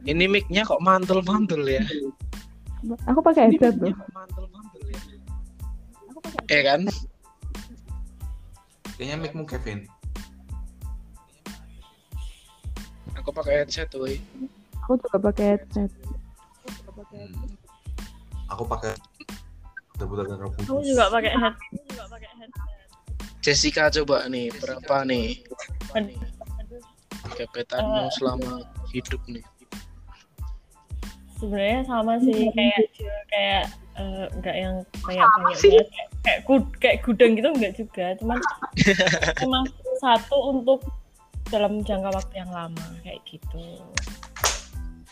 ini 0.08 0.24
mic-nya 0.24 0.64
kok 0.64 0.80
mantul-mantul 0.80 1.60
ya? 1.68 1.84
Aku 3.04 3.20
pakai 3.20 3.52
headset 3.52 3.76
tuh. 3.76 3.92
Mantul-mantul 4.16 4.82
ya. 4.88 5.00
Eh 6.48 6.64
kan? 6.64 6.88
kayaknya 9.00 9.16
micmu 9.16 9.48
Kevin 9.48 9.88
Aku 13.16 13.32
pakai 13.32 13.64
headset 13.64 13.88
tuh. 13.88 14.04
Aku 14.84 14.96
juga 14.96 15.18
pakai 15.20 15.44
headset. 15.56 15.92
Hmm. 17.08 17.32
aku 18.48 18.62
pakai 18.66 18.92
dan 19.96 20.08
roh 20.36 20.48
Aku 20.56 20.80
juga 20.80 21.08
pakai 21.08 21.32
head. 21.32 21.54
juga 21.86 22.04
pakai 22.08 22.30
head. 22.36 22.50
Jessica 23.40 23.88
coba 23.90 24.28
nih, 24.28 24.52
berapa 24.54 25.04
nih 25.04 25.40
Aduh, 25.92 26.80
gebetanmu 27.30 28.04
Eh. 28.04 28.12
selama 28.12 28.52
hidup 28.90 29.20
nih? 29.26 29.44
Sebenarnya 31.36 31.80
sama 31.84 32.20
sih 32.20 32.52
kayak 32.52 32.80
kayak 33.28 33.64
eh, 33.96 34.26
nggak 34.40 34.56
yang 34.56 34.74
kayak 35.04 35.24
banyak 35.24 35.56
sih? 35.56 35.72
banget, 35.72 35.88
kayak 35.88 36.08
kayak, 36.20 36.40
gud- 36.44 36.76
kayak 36.76 36.98
gudang 37.00 37.32
gitu 37.32 37.48
enggak 37.48 37.72
juga 37.76 38.06
cuman 38.20 38.38
cuma 39.40 39.58
satu 39.98 40.36
untuk 40.52 40.80
dalam 41.48 41.80
jangka 41.80 42.12
waktu 42.12 42.34
yang 42.40 42.52
lama 42.52 42.86
kayak 43.02 43.20
gitu 43.24 43.80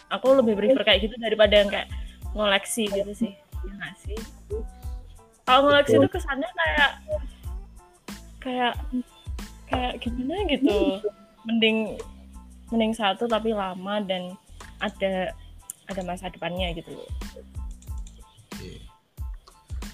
aku 0.08 0.26
lebih 0.40 0.54
prefer 0.56 0.82
kayak 0.84 1.00
gitu 1.08 1.14
daripada 1.20 1.54
yang 1.60 1.70
kayak 1.70 1.88
ngoleksi 2.32 2.88
gitu 2.88 3.12
sih 3.12 3.32
ya 3.66 3.72
nggak 3.74 3.94
sih 4.04 4.18
kalau 5.44 5.68
ngoleksi 5.68 5.96
itu 5.96 6.08
kesannya 6.08 6.50
kayak 6.58 6.90
kayak 8.38 8.74
kayak 9.68 9.92
gimana 10.00 10.42
gitu 10.48 11.02
mending 11.44 11.96
mending 12.72 12.92
satu 12.92 13.24
tapi 13.28 13.52
lama 13.52 14.00
dan 14.04 14.36
ada 14.80 15.32
ada 15.88 16.02
masa 16.04 16.28
depannya 16.28 16.72
gitu 16.76 16.92
loh 16.92 17.08
Oke. 18.58 18.82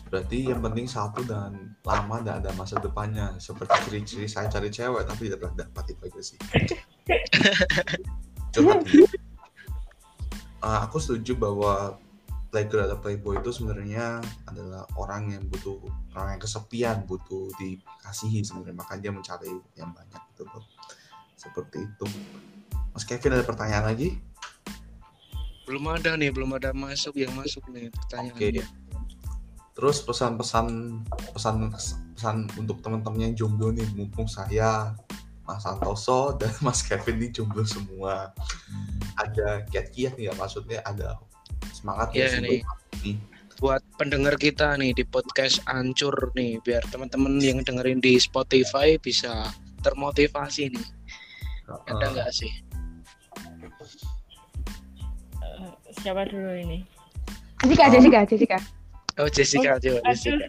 Berarti 0.08 0.48
yang 0.48 0.64
penting 0.64 0.88
satu 0.88 1.20
dan 1.28 1.76
lama 1.84 2.16
dan 2.24 2.40
ada 2.40 2.48
masa 2.56 2.80
depannya. 2.80 3.36
Seperti 3.36 3.76
ciri-ciri 3.84 4.24
saya 4.24 4.48
cari 4.48 4.72
cewek 4.72 5.04
tapi 5.04 5.28
tidak 5.28 5.44
pernah 5.44 5.68
dapat 5.68 5.84
itu 5.92 6.00
aja 6.08 6.20
sih. 6.24 6.38
Coba. 8.56 8.80
Ah, 10.64 10.88
aku 10.88 10.96
setuju 10.96 11.36
bahwa 11.36 12.00
playgirl 12.48 12.88
atau 12.88 12.96
playboy 12.96 13.36
itu 13.36 13.52
sebenarnya 13.52 14.24
adalah 14.48 14.88
orang 14.96 15.36
yang 15.36 15.44
butuh 15.52 15.76
orang 16.16 16.40
yang 16.40 16.42
kesepian, 16.42 16.96
butuh 17.04 17.52
dikasihi 17.60 18.40
sebenarnya. 18.40 18.80
Makanya 18.80 19.00
dia 19.04 19.12
mencari 19.12 19.52
yang 19.76 19.92
banyak 19.92 20.22
gitu 20.32 20.48
loh. 20.48 20.64
Seperti 21.36 21.84
itu. 21.84 22.08
Mas 22.96 23.04
Kevin 23.04 23.36
ada 23.36 23.44
pertanyaan 23.44 23.92
lagi? 23.92 24.16
Belum 25.68 25.84
ada 25.92 26.16
nih, 26.16 26.32
belum 26.32 26.56
ada 26.56 26.72
masuk 26.72 27.12
yang 27.20 27.36
masuk 27.36 27.68
nih 27.68 27.92
pertanyaan. 27.92 28.32
Oke. 28.32 28.64
Terus 29.74 30.00
pesan-pesan 30.00 30.66
pesan 31.36 31.54
pesan 31.76 32.36
untuk 32.56 32.80
teman-teman 32.80 33.28
yang 33.28 33.34
jomblo 33.36 33.68
nih, 33.68 33.84
mumpung 33.92 34.30
saya 34.30 34.96
Mas 35.44 35.60
Santoso 35.62 36.32
dan 36.40 36.52
Mas 36.64 36.80
Kevin 36.80 37.20
ini 37.20 37.28
jomblo 37.30 37.64
semua. 37.64 38.32
Ada 39.20 39.64
kiat-kiat 39.68 40.16
nih 40.16 40.28
ya, 40.28 40.32
maksudnya 40.36 40.80
ada 40.84 41.20
semangat 41.72 42.10
Iya 42.16 42.40
ya 42.40 42.40
nih. 42.40 42.60
nih. 43.04 43.16
Buat 43.62 43.84
pendengar 43.96 44.34
kita 44.34 44.74
nih 44.76 44.92
di 44.92 45.04
podcast 45.06 45.62
Ancur 45.70 46.12
nih, 46.34 46.58
biar 46.66 46.82
teman-teman 46.90 47.38
yang 47.38 47.62
dengerin 47.62 48.02
di 48.02 48.18
Spotify 48.18 48.98
bisa 48.98 49.52
termotivasi 49.86 50.74
nih. 50.74 50.86
Ada 51.68 52.04
Eh, 52.04 52.10
nggak 52.12 52.30
sih? 52.34 52.52
Eh, 55.40 55.72
siapa 56.02 56.28
dulu 56.28 56.52
ini 56.52 56.84
Jessica, 57.64 57.88
Jessica, 57.88 58.18
Jessica. 58.28 58.58
Oh 59.16 59.28
Jessica, 59.30 59.80
aduh. 59.80 59.96
Jessica. 60.04 60.44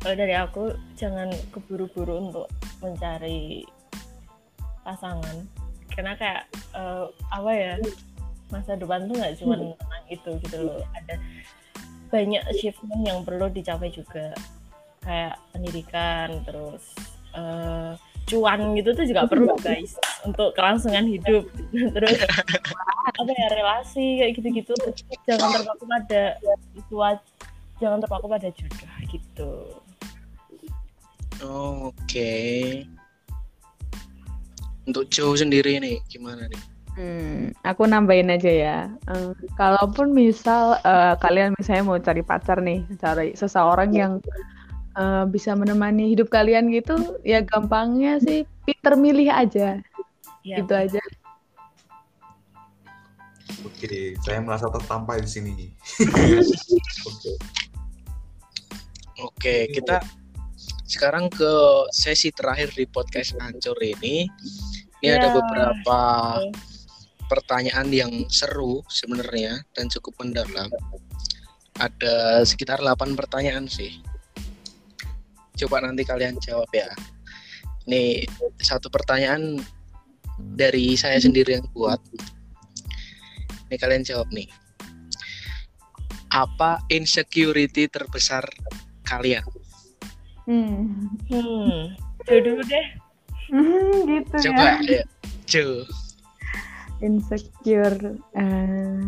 Kalau 0.00 0.14
dari 0.14 0.34
aku 0.36 0.64
jangan 0.94 1.32
keburu-buru 1.50 2.30
untuk 2.30 2.46
mencari 2.84 3.64
pasangan. 4.86 5.36
Karena 5.90 6.12
kayak 6.14 6.42
eh, 6.76 7.06
apa 7.32 7.50
ya 7.50 7.72
masa 8.52 8.78
depan 8.78 9.10
tuh 9.10 9.18
nggak 9.18 9.34
cuma 9.42 9.54
tentang 9.58 10.04
itu 10.12 10.30
gitu 10.46 10.58
loh. 10.62 10.80
Ada 10.94 11.14
banyak 12.12 12.42
achievement 12.52 13.02
yang 13.02 13.20
perlu 13.26 13.50
dicapai 13.50 13.90
juga. 13.90 14.30
Kayak 15.02 15.38
pendidikan 15.50 16.42
terus 16.46 16.94
eh, 17.34 17.92
cuan 18.26 18.74
gitu 18.74 18.90
tuh 18.94 19.06
juga 19.06 19.26
perlu 19.26 19.54
guys. 19.58 19.98
Untuk 20.26 20.54
kelangsungan 20.58 21.06
hidup. 21.06 21.46
Terus 21.94 22.18
apa 23.06 23.30
ya 23.30 23.46
relasi 23.54 24.18
kayak 24.18 24.32
gitu-gitu. 24.34 24.74
Jangan 25.30 25.62
terpaku 25.62 25.84
pada 25.86 26.22
itu 26.74 26.94
jangan 27.76 27.98
terpaku 28.00 28.26
pada 28.26 28.48
jodoh 28.50 28.94
gitu 29.12 29.52
Oh, 31.44 31.92
Oke. 31.92 32.32
Untuk 34.86 35.10
Joe 35.10 35.34
sendiri 35.34 35.82
nih, 35.82 35.98
gimana 36.06 36.46
nih? 36.46 36.62
Hmm, 36.96 37.52
aku 37.60 37.84
nambahin 37.84 38.32
aja 38.32 38.48
ya. 38.48 38.78
Eh, 39.10 39.34
kalaupun 39.58 40.16
misal 40.16 40.80
eh, 40.80 41.14
kalian 41.20 41.52
misalnya 41.58 41.84
mau 41.84 41.98
cari 42.00 42.22
pacar 42.24 42.62
nih, 42.62 42.86
cari 42.96 43.36
seseorang 43.36 43.90
yang 43.92 44.12
eh, 44.96 45.24
bisa 45.28 45.52
menemani 45.52 46.14
hidup 46.14 46.32
kalian 46.32 46.72
gitu, 46.72 47.20
ya 47.26 47.44
gampangnya 47.44 48.16
sih 48.22 48.48
pinter 48.64 48.96
milih 48.96 49.28
aja, 49.28 49.82
ya 50.40 50.56
gitu 50.62 50.72
aja. 50.72 51.02
Oke, 53.66 54.16
saya 54.24 54.38
merasa 54.40 54.70
tertampar 54.72 55.20
di 55.20 55.28
sini. 55.28 55.52
Oke. 57.04 57.32
Oke, 59.16 59.72
kita 59.72 60.04
sekarang 60.86 61.26
ke 61.26 61.52
sesi 61.90 62.30
terakhir 62.30 62.70
di 62.78 62.86
podcast 62.86 63.34
Ancur 63.42 63.74
ini. 63.82 64.30
Ini 65.02 65.18
ada 65.18 65.28
Ya. 65.28 65.34
beberapa 65.34 66.00
pertanyaan 67.26 67.90
yang 67.90 68.12
seru 68.30 68.86
sebenarnya 68.86 69.66
dan 69.74 69.90
cukup 69.90 70.14
mendalam. 70.22 70.70
Ada 71.76 72.46
sekitar 72.46 72.80
8 72.80 73.18
pertanyaan 73.18 73.66
sih. 73.66 73.98
Coba 75.58 75.82
nanti 75.82 76.06
kalian 76.06 76.38
jawab 76.38 76.70
ya. 76.70 76.88
Ini 77.86 78.24
satu 78.62 78.86
pertanyaan 78.88 79.58
dari 80.38 80.94
saya 80.94 81.18
sendiri 81.18 81.58
yang 81.60 81.66
buat. 81.74 81.98
Ini 83.68 83.76
kalian 83.76 84.06
jawab 84.06 84.30
nih. 84.30 84.48
Apa 86.30 86.78
insecurity 86.88 87.90
terbesar 87.90 88.46
kalian? 89.02 89.55
Hmm, 90.46 91.10
Hmm, 91.26 91.94
dulu 92.22 92.62
deh. 92.64 92.86
Hmm, 93.50 93.94
gitu 94.06 94.36
Coba 94.50 94.78
ya. 94.82 95.02
ya. 95.02 95.02
Jo. 95.46 95.66
Insecure. 97.02 98.16
eh, 98.32 99.00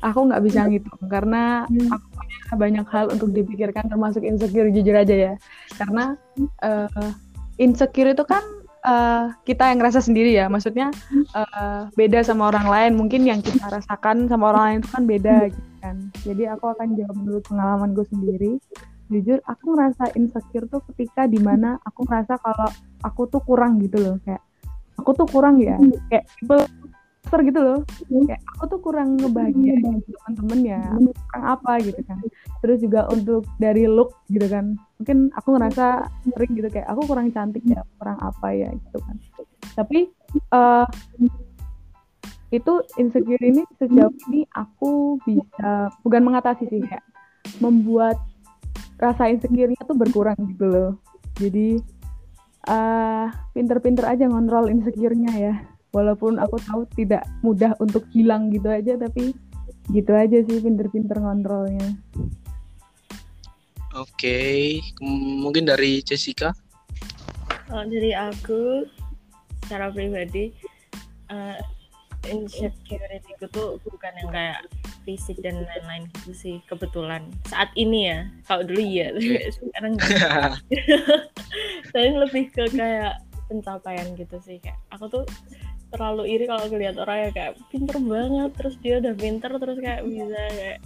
aku 0.00 0.18
nggak 0.28 0.42
bisa 0.44 0.64
ngitung 0.66 1.06
karena 1.08 1.64
aku 1.66 2.06
punya 2.12 2.38
banyak 2.56 2.86
hal 2.88 3.06
untuk 3.12 3.30
dipikirkan 3.30 3.88
termasuk 3.88 4.20
insecure 4.22 4.68
jujur 4.68 4.94
aja 4.94 5.14
ya. 5.14 5.34
Karena 5.74 6.14
eh, 6.60 7.10
insecure 7.56 8.12
itu 8.12 8.24
kan 8.26 8.42
eh, 8.82 9.24
kita 9.46 9.70
yang 9.70 9.78
ngerasa 9.80 10.02
sendiri 10.02 10.34
ya. 10.34 10.50
Maksudnya 10.50 10.90
eh, 11.14 11.82
beda 11.94 12.20
sama 12.20 12.50
orang 12.50 12.66
lain. 12.68 12.92
Mungkin 12.98 13.22
yang 13.24 13.40
kita 13.40 13.70
rasakan 13.70 14.26
sama 14.26 14.52
orang 14.52 14.62
lain 14.66 14.78
itu 14.82 14.90
kan 14.92 15.04
beda 15.06 15.36
gitu 15.48 15.70
kan. 15.80 15.96
Jadi 16.26 16.42
aku 16.46 16.64
akan 16.68 16.88
jawab 16.98 17.16
menurut 17.16 17.44
pengalaman 17.48 17.94
gue 17.94 18.06
sendiri. 18.10 18.52
Jujur, 19.10 19.42
aku 19.42 19.74
ngerasa 19.74 20.14
insecure 20.14 20.70
tuh 20.70 20.78
ketika 20.94 21.26
di 21.26 21.42
mana 21.42 21.82
aku 21.82 22.06
ngerasa 22.06 22.38
kalau 22.38 22.70
aku 23.02 23.26
tuh 23.26 23.42
kurang 23.42 23.82
gitu 23.82 23.98
loh. 23.98 24.16
Kayak 24.22 24.38
aku 24.94 25.10
tuh 25.18 25.26
kurang 25.26 25.58
ya. 25.58 25.74
Kayak 26.06 26.30
people 26.38 26.62
gitu 27.42 27.58
loh. 27.58 27.78
Kayak 28.06 28.42
aku 28.54 28.62
tuh 28.70 28.78
kurang 28.78 29.18
ngebahagiain 29.18 29.82
temen-temen 29.82 30.60
ya. 30.62 30.80
Aku 30.94 31.10
kurang 31.10 31.44
apa 31.58 31.72
gitu 31.82 32.00
kan. 32.06 32.22
Terus 32.62 32.78
juga 32.78 33.00
untuk 33.10 33.42
dari 33.58 33.90
look 33.90 34.14
gitu 34.30 34.46
kan. 34.46 34.78
Mungkin 35.02 35.34
aku 35.34 35.48
ngerasa 35.58 36.06
sering 36.30 36.52
gitu 36.54 36.70
kayak 36.70 36.86
aku 36.86 37.02
kurang 37.10 37.34
cantik 37.34 37.66
ya, 37.66 37.82
kurang 37.98 38.18
apa 38.22 38.54
ya 38.54 38.70
gitu 38.70 38.98
kan. 39.02 39.16
Tapi 39.74 40.06
eh 40.54 40.86
itu 42.50 42.72
insecure 42.94 43.42
ini 43.42 43.62
sejauh 43.78 44.14
ini 44.30 44.46
aku 44.54 45.18
bisa 45.26 45.90
bukan 46.02 46.22
mengatasi 46.22 46.66
sih 46.66 46.82
kayak 46.82 47.02
membuat 47.58 48.18
rasa 49.00 49.32
insecure-nya 49.32 49.80
tuh 49.88 49.96
berkurang 49.96 50.36
gitu 50.52 50.68
loh. 50.68 50.90
Jadi 51.40 51.80
eh 52.68 53.26
pinter-pinter 53.56 54.04
aja 54.04 54.28
ngontrol 54.28 54.68
insecure-nya 54.68 55.32
ya. 55.40 55.54
Walaupun 55.90 56.38
aku 56.38 56.60
tahu 56.62 56.84
tidak 56.94 57.24
mudah 57.40 57.74
untuk 57.80 58.06
hilang 58.14 58.52
gitu 58.52 58.68
aja 58.70 58.94
tapi 59.00 59.34
gitu 59.90 60.12
aja 60.14 60.38
sih 60.44 60.60
pinter-pinter 60.60 61.18
ngontrolnya. 61.18 61.96
Oke, 63.98 64.78
Kem- 64.94 65.42
mungkin 65.42 65.66
dari 65.66 65.98
Jessica. 66.04 66.54
Kalau 67.66 67.82
dari 67.90 68.14
aku 68.14 68.86
secara 69.66 69.90
pribadi 69.90 70.54
eh 71.30 71.58
insecurity 72.28 73.32
ku 73.40 73.46
tuh 73.50 73.78
bukan 73.82 74.12
yang 74.20 74.30
kayak 74.30 74.60
fisik 75.10 75.42
dan 75.42 75.66
lain-lain 75.66 76.06
gitu 76.22 76.30
sih 76.30 76.56
kebetulan. 76.70 77.26
Saat 77.50 77.74
ini 77.74 78.06
ya 78.06 78.30
kalau 78.46 78.62
dulu 78.62 78.78
iya 78.78 79.10
tapi 79.10 79.50
sekarang 79.58 79.98
enggak. 79.98 80.54
tapi 81.92 82.08
lebih 82.14 82.44
ke 82.54 82.64
kayak 82.70 83.18
pencapaian 83.50 84.06
gitu 84.14 84.38
sih 84.38 84.62
kayak 84.62 84.78
aku 84.94 85.10
tuh 85.10 85.24
terlalu 85.90 86.38
iri 86.38 86.46
kalau 86.46 86.70
ngeliat 86.70 86.94
orang 87.02 87.26
yang 87.26 87.32
kayak 87.34 87.52
pinter 87.74 87.98
banget 87.98 88.50
terus 88.54 88.74
dia 88.78 89.02
udah 89.02 89.14
pinter 89.18 89.50
terus 89.58 89.78
kayak 89.82 90.06
bisa 90.06 90.42
kayak 90.54 90.78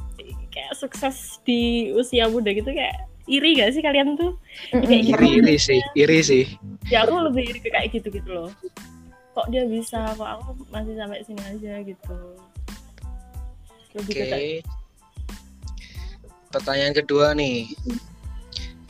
kayak 0.48 0.72
sukses 0.72 1.16
di 1.44 1.92
usia 1.92 2.24
muda 2.32 2.48
gitu 2.56 2.72
kayak 2.72 2.96
iri 3.28 3.56
gak 3.56 3.72
sih 3.76 3.84
kalian 3.84 4.16
tuh? 4.16 4.36
Kayak 4.72 5.12
gitu. 5.12 5.16
Iri, 5.20 5.28
iri 5.40 5.56
sih, 5.56 5.80
iri 5.96 6.20
sih. 6.24 6.44
ya 6.92 7.08
aku 7.08 7.16
lebih 7.20 7.52
iri 7.52 7.60
ke 7.60 7.68
kayak 7.72 7.92
gitu 7.92 8.08
gitu 8.12 8.28
loh. 8.32 8.48
Kok 9.36 9.48
dia 9.52 9.64
bisa 9.68 10.12
kok 10.16 10.28
aku 10.28 10.64
masih 10.72 10.96
sampai 10.96 11.24
sini 11.24 11.40
aja 11.40 11.74
gitu 11.84 12.16
Oke. 13.94 14.10
ke 14.10 14.26
kayak 14.26 14.66
pertanyaan 16.50 16.94
kedua 16.94 17.30
nih. 17.34 17.70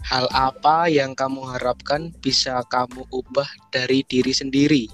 Hal 0.05 0.28
apa 0.32 0.88
yang 0.88 1.16
kamu 1.16 1.44
harapkan 1.57 2.12
bisa 2.20 2.61
kamu 2.68 3.09
ubah 3.09 3.48
dari 3.72 4.05
diri 4.05 4.32
sendiri? 4.36 4.84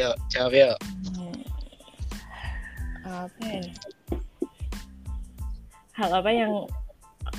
Yuk, 0.00 0.16
jawab 0.32 0.52
yuk. 0.56 0.78
Apa 3.04 3.44
ya? 3.44 3.64
Hal 5.92 6.10
apa 6.16 6.30
yang 6.32 6.52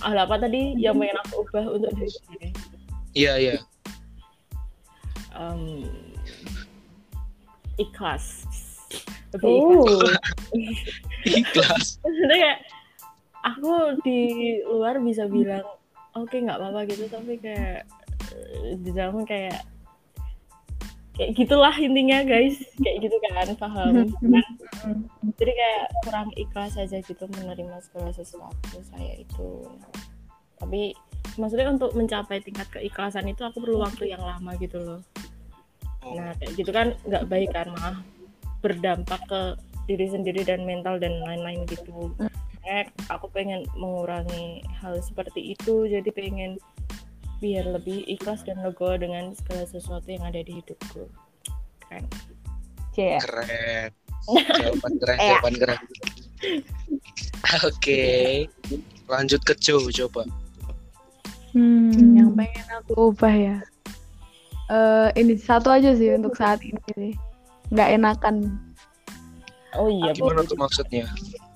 hal 0.05 0.17
apa 0.21 0.38
tadi 0.38 0.77
yang 0.77 0.97
pengen 1.01 1.17
aku 1.25 1.45
ubah 1.45 1.65
untuk 1.77 1.91
diri 1.97 2.13
sendiri? 2.13 2.49
Iya, 3.13 3.34
iya. 3.38 3.57
Em, 5.34 5.89
ikhlas. 7.81 8.45
Lebih 9.33 9.49
ikhlas. 9.49 9.69
Oh, 9.73 10.09
Ikhlas. 11.41 11.85
Maksudnya 12.03 12.37
kayak 12.37 12.59
aku 13.43 13.73
di 14.05 14.19
luar 14.67 15.01
bisa 15.01 15.27
bilang 15.27 15.65
oke 16.13 16.33
nggak 16.33 16.57
apa-apa 16.59 16.85
gitu. 16.89 17.09
Tapi 17.09 17.33
kayak 17.41 17.87
eh, 18.33 18.77
di 18.77 18.91
dalam 18.93 19.25
kayak 19.25 19.65
kayak 21.17 21.31
gitulah 21.37 21.73
intinya 21.77 22.21
guys. 22.25 22.61
Kayak 22.77 23.09
gitu 23.09 23.15
kan 23.29 23.49
paham? 23.57 23.93
Jadi 25.39 25.51
kayak 25.51 25.83
kurang 26.05 26.29
ikhlas 26.37 26.77
aja 26.77 26.97
gitu 27.01 27.23
menerima 27.29 27.81
segala 27.81 28.13
sesuatu 28.13 28.77
saya 28.85 29.17
itu. 29.17 29.65
Tapi 30.61 30.93
maksudnya 31.37 31.73
untuk 31.73 31.91
mencapai 31.97 32.39
tingkat 32.45 32.69
keikhlasan 32.69 33.25
itu 33.25 33.41
aku 33.41 33.63
perlu 33.63 33.81
waktu 33.81 34.13
yang 34.13 34.21
lama 34.21 34.53
gitu 34.61 34.77
loh. 34.77 35.01
Nah 36.03 36.35
kayak 36.37 36.53
gitu 36.59 36.71
kan 36.75 36.93
nggak 37.07 37.25
baik 37.31 37.49
kan 37.55 37.71
malah 37.71 37.97
berdampak 38.64 39.20
ke 39.28 39.41
diri 39.91 40.07
sendiri 40.07 40.47
dan 40.47 40.64
mental 40.64 40.95
dan 40.97 41.20
lain-lain 41.20 41.68
gitu 41.68 42.16
Makanya 42.64 42.88
aku 43.11 43.28
pengen 43.36 43.68
mengurangi 43.76 44.64
hal 44.80 44.95
seperti 45.03 45.51
itu 45.51 45.84
jadi 45.91 46.07
pengen 46.16 46.55
biar 47.43 47.68
lebih 47.68 48.07
ikhlas 48.07 48.47
dan 48.47 48.64
legowo 48.64 48.95
dengan 48.95 49.36
segala 49.36 49.68
sesuatu 49.68 50.07
yang 50.07 50.24
ada 50.24 50.39
di 50.39 50.64
hidupku 50.64 51.11
kan 51.91 52.07
cie. 52.95 53.20
Keren. 53.20 53.91
Jawaban 54.64 54.93
keren, 55.03 55.18
Iya. 55.20 55.28
jawaban 55.36 55.55
keren. 55.59 55.80
Oke. 57.68 58.01
Lanjut 59.11 59.41
ke 59.43 59.53
Joe 59.59 59.91
coba. 59.91 60.24
Hmm, 61.51 62.16
yang 62.16 62.32
pengen 62.32 62.68
aku 62.72 63.11
ubah 63.11 63.36
ya. 63.36 63.57
Eh, 64.72 65.07
ini 65.20 65.36
satu 65.36 65.68
aja 65.70 65.91
sih 65.91 66.16
untuk 66.16 66.39
saat 66.39 66.64
ini 66.64 66.80
sih. 66.95 67.14
Nggak 67.72 67.89
enakan. 67.95 68.36
oh 69.74 69.89
iya 69.89 70.14
Gimana 70.14 70.45
tuh 70.45 70.59
maksudnya? 70.59 71.09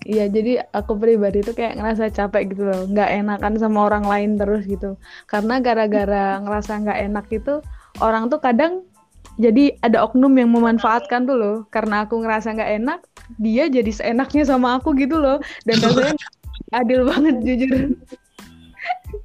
Iya, 0.08 0.32
jadi 0.32 0.64
aku 0.72 0.96
pribadi 0.96 1.44
tuh 1.44 1.52
kayak 1.52 1.76
ngerasa 1.76 2.08
capek 2.16 2.56
gitu 2.56 2.64
loh. 2.64 2.88
Nggak 2.88 3.10
enakan 3.12 3.54
sama 3.60 3.92
orang 3.92 4.08
lain 4.08 4.40
terus 4.40 4.64
gitu. 4.64 4.96
Karena 5.28 5.60
gara-gara 5.60 6.40
ngerasa 6.40 6.80
nggak 6.80 7.00
enak 7.12 7.26
itu, 7.28 7.60
orang 8.00 8.32
tuh 8.32 8.40
kadang 8.40 8.88
jadi 9.36 9.76
ada 9.84 10.08
oknum 10.08 10.32
yang 10.40 10.48
memanfaatkan 10.56 11.28
tuh 11.28 11.36
loh. 11.36 11.56
Karena 11.76 12.08
aku 12.08 12.24
ngerasa 12.24 12.56
nggak 12.56 12.72
enak, 12.80 13.00
dia 13.36 13.68
jadi 13.68 13.92
seenaknya 13.92 14.48
sama 14.48 14.80
aku 14.80 14.96
gitu 14.96 15.20
loh. 15.20 15.44
Dan 15.68 15.84
rasanya 15.84 16.28
adil 16.80 17.04
banget 17.04 17.36
jujur. 17.44 17.92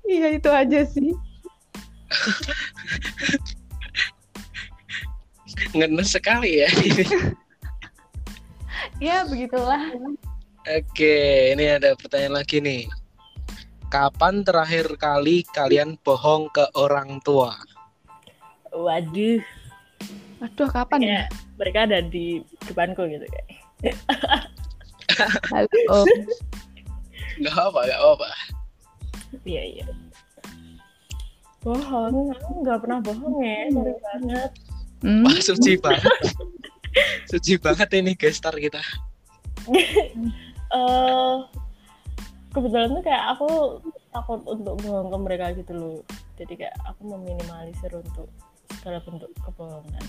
Iya, 0.03 0.35
itu 0.35 0.51
aja 0.51 0.83
sih. 0.83 1.15
Ngenes 5.71 6.11
sekali 6.11 6.67
ya. 6.67 6.71
Ya, 8.99 9.23
begitulah. 9.27 9.95
Oke, 10.67 11.19
ini 11.55 11.71
ada 11.71 11.95
pertanyaan 11.99 12.43
lagi 12.43 12.59
nih. 12.63 12.87
Kapan 13.91 14.43
terakhir 14.47 14.95
kali 14.99 15.43
kalian 15.55 15.99
bohong 16.03 16.51
ke 16.51 16.67
orang 16.79 17.19
tua? 17.23 17.55
waduh 18.73 19.41
Aduh, 20.43 20.69
kapan 20.73 21.01
ya? 21.05 21.21
mereka 21.61 21.87
ada 21.87 22.03
di 22.03 22.43
depanku 22.67 23.07
gitu 23.07 23.23
kayak 23.29 23.47
Halo. 25.53 26.03
Gak 27.45 27.55
apa, 27.55 27.81
gak 27.87 28.03
apa. 28.03 28.29
iya 29.47 29.63
iya 29.65 29.87
bohong 31.63 32.35
nggak 32.67 32.79
pernah 32.83 32.99
bohong 33.01 33.39
ya 33.39 33.71
sorry 33.71 33.95
banget 34.03 34.51
Hmm, 35.03 35.27
Wah, 35.27 35.39
suci 35.43 35.77
banget. 35.85 36.17
suci 37.27 37.59
banget 37.59 37.89
ini 37.99 38.15
gestar 38.15 38.55
kita. 38.55 38.81
eh 40.73 41.35
kebetulan 42.53 42.89
tuh 42.93 43.03
kayak 43.05 43.25
aku 43.37 43.49
takut 44.13 44.41
untuk 44.45 44.75
bohong 44.81 45.09
ke 45.09 45.19
mereka 45.19 45.47
gitu 45.57 45.73
loh. 45.73 45.99
Jadi 46.37 46.53
kayak 46.65 46.77
aku 46.85 47.01
meminimalisir 47.09 47.93
untuk 47.93 48.29
segala 48.79 49.01
bentuk 49.05 49.31
kebohongan. 49.41 50.05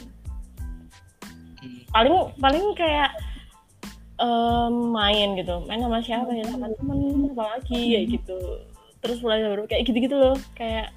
Hmm. 1.63 1.79
paling 1.95 2.15
paling 2.43 2.65
kayak 2.75 3.15
em, 4.19 4.75
main 4.91 5.29
gitu. 5.39 5.63
Main 5.63 5.79
sama 5.79 6.03
siapa 6.03 6.31
ya? 6.35 6.43
Sama 6.51 6.67
temen 6.75 7.31
apa 7.31 7.43
lagi 7.57 7.79
kayak 7.95 8.05
gitu. 8.19 8.39
Terus 8.99 9.17
mulai 9.23 9.43
baru 9.47 9.63
kayak 9.67 9.83
gitu 9.87 9.97
gitu 10.03 10.15
loh. 10.19 10.35
Kayak 10.59 10.91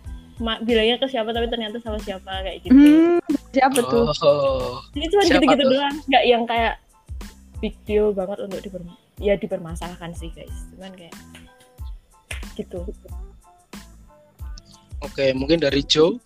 bilangnya 0.66 0.98
ke 0.98 1.06
siapa 1.08 1.30
tapi 1.30 1.46
ternyata 1.46 1.78
sama 1.80 2.02
siapa 2.02 2.42
kayak 2.42 2.66
gitu. 2.66 2.74
Hmm, 2.74 3.18
siapa 3.56 3.78
tuh? 3.88 4.04
Oh, 4.20 4.84
jadi 4.92 5.06
cuma 5.08 5.22
siapa 5.24 5.40
gitu-gitu 5.40 5.64
tuh? 5.64 5.70
doang 5.72 5.96
nggak 6.12 6.24
yang 6.28 6.42
kayak 6.44 6.74
big 7.64 7.74
deal 7.88 8.12
banget 8.12 8.38
untuk 8.44 8.60
diper 8.60 8.84
ya 9.16 9.32
dipermasalahkan 9.40 10.12
sih 10.12 10.28
guys 10.36 10.52
cuman 10.76 10.92
kayak 10.92 11.16
gitu 12.56 12.84
oke. 15.00 15.24
Mungkin 15.36 15.60
dari 15.60 15.84
Joe, 15.84 16.16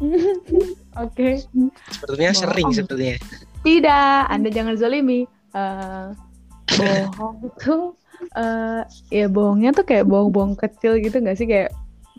Oke. 1.04 1.44
sepertinya 1.92 2.32
sering 2.34 2.68
sepertinya. 2.74 3.16
Tidak, 3.62 4.20
Anda 4.26 4.48
jangan 4.50 4.74
zolimi. 4.74 5.28
Eh, 5.54 6.08
bohong 6.72 7.38
tuh, 7.62 7.94
eh 8.34 8.82
ya 9.12 9.26
bohongnya 9.28 9.70
tuh 9.76 9.84
kayak 9.86 10.08
bohong-bohong 10.08 10.56
kecil 10.56 10.98
gitu 10.98 11.20
nggak 11.20 11.36
sih 11.36 11.46
kayak 11.46 11.70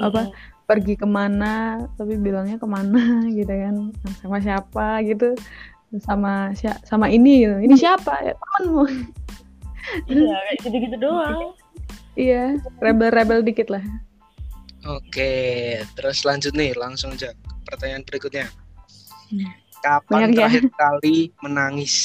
apa 0.02 0.30
pergi 0.64 0.96
ke 0.96 1.08
mana 1.08 1.84
tapi 2.00 2.16
bilangnya 2.16 2.58
ke 2.58 2.68
mana 2.68 3.24
gitu 3.38 3.52
kan 3.52 3.76
sama 4.20 4.38
siapa 4.40 4.88
gitu 5.04 5.36
sama 6.02 6.50
sia- 6.58 6.82
sama 6.88 7.06
ini 7.12 7.46
gitu. 7.46 7.56
ini 7.62 7.76
siapa 7.78 8.14
ya 8.24 8.34
temanmu 8.34 8.86
iya 10.14 10.36
kayak 10.50 10.58
gitu-gitu 10.66 10.98
doang 10.98 11.54
iya 12.16 12.58
rebel-rebel 12.82 13.44
dikit 13.46 13.70
lah 13.70 13.84
Oke, 14.84 15.80
terus 15.96 16.28
lanjut 16.28 16.52
nih, 16.52 16.76
langsung 16.76 17.16
aja 17.16 17.32
ke 17.32 17.56
pertanyaan 17.64 18.04
berikutnya. 18.04 18.52
Hmm. 19.32 19.48
Kapan 19.80 20.12
Banyak 20.12 20.30
ya. 20.36 20.40
terakhir 20.44 20.64
kali 20.84 21.18
menangis? 21.40 21.96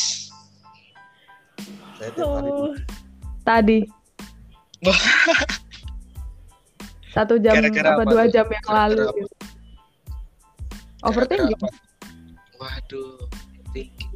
Oh, 2.23 2.71
tadi. 3.43 3.83
Satu 7.19 7.35
jam 7.43 7.59
Gara-gara 7.59 7.99
apa 7.99 8.03
apa 8.07 8.13
dua 8.15 8.25
jam 8.31 8.47
yang 8.47 8.63
Gara-gara 8.63 8.87
lalu 8.87 9.05
gitu. 9.19 9.35
overthinking 11.03 11.59
apa? 11.59 11.69
Waduh, 12.59 13.19
overthinking. 13.27 14.15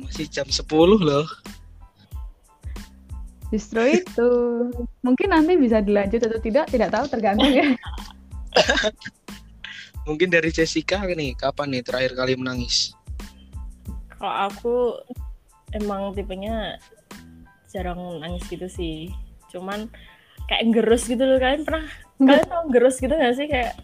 Masih 0.00 0.26
jam 0.32 0.48
10 0.48 0.64
loh. 1.00 1.28
Justru 3.52 4.00
itu. 4.00 4.30
Mungkin 5.04 5.28
nanti 5.28 5.60
bisa 5.60 5.84
dilanjut 5.84 6.24
atau 6.24 6.40
tidak, 6.40 6.72
tidak 6.72 6.88
tahu 6.88 7.04
tergantung 7.08 7.52
ya. 7.52 7.68
Mungkin 10.08 10.32
dari 10.32 10.48
Jessica 10.48 11.04
nih, 11.04 11.36
kapan 11.36 11.76
nih 11.76 11.82
terakhir 11.84 12.16
kali 12.16 12.32
menangis? 12.32 12.96
kalau 14.20 14.36
aku 14.52 14.76
emang 15.72 16.12
tipenya 16.12 16.76
jarang 17.72 18.20
nangis 18.20 18.44
gitu 18.52 18.68
sih 18.68 19.08
cuman 19.48 19.88
kayak 20.50 20.64
gerus 20.74 21.06
gitu 21.06 21.22
loh. 21.22 21.38
Kalian 21.38 21.62
pernah 21.62 21.86
kalian 22.18 22.46
tau 22.50 22.64
gerus 22.68 22.96
gitu 22.98 23.14
gak 23.14 23.34
sih? 23.38 23.46
Kayak 23.46 23.78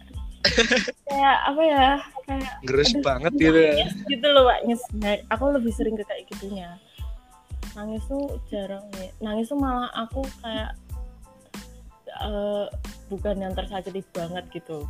kayak 1.07 1.37
apa 1.47 1.61
ya? 1.63 1.87
Kayak 2.27 2.53
Gerus 2.67 2.91
Aduh, 2.91 3.03
banget 3.03 3.31
gitu 3.39 3.59
ya. 3.59 3.73
nangis 3.73 3.93
gitu 4.11 4.27
loh 4.27 4.43
Pak. 4.45 4.59
Nyes. 4.67 4.83
Nah, 4.99 5.13
aku 5.31 5.43
lebih 5.55 5.71
sering 5.71 5.95
ke 5.95 6.03
kayak 6.03 6.23
gitunya. 6.27 6.69
Nangis 7.73 8.03
tuh 8.05 8.35
jarang 8.51 8.83
ya. 8.99 9.09
Nangis 9.23 9.47
tuh 9.47 9.59
malah 9.59 9.87
aku 9.95 10.27
kayak 10.43 10.75
eh, 12.11 12.65
bukan 13.07 13.35
yang 13.39 13.53
tersakiti 13.55 14.03
banget 14.11 14.43
gitu. 14.51 14.83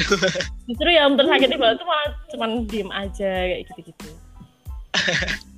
Justru 0.68 0.88
yang 0.90 1.14
tersakiti 1.14 1.54
banget 1.54 1.82
tuh 1.82 1.88
malah 1.88 2.08
cuman 2.34 2.50
diem 2.66 2.90
aja 2.90 3.30
kayak 3.46 3.62
gitu-gitu. 3.70 4.10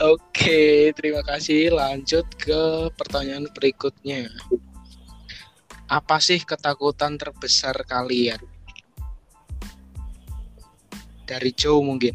Oke, 0.00 0.94
terima 0.96 1.20
kasih. 1.26 1.74
Lanjut 1.74 2.24
ke 2.40 2.88
pertanyaan 2.96 3.50
berikutnya. 3.52 4.30
Apa 5.88 6.20
sih 6.20 6.44
ketakutan 6.44 7.16
terbesar 7.16 7.72
kalian? 7.88 8.36
Dari 11.24 11.48
Joe 11.56 11.80
mungkin. 11.80 12.12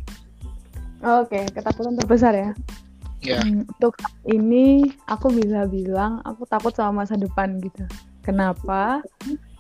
Oke, 1.02 1.50
ketakutan 1.50 1.98
terbesar 1.98 2.34
ya. 2.38 2.52
Ya. 3.26 3.42
Hmm, 3.42 3.66
Untuk 3.66 3.98
ini 4.30 4.94
aku 5.10 5.34
bisa 5.34 5.66
bilang 5.66 6.22
aku 6.22 6.46
takut 6.46 6.70
sama 6.78 7.02
masa 7.02 7.18
depan 7.18 7.58
gitu. 7.66 7.82
Kenapa? 8.22 9.02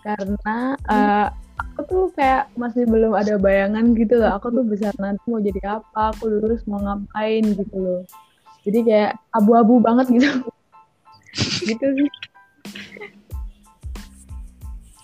Karena 0.05 0.77
eh, 0.77 1.27
aku 1.73 1.79
tuh 1.89 2.05
kayak 2.13 2.53
masih 2.53 2.85
belum 2.85 3.17
ada 3.17 3.41
bayangan 3.41 3.97
gitu 3.97 4.21
loh. 4.21 4.37
Aku 4.37 4.53
tuh 4.53 4.61
besar 4.61 4.93
nanti 5.01 5.25
mau 5.25 5.41
jadi 5.41 5.81
apa, 5.81 6.13
aku 6.13 6.29
lulus 6.29 6.61
mau 6.69 6.77
ngapain 6.85 7.49
gitu 7.55 7.77
loh. 7.81 8.01
Jadi 8.61 8.79
kayak 8.85 9.11
abu-abu 9.33 9.81
banget 9.81 10.05
gitu. 10.11 10.29
gitu 11.71 11.85
sih. 11.97 12.09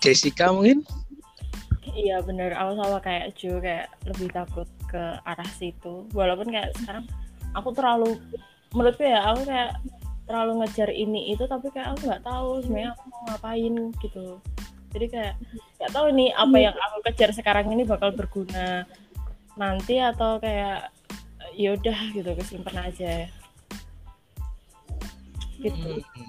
Jessica 0.00 0.48
mungkin? 0.50 0.82
Iya 1.90 2.22
bener, 2.24 2.56
aku 2.56 2.72
sama 2.80 2.98
kayak 3.04 3.36
Ju 3.36 3.60
kayak 3.60 3.92
lebih 4.08 4.28
takut 4.32 4.68
ke 4.88 5.02
arah 5.26 5.50
situ. 5.56 6.08
Walaupun 6.16 6.48
kayak 6.48 6.72
sekarang 6.80 7.04
aku 7.52 7.68
terlalu 7.76 8.16
menurutku 8.72 9.02
ya 9.02 9.20
aku 9.26 9.44
kayak 9.44 9.74
terlalu 10.30 10.62
ngejar 10.62 10.90
ini 10.94 11.34
itu 11.34 11.42
tapi 11.50 11.74
kayak 11.74 11.92
aku 11.92 12.06
nggak 12.06 12.22
tahu 12.22 12.62
sebenarnya 12.62 12.90
aku 12.94 13.02
mau 13.10 13.20
ngapain 13.28 13.74
gitu. 13.98 14.26
Jadi 14.90 15.06
kayak 15.10 15.34
nggak 15.78 15.92
tahu 15.92 16.06
nih 16.14 16.30
apa 16.34 16.56
yang 16.58 16.76
aku 16.78 16.96
kejar 17.10 17.30
sekarang 17.34 17.66
ini 17.74 17.82
bakal 17.82 18.14
berguna 18.14 18.86
nanti 19.58 19.98
atau 19.98 20.38
kayak 20.38 20.94
ya 21.58 21.74
udah 21.74 21.98
gitu 22.14 22.30
kesimpan 22.38 22.76
aja. 22.86 23.26
Gitu. 25.58 25.90
Hmm. 25.98 26.28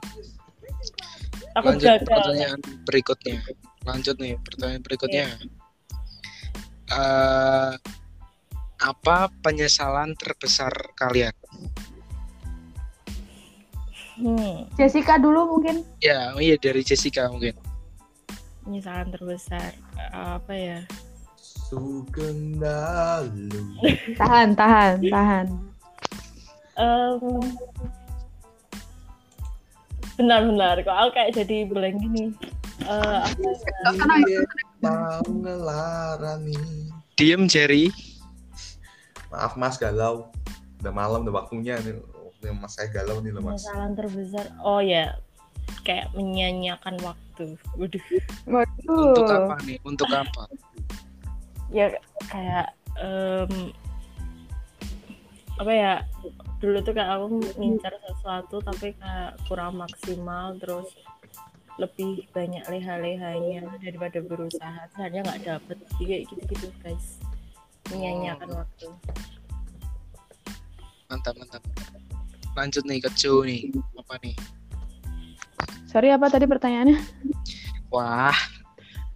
Takut 1.52 1.78
Lanjut 1.78 1.88
gagal. 1.88 2.08
pertanyaan 2.08 2.60
berikutnya. 2.88 3.38
Lanjut 3.82 4.16
nih 4.22 4.38
pertanyaan 4.38 4.84
berikutnya. 4.86 5.28
Eh, 6.92 7.74
apa 8.82 9.18
penyesalan 9.42 10.14
terbesar 10.18 10.74
kalian? 10.98 11.34
Hmm. 14.22 14.70
Jessica 14.78 15.18
dulu 15.18 15.58
mungkin. 15.58 15.82
Ya, 15.98 16.36
oh 16.38 16.42
iya 16.42 16.60
dari 16.60 16.86
Jessica 16.86 17.30
mungkin. 17.32 17.58
penyesalan 18.62 19.10
terbesar 19.10 19.74
apa 20.14 20.54
ya. 20.54 20.80
Tahan, 24.22 24.54
tahan, 24.54 25.02
tahan. 25.10 25.48
Em, 26.78 27.42
benar-benar 30.22 30.78
kok 30.86 30.94
aku 30.94 31.10
kayak 31.18 31.32
jadi 31.42 31.66
blank 31.66 31.98
gini 31.98 32.30
Eh, 32.82 33.22
apa 33.86 34.16
ya? 34.26 34.42
Mau 34.82 35.22
ngelarani. 35.26 36.58
Diem 37.16 37.46
Jerry. 37.46 37.94
Maaf 39.30 39.56
Mas 39.56 39.78
galau. 39.78 40.34
Udah 40.82 40.94
malam 40.94 41.24
udah 41.24 41.46
waktunya 41.46 41.78
nih. 41.80 42.02
Waktunya 42.02 42.54
Mas 42.58 42.74
saya 42.76 42.90
galau 42.90 43.22
nih 43.22 43.32
loh 43.32 43.46
Mas. 43.46 43.62
penyesalan 43.62 43.92
terbesar 43.94 44.46
oh 44.66 44.82
ya 44.82 45.14
kayak 45.86 46.10
menyanyiakan 46.18 46.98
waktu 47.06 47.56
waduh 47.78 48.04
Waduh. 48.50 49.14
Untuk 49.14 49.30
apa 49.30 49.56
nih? 49.66 49.78
Untuk 49.86 50.10
apa? 50.10 50.44
ya 51.72 51.88
kayak 52.28 52.76
em, 53.00 53.72
apa 55.56 55.72
ya 55.72 55.94
dulu 56.60 56.84
tuh 56.84 56.94
kayak 56.94 57.16
aku 57.16 57.26
ngincar 57.56 57.94
sesuatu 58.12 58.60
tapi 58.60 58.92
kayak 59.00 59.40
kurang 59.48 59.80
maksimal 59.80 60.60
terus 60.60 60.92
lebih 61.82 62.30
banyak 62.30 62.62
leha-lehanya 62.70 63.66
daripada 63.82 64.22
berusaha 64.22 64.86
ternyata 64.94 65.34
nggak 65.34 65.42
dapet 65.42 65.78
Jadi 65.98 66.04
kayak 66.06 66.24
gitu-gitu 66.30 66.68
guys 66.86 67.18
menyanyiakan 67.90 68.50
waktu 68.54 68.88
Mantap, 71.12 71.36
mantap. 71.36 71.60
Lanjut 72.56 72.88
nih 72.88 73.04
ke 73.04 73.12
Jo 73.20 73.44
nih. 73.44 73.68
Apa 74.00 74.16
nih? 74.24 74.32
Sorry 75.92 76.08
apa 76.08 76.32
tadi 76.32 76.48
pertanyaannya? 76.48 76.96
Wah. 77.92 78.32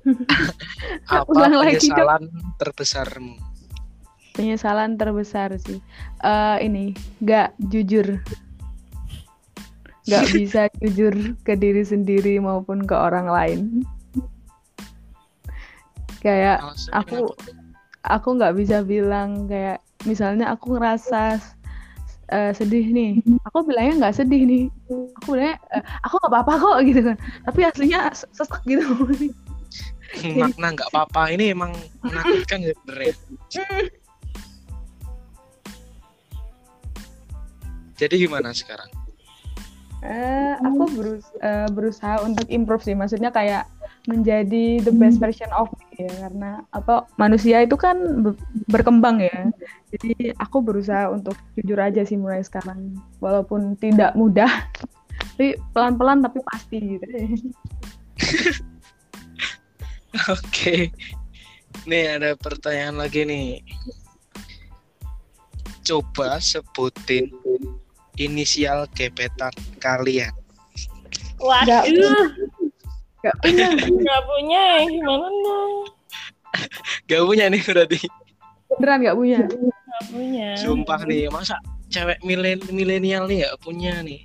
apa 1.07 1.23
Ulang 1.31 1.55
lagi 1.55 1.79
penyesalan 1.79 2.27
terbesarmu? 2.59 3.39
Penyesalan 4.35 4.99
terbesar 4.99 5.55
sih. 5.55 5.79
Eh 6.19 6.57
ini 6.67 6.91
nggak 7.23 7.55
jujur. 7.63 8.19
Nggak 10.05 10.25
bisa 10.33 10.61
jujur 10.81 11.13
ke 11.41 11.53
diri 11.57 11.81
sendiri 11.81 12.37
maupun 12.37 12.85
ke 12.85 12.93
orang 12.93 13.25
lain. 13.29 13.61
Kayak 16.21 16.61
Alasannya 16.61 16.93
aku- 17.01 17.33
kenapa? 17.37 17.65
aku 18.05 18.27
nggak 18.37 18.55
bisa 18.57 18.77
bilang 18.85 19.49
kayak 19.49 19.81
misalnya 20.05 20.53
aku 20.53 20.77
ngerasa 20.77 21.41
eh, 22.29 22.51
sedih 22.57 22.89
nih 22.89 23.21
aku 23.45 23.65
bilangnya 23.65 23.93
nggak 24.05 24.17
sedih 24.17 24.41
nih 24.49 24.63
aku 25.21 25.37
bilangnya 25.37 25.57
eh, 25.77 25.83
aku 26.01 26.17
nggak 26.17 26.31
apa-apa 26.33 26.53
kok 26.57 26.77
gitu 26.89 27.01
kan 27.05 27.17
tapi 27.45 27.59
aslinya 27.65 28.09
sesek 28.13 28.61
gitu 28.65 28.81
makna 30.41 30.67
nggak 30.73 30.89
apa-apa 30.93 31.33
ini 31.33 31.53
emang 31.53 31.73
menakutkan 32.01 32.61
ya 32.63 32.73
sebenarnya. 32.77 33.13
Jadi 37.95 38.27
gimana 38.27 38.51
sekarang? 38.51 38.91
Eh, 40.05 40.53
aku 40.61 40.85
berus- 40.93 41.33
eh, 41.41 41.65
berusaha 41.73 42.21
untuk 42.21 42.45
improve 42.53 42.85
sih. 42.85 42.93
Maksudnya 42.93 43.33
kayak 43.33 43.65
menjadi 44.05 44.85
the 44.85 44.93
best 44.93 45.17
version 45.17 45.49
of 45.49 45.65
me 45.81 46.05
ya 46.05 46.29
karena 46.29 46.61
apa 46.69 47.09
manusia 47.17 47.65
itu 47.65 47.73
kan 47.73 47.97
be- 48.21 48.37
berkembang 48.69 49.17
ya. 49.17 49.49
Jadi 49.89 50.29
aku 50.37 50.61
berusaha 50.61 51.09
untuk 51.09 51.33
jujur 51.57 51.81
aja 51.81 52.05
sih 52.05 52.13
mulai 52.13 52.45
sekarang. 52.45 53.01
Walaupun 53.17 53.73
tidak 53.81 54.13
mudah 54.13 54.49
tapi 55.33 55.57
pelan-pelan 55.73 56.21
tapi 56.21 56.37
pasti 56.45 57.01
gitu. 57.01 57.05
Oke. 60.37 60.93
Nih 61.89 62.13
ada 62.13 62.37
pertanyaan 62.37 63.01
lagi 63.01 63.25
nih. 63.25 63.65
Coba 65.81 66.37
sebutin 66.37 67.33
inisial 68.17 68.87
gebetan 68.91 69.51
kalian. 69.77 70.31
waduh 71.37 71.83
Gak 73.19 73.35
punya 73.41 73.67
nggak 73.73 74.21
punya 74.23 74.61
ya 74.61 74.83
gimana 74.85 75.27
dong 75.27 75.71
Gak 77.05 77.23
punya 77.25 77.45
nih 77.49 77.61
berarti. 77.61 77.99
beneran 78.71 78.99
gak 79.01 79.17
punya 79.17 79.39
nggak 79.43 80.03
punya 80.09 80.47
Sumpah 80.57 80.99
nih, 81.03 81.27
masa 81.27 81.57
cewek 81.87 82.21
milen 82.21 82.59
milenial 82.69 83.25
nih 83.25 83.45
gak 83.45 83.57
punya 83.59 83.99
nih? 84.01 84.21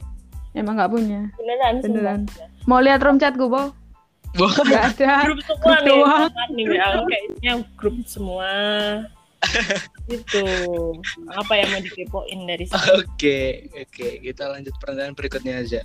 emang 0.53 0.77
gak 0.77 0.91
punya 0.91 1.31
beneran 1.35 1.75
sumpah. 1.79 1.87
beneran 1.89 2.21
mau 2.67 2.79
lihat 2.79 3.01
room 3.01 3.17
chatku 3.17 3.49
Bo? 3.49 3.73
Wah, 4.39 4.55
Gak 4.63 4.95
ada 4.95 5.27
grup 5.27 5.43
semua 5.43 5.59
Grup 5.59 5.81
nih 5.81 5.91
doang. 5.91 6.31
nih 6.55 6.65
kayaknya 7.11 7.53
grup 7.75 7.97
semua 8.07 8.51
gitu 10.13 10.45
apa 11.33 11.53
yang 11.57 11.69
mau 11.73 11.81
dikepoin 11.81 12.41
dari 12.45 12.65
sana 12.69 13.01
Oke, 13.01 13.73
oke. 13.73 14.09
Kita 14.21 14.53
lanjut 14.53 14.75
pertanyaan 14.77 15.17
berikutnya 15.17 15.65
aja. 15.65 15.81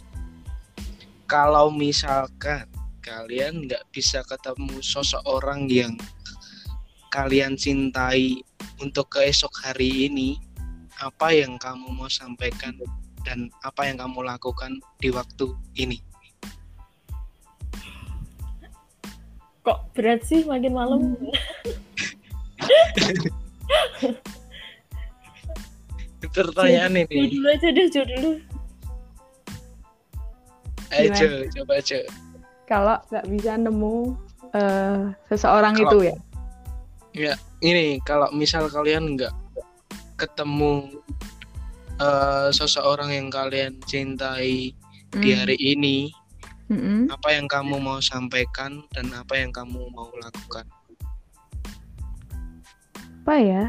Kalau 1.25 1.71
misalkan 1.71 2.67
kalian 3.01 3.65
nggak 3.65 3.81
bisa 3.95 4.21
ketemu 4.27 4.83
seseorang 4.83 5.71
yang 5.71 5.95
kalian 7.09 7.55
cintai 7.55 8.43
untuk 8.83 9.15
keesok 9.15 9.55
hari 9.63 10.11
ini, 10.11 10.35
apa 10.99 11.31
yang 11.31 11.55
kamu 11.55 11.95
mau 11.95 12.11
sampaikan 12.11 12.75
dan 13.23 13.47
apa 13.63 13.87
yang 13.87 13.97
kamu 13.97 14.25
lakukan 14.25 14.77
di 14.99 15.09
waktu 15.09 15.55
ini? 15.79 15.97
kok 19.65 19.81
berat 19.97 20.21
sih 20.21 20.45
makin 20.45 20.77
malam 20.77 21.17
Pertanyaan 26.27 26.93
ini. 26.97 27.31
dulu 27.31 27.47
aja 27.47 27.69
deh 27.69 27.87
Ju 27.87 28.01
dulu 28.03 28.31
Ayo, 30.91 31.11
Gimana? 31.11 31.49
Coba 31.51 31.75
Jo. 31.81 31.99
kalau 32.65 32.97
nggak 33.07 33.25
bisa 33.29 33.51
nemu 33.55 33.95
eh, 34.51 35.01
seseorang 35.27 35.73
Kalau- 35.75 35.91
itu 35.91 35.99
ya 36.03 36.15
Ya, 37.15 37.33
ini 37.61 37.95
kalau 38.01 38.27
misal 38.31 38.67
kalian 38.67 39.15
nggak 39.15 39.31
ketemu 40.15 40.99
eh, 41.95 42.49
seseorang 42.51 43.07
yang 43.09 43.27
kalian 43.29 43.79
cintai 43.81 44.75
di 45.09 45.29
Hmm. 45.31 45.39
hari 45.39 45.55
ini, 45.55 46.11
Mm-mm. 46.67 47.07
apa 47.07 47.31
yang 47.31 47.47
kamu 47.47 47.79
mau 47.79 48.03
sampaikan 48.03 48.83
dan 48.91 49.07
apa 49.15 49.31
yang 49.33 49.47
kamu 49.47 49.79
mau 49.89 50.11
lakukan? 50.13 50.67
Apa 53.25 53.41
ya 53.41 53.63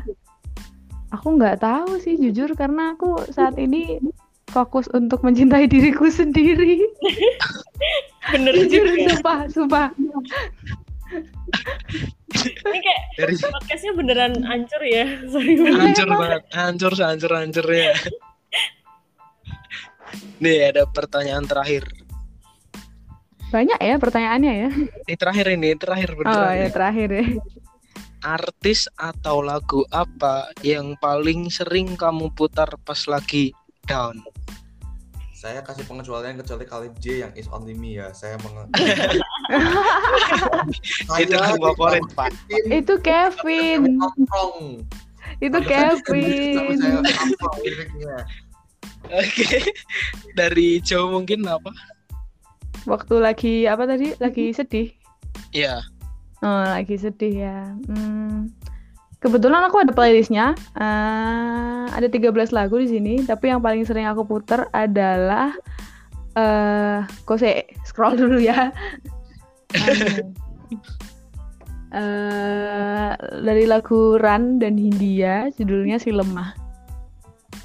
aku 1.16 1.40
nggak 1.40 1.64
tahu 1.64 1.96
sih 1.96 2.20
jujur 2.20 2.52
karena 2.52 2.92
aku 2.92 3.24
saat 3.32 3.56
ini 3.64 3.96
fokus 4.52 4.84
untuk 4.92 5.24
mencintai 5.24 5.64
diriku 5.64 6.12
sendiri 6.12 6.76
bener 8.36 8.52
jujur 8.68 8.84
juga 8.84 9.16
sumpah 9.16 9.38
sumpah 9.48 9.86
ini 12.36 12.78
kayak 12.84 13.02
Dari 13.16 13.34
podcastnya 13.56 13.92
beneran 13.96 14.32
hancur 14.44 14.82
ya 14.84 15.06
sorry 15.30 15.56
banget. 15.56 15.80
hancur 15.80 16.08
banget, 16.12 16.42
hancur 16.52 16.92
hancur 16.92 17.32
hancurnya. 17.32 17.94
Nih 20.42 20.68
ada 20.68 20.84
pertanyaan 20.84 21.48
terakhir. 21.48 21.88
Banyak 23.48 23.78
ya 23.80 23.94
pertanyaannya 23.96 24.52
ya. 24.52 24.70
Ini 25.06 25.14
terakhir 25.16 25.46
ini, 25.54 25.70
terakhir 25.78 26.12
Oh 26.12 26.18
beneran. 26.20 26.52
ya 26.52 26.66
nih. 26.66 26.72
terakhir 26.74 27.08
ya. 27.08 27.26
Artis 28.24 28.88
atau 28.96 29.44
lagu 29.44 29.84
apa 29.92 30.48
yang 30.64 30.96
paling 31.00 31.52
sering 31.52 31.96
kamu 31.98 32.32
putar 32.32 32.68
pas 32.84 33.00
lagi 33.10 33.52
down? 33.84 34.20
Saya 35.36 35.60
kasih 35.60 35.84
pengecualian 35.84 36.40
kecuali 36.40 36.64
Khalid 36.64 36.96
J 36.96 37.28
yang 37.28 37.32
is 37.36 37.46
only 37.52 37.76
me 37.76 38.00
ya. 38.00 38.08
Saya 38.16 38.40
meng 38.40 38.56
Itu 41.22 41.36
lagu 41.36 41.60
favorit, 41.60 42.02
Pak. 42.16 42.32
Itu 42.72 42.96
Kevin. 43.04 44.00
Itu 45.38 45.58
Kevin. 45.60 47.04
Oke. 49.12 49.60
Dari 50.34 50.80
jauh 50.82 51.12
mungkin 51.12 51.44
apa? 51.46 51.70
Waktu 52.88 53.14
lagi 53.20 53.54
apa 53.70 53.84
tadi? 53.86 54.16
Lagi 54.18 54.50
sedih. 54.50 54.88
Iya. 55.52 55.84
Oh, 56.44 56.62
lagi 56.64 57.00
sedih 57.00 57.34
ya. 57.48 57.58
Hmm. 57.88 58.52
Kebetulan 59.16 59.64
aku 59.64 59.80
ada 59.80 59.96
playlistnya. 59.96 60.52
Eh, 60.76 61.84
ada 61.88 62.06
13 62.06 62.52
lagu 62.52 62.76
di 62.76 62.88
sini, 62.92 63.24
tapi 63.24 63.48
yang 63.48 63.64
paling 63.64 63.82
sering 63.88 64.04
aku 64.04 64.28
puter 64.28 64.68
adalah 64.76 65.56
eh 66.36 67.00
kok 67.24 67.40
saya 67.40 67.64
scroll 67.88 68.14
dulu 68.22 68.36
ya. 68.36 68.68
Eh, 71.96 73.12
dari 73.40 73.64
lagu 73.64 74.20
Run 74.20 74.60
dan 74.60 74.76
Hindia, 74.76 75.48
judulnya 75.56 75.96
Si 75.96 76.12
Lemah. 76.12 76.52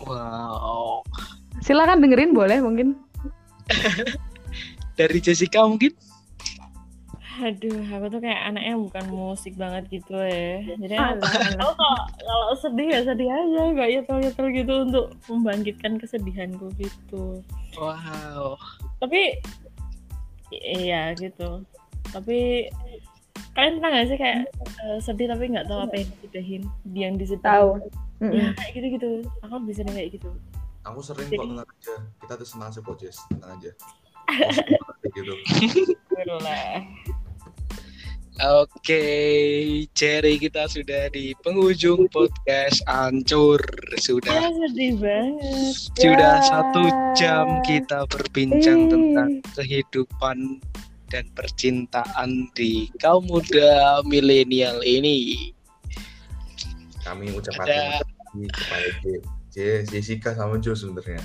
Wow. 0.07 1.03
Silakan 1.59 1.99
dengerin 1.99 2.31
boleh 2.31 2.63
mungkin. 2.63 2.95
Dari 4.99 5.17
Jessica 5.23 5.63
mungkin? 5.67 5.93
Aduh, 7.39 7.79
aku 7.87 8.05
tuh 8.11 8.19
kayak 8.19 8.41
anaknya 8.51 8.75
bukan 8.75 9.05
musik 9.07 9.55
banget 9.55 9.87
gitu 9.87 10.19
ya. 10.19 10.59
Jadi 10.75 10.95
aku 10.99 11.23
kalau 11.23 11.73
kalau 12.19 12.47
sedih 12.59 12.91
ya 12.91 12.99
sedih 13.07 13.31
aja, 13.31 13.61
nggak 13.71 13.89
yetel-yetel 13.95 14.47
gitu 14.51 14.73
untuk 14.83 15.05
membangkitkan 15.31 15.95
kesedihanku 15.95 16.67
gitu. 16.75 17.39
Wow. 17.79 18.59
Tapi 18.99 19.39
iya 20.51 21.15
gitu. 21.15 21.63
Tapi 22.11 22.67
kalian 23.55 23.79
pernah 23.79 23.89
nggak 23.95 24.07
sih 24.11 24.17
kayak 24.19 24.39
eh, 24.83 24.99
sedih 24.99 25.31
tapi 25.31 25.55
nggak 25.55 25.71
tahu 25.71 25.79
apa 25.87 25.95
yang 25.95 26.09
disedihin, 26.19 26.63
yang 26.91 27.13
disedihin? 27.15 27.47
Tahu. 27.47 27.69
Ya 28.27 28.51
kayak 28.59 28.71
gitu-gitu. 28.75 29.11
Aku 29.47 29.55
bisa 29.63 29.87
kayak 29.87 30.19
gitu. 30.19 30.29
Aku 30.83 30.99
sering 30.99 31.31
Jadi- 31.31 31.39
kok 31.39 31.47
tenang 31.47 31.69
aja. 31.69 31.95
Kita 32.19 32.33
tuh 32.35 32.47
senang 32.49 32.69
sih 32.75 32.81
kok 32.83 32.97
Jess, 32.99 33.17
tenang 33.31 33.55
aja. 33.55 33.71
Kayak 35.01 35.13
gitu. 35.17 35.33
Oke, 38.41 39.05
Cherry 39.93 40.41
kita 40.41 40.65
sudah 40.65 41.13
di 41.13 41.37
penghujung 41.45 42.09
podcast 42.09 42.81
Ancur. 42.89 43.61
Sudah 44.01 44.33
Ah, 44.33 44.49
sedih 44.49 44.97
banget. 44.97 45.77
sudah 45.93 46.41
Ya. 46.41 46.49
satu 46.49 46.81
jam 47.13 47.61
kita 47.61 48.01
berbincang 48.09 48.89
Ih. 48.89 48.89
tentang 48.89 49.31
kehidupan 49.53 50.57
dan 51.13 51.29
percintaan 51.37 52.49
di 52.57 52.89
kaum 52.97 53.29
muda 53.29 54.01
milenial 54.09 54.81
ini. 54.81 55.53
Kami 57.05 57.29
ucapkan 57.37 57.61
Ada- 57.61 58.01
terima 58.01 58.49
kasih 58.49 59.21
kepada 59.53 59.83
Jessica 59.85 60.29
sama 60.33 60.57
Jo 60.57 60.73
sebenarnya. 60.73 61.21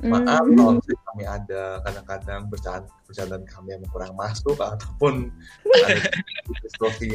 Maaf 0.00 0.44
kalau 0.48 0.72
misalnya 0.80 1.02
kami 1.12 1.24
ada 1.28 1.62
kadang-kadang 1.84 2.40
bercanda 2.48 2.88
bercandaan 3.04 3.44
kami 3.44 3.68
yang 3.76 3.84
kurang 3.92 4.16
masuk 4.16 4.56
ataupun 4.72 5.28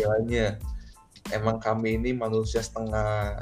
lainnya. 0.06 0.62
Emang 1.34 1.58
kami 1.58 1.98
ini 1.98 2.14
manusia 2.14 2.62
setengah 2.62 3.34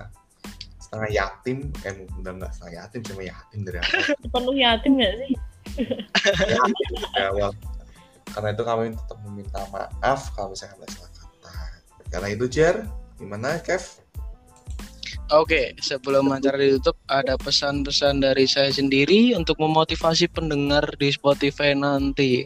setengah 0.80 1.10
yatim, 1.12 1.68
eh 1.84 2.08
udah 2.22 2.32
nggak 2.40 2.52
setengah 2.56 2.74
yatim 2.86 3.02
cuma 3.04 3.22
yatim 3.28 3.60
dari 3.68 3.78
awal. 3.84 4.04
Penuh 4.38 4.56
yatim 4.56 4.92
nggak 4.96 5.14
sih? 5.20 5.32
yatim 6.48 6.88
dari 7.12 7.22
awal. 7.28 7.52
Karena 8.32 8.50
itu 8.56 8.64
kami 8.64 8.84
tetap 8.96 9.18
meminta 9.28 9.60
maaf 9.76 10.22
kalau 10.32 10.56
misalnya 10.56 10.80
ada 10.80 10.88
salah 10.96 11.12
kata. 11.12 11.54
Karena 12.08 12.28
itu 12.32 12.46
Jer, 12.48 12.76
gimana 13.20 13.60
Kev? 13.60 14.03
Oke, 15.34 15.74
sebelum 15.82 16.30
acara 16.30 16.62
ditutup 16.62 16.94
ada 17.10 17.34
pesan-pesan 17.42 18.22
dari 18.22 18.46
saya 18.46 18.70
sendiri 18.70 19.34
untuk 19.34 19.58
memotivasi 19.58 20.30
pendengar 20.30 20.86
di 21.02 21.10
Spotify 21.10 21.74
nanti. 21.74 22.46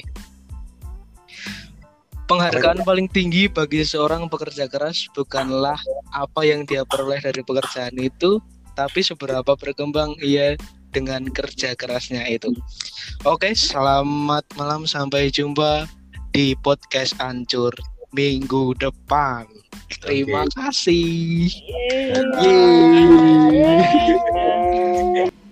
Penghargaan 2.31 2.88
paling 2.88 3.11
tinggi 3.11 3.51
bagi 3.51 3.83
seorang 3.83 4.31
pekerja 4.31 4.71
keras 4.71 5.03
bukanlah 5.11 5.75
apa 6.15 6.47
yang 6.47 6.63
dia 6.63 6.88
peroleh 6.88 7.19
dari 7.19 7.43
pekerjaan 7.43 7.95
itu, 7.99 8.39
tapi 8.79 9.03
seberapa 9.03 9.59
berkembang 9.59 10.15
ia 10.23 10.55
dengan 10.95 11.27
kerja 11.27 11.75
kerasnya 11.75 12.23
itu. 12.31 12.55
Oke, 13.27 13.51
selamat 13.51 14.47
malam 14.55 14.88
sampai 14.88 15.27
jumpa 15.27 15.91
di 16.31 16.55
podcast 16.63 17.19
Ancur 17.19 17.75
minggu 18.15 18.75
depan. 18.79 19.47
Terima 20.03 20.45
okay. 20.45 20.53
kasih. 20.55 21.47
Yeay. 21.51 22.19
Yeay. 22.43 23.03
Yeay. 23.55 25.46